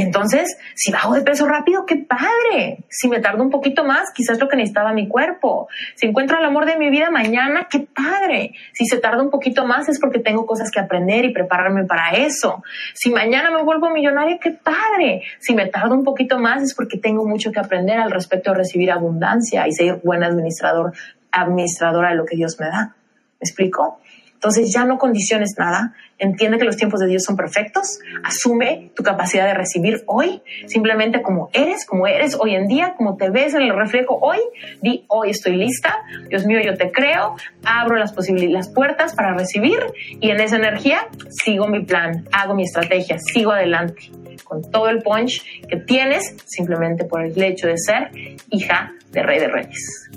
Entonces, 0.00 0.56
si 0.76 0.92
bajo 0.92 1.14
de 1.14 1.22
peso 1.22 1.46
rápido, 1.48 1.84
qué 1.84 1.96
padre. 1.96 2.84
Si 2.88 3.08
me 3.08 3.18
tardo 3.18 3.42
un 3.42 3.50
poquito 3.50 3.84
más, 3.84 4.12
quizás 4.14 4.38
lo 4.38 4.48
que 4.48 4.56
necesitaba 4.56 4.92
mi 4.92 5.08
cuerpo. 5.08 5.66
Si 5.96 6.06
encuentro 6.06 6.38
el 6.38 6.44
amor 6.44 6.66
de 6.66 6.76
mi 6.76 6.88
vida 6.88 7.10
mañana, 7.10 7.66
qué 7.68 7.80
padre. 7.80 8.52
Si 8.72 8.86
se 8.86 8.98
tarda 8.98 9.20
un 9.22 9.30
poquito 9.30 9.66
más 9.66 9.88
es 9.88 9.98
porque 9.98 10.20
tengo 10.20 10.46
cosas 10.46 10.70
que 10.70 10.78
aprender 10.78 11.24
y 11.24 11.32
prepararme 11.32 11.84
para 11.84 12.10
eso. 12.10 12.62
Si 12.94 13.10
mañana 13.10 13.50
me 13.50 13.64
vuelvo 13.64 13.90
millonario, 13.90 14.38
qué 14.40 14.52
padre. 14.52 15.22
Si 15.40 15.52
me 15.52 15.66
tardo 15.66 15.96
un 15.96 16.04
poquito 16.04 16.38
más 16.38 16.62
es 16.62 16.76
porque 16.76 16.98
tengo 16.98 17.26
mucho 17.26 17.50
que 17.50 17.58
aprender 17.58 17.98
al 17.98 18.12
respecto 18.12 18.52
de 18.52 18.58
recibir 18.58 18.92
abundancia 18.92 19.66
y 19.66 19.72
ser 19.72 20.00
buen 20.04 20.22
administrador, 20.22 20.92
administradora 21.32 22.10
de 22.10 22.14
lo 22.14 22.24
que 22.24 22.36
Dios 22.36 22.56
me 22.60 22.66
da. 22.66 22.94
¿Me 23.40 23.44
explico? 23.44 23.98
Entonces 24.38 24.72
ya 24.72 24.84
no 24.84 24.98
condiciones 24.98 25.54
nada, 25.58 25.94
entiende 26.16 26.58
que 26.58 26.64
los 26.64 26.76
tiempos 26.76 27.00
de 27.00 27.08
Dios 27.08 27.24
son 27.24 27.36
perfectos, 27.36 27.98
asume 28.22 28.92
tu 28.94 29.02
capacidad 29.02 29.46
de 29.46 29.54
recibir 29.54 30.04
hoy, 30.06 30.42
simplemente 30.66 31.22
como 31.22 31.50
eres, 31.52 31.84
como 31.84 32.06
eres 32.06 32.36
hoy 32.38 32.54
en 32.54 32.68
día, 32.68 32.94
como 32.96 33.16
te 33.16 33.30
ves 33.30 33.54
en 33.54 33.62
el 33.62 33.74
reflejo 33.74 34.16
hoy, 34.20 34.38
di 34.80 35.04
hoy 35.08 35.30
estoy 35.30 35.56
lista, 35.56 35.96
Dios 36.28 36.46
mío 36.46 36.60
yo 36.64 36.76
te 36.76 36.92
creo, 36.92 37.34
abro 37.64 37.96
las 37.96 38.14
las 38.28 38.68
puertas 38.68 39.14
para 39.14 39.34
recibir. 39.34 39.80
Y 40.20 40.30
en 40.30 40.40
esa 40.40 40.56
energía 40.56 41.08
sigo 41.30 41.66
mi 41.66 41.84
plan, 41.84 42.28
hago 42.30 42.54
mi 42.54 42.62
estrategia, 42.62 43.18
sigo 43.18 43.50
adelante. 43.50 44.10
Con 44.44 44.70
todo 44.70 44.88
el 44.88 45.02
punch 45.02 45.66
que 45.66 45.78
tienes 45.78 46.36
simplemente 46.46 47.04
por 47.04 47.24
el 47.24 47.42
hecho 47.42 47.66
de 47.66 47.76
ser 47.76 48.10
hija 48.50 48.92
de 49.12 49.22
Rey 49.22 49.38
de 49.38 49.48
Reyes. 49.48 50.08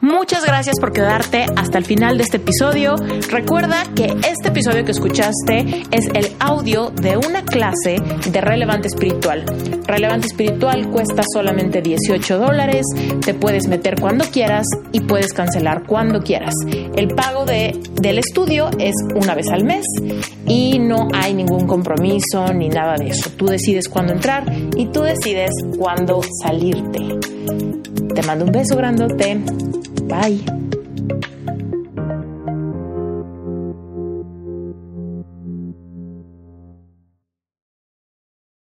Muchas 0.00 0.44
gracias 0.44 0.80
por 0.80 0.92
quedarte 0.92 1.46
hasta 1.56 1.78
el 1.78 1.84
final 1.84 2.16
de 2.16 2.24
este 2.24 2.38
episodio. 2.38 2.96
Recuerda 3.30 3.84
que 3.94 4.06
este 4.28 4.48
episodio 4.48 4.84
que 4.84 4.90
escuchaste 4.90 5.84
es 5.92 6.06
el 6.14 6.32
audio 6.40 6.90
de 6.90 7.16
una 7.16 7.44
clase 7.44 7.96
de 8.28 8.40
relevante 8.40 8.88
espiritual. 8.88 9.44
Relevante 9.86 10.26
espiritual 10.26 10.90
cuesta 10.90 11.22
solamente 11.32 11.82
18 11.82 12.38
dólares, 12.38 12.84
te 13.24 13.34
puedes 13.34 13.68
meter 13.68 14.00
cuando 14.00 14.24
quieras 14.24 14.66
y 14.90 15.00
puedes 15.00 15.32
cancelar 15.32 15.84
cuando 15.86 16.20
quieras. 16.20 16.54
El 16.96 17.08
pago 17.08 17.44
de, 17.44 17.78
del 18.00 18.18
estudio 18.18 18.70
es 18.78 18.94
una 19.14 19.36
vez 19.36 19.48
al 19.50 19.64
mes 19.64 19.86
y 20.46 20.80
no 20.80 21.08
hay 21.14 21.32
ningún 21.32 21.66
compromiso 21.68 22.52
ni 22.52 22.68
nada 22.68 22.96
de 22.96 23.08
eso. 23.08 23.30
Tú 23.36 23.46
decides 23.46 23.88
cuándo 23.88 24.14
entrar 24.14 24.44
y 24.76 24.86
tú 24.86 25.02
decides 25.02 25.52
cuándo 25.78 26.20
salirte. 26.42 27.31
Te 28.14 28.22
mando 28.22 28.44
un 28.44 28.52
beso 28.52 28.76
grandote. 28.76 29.40
Bye. 30.04 30.44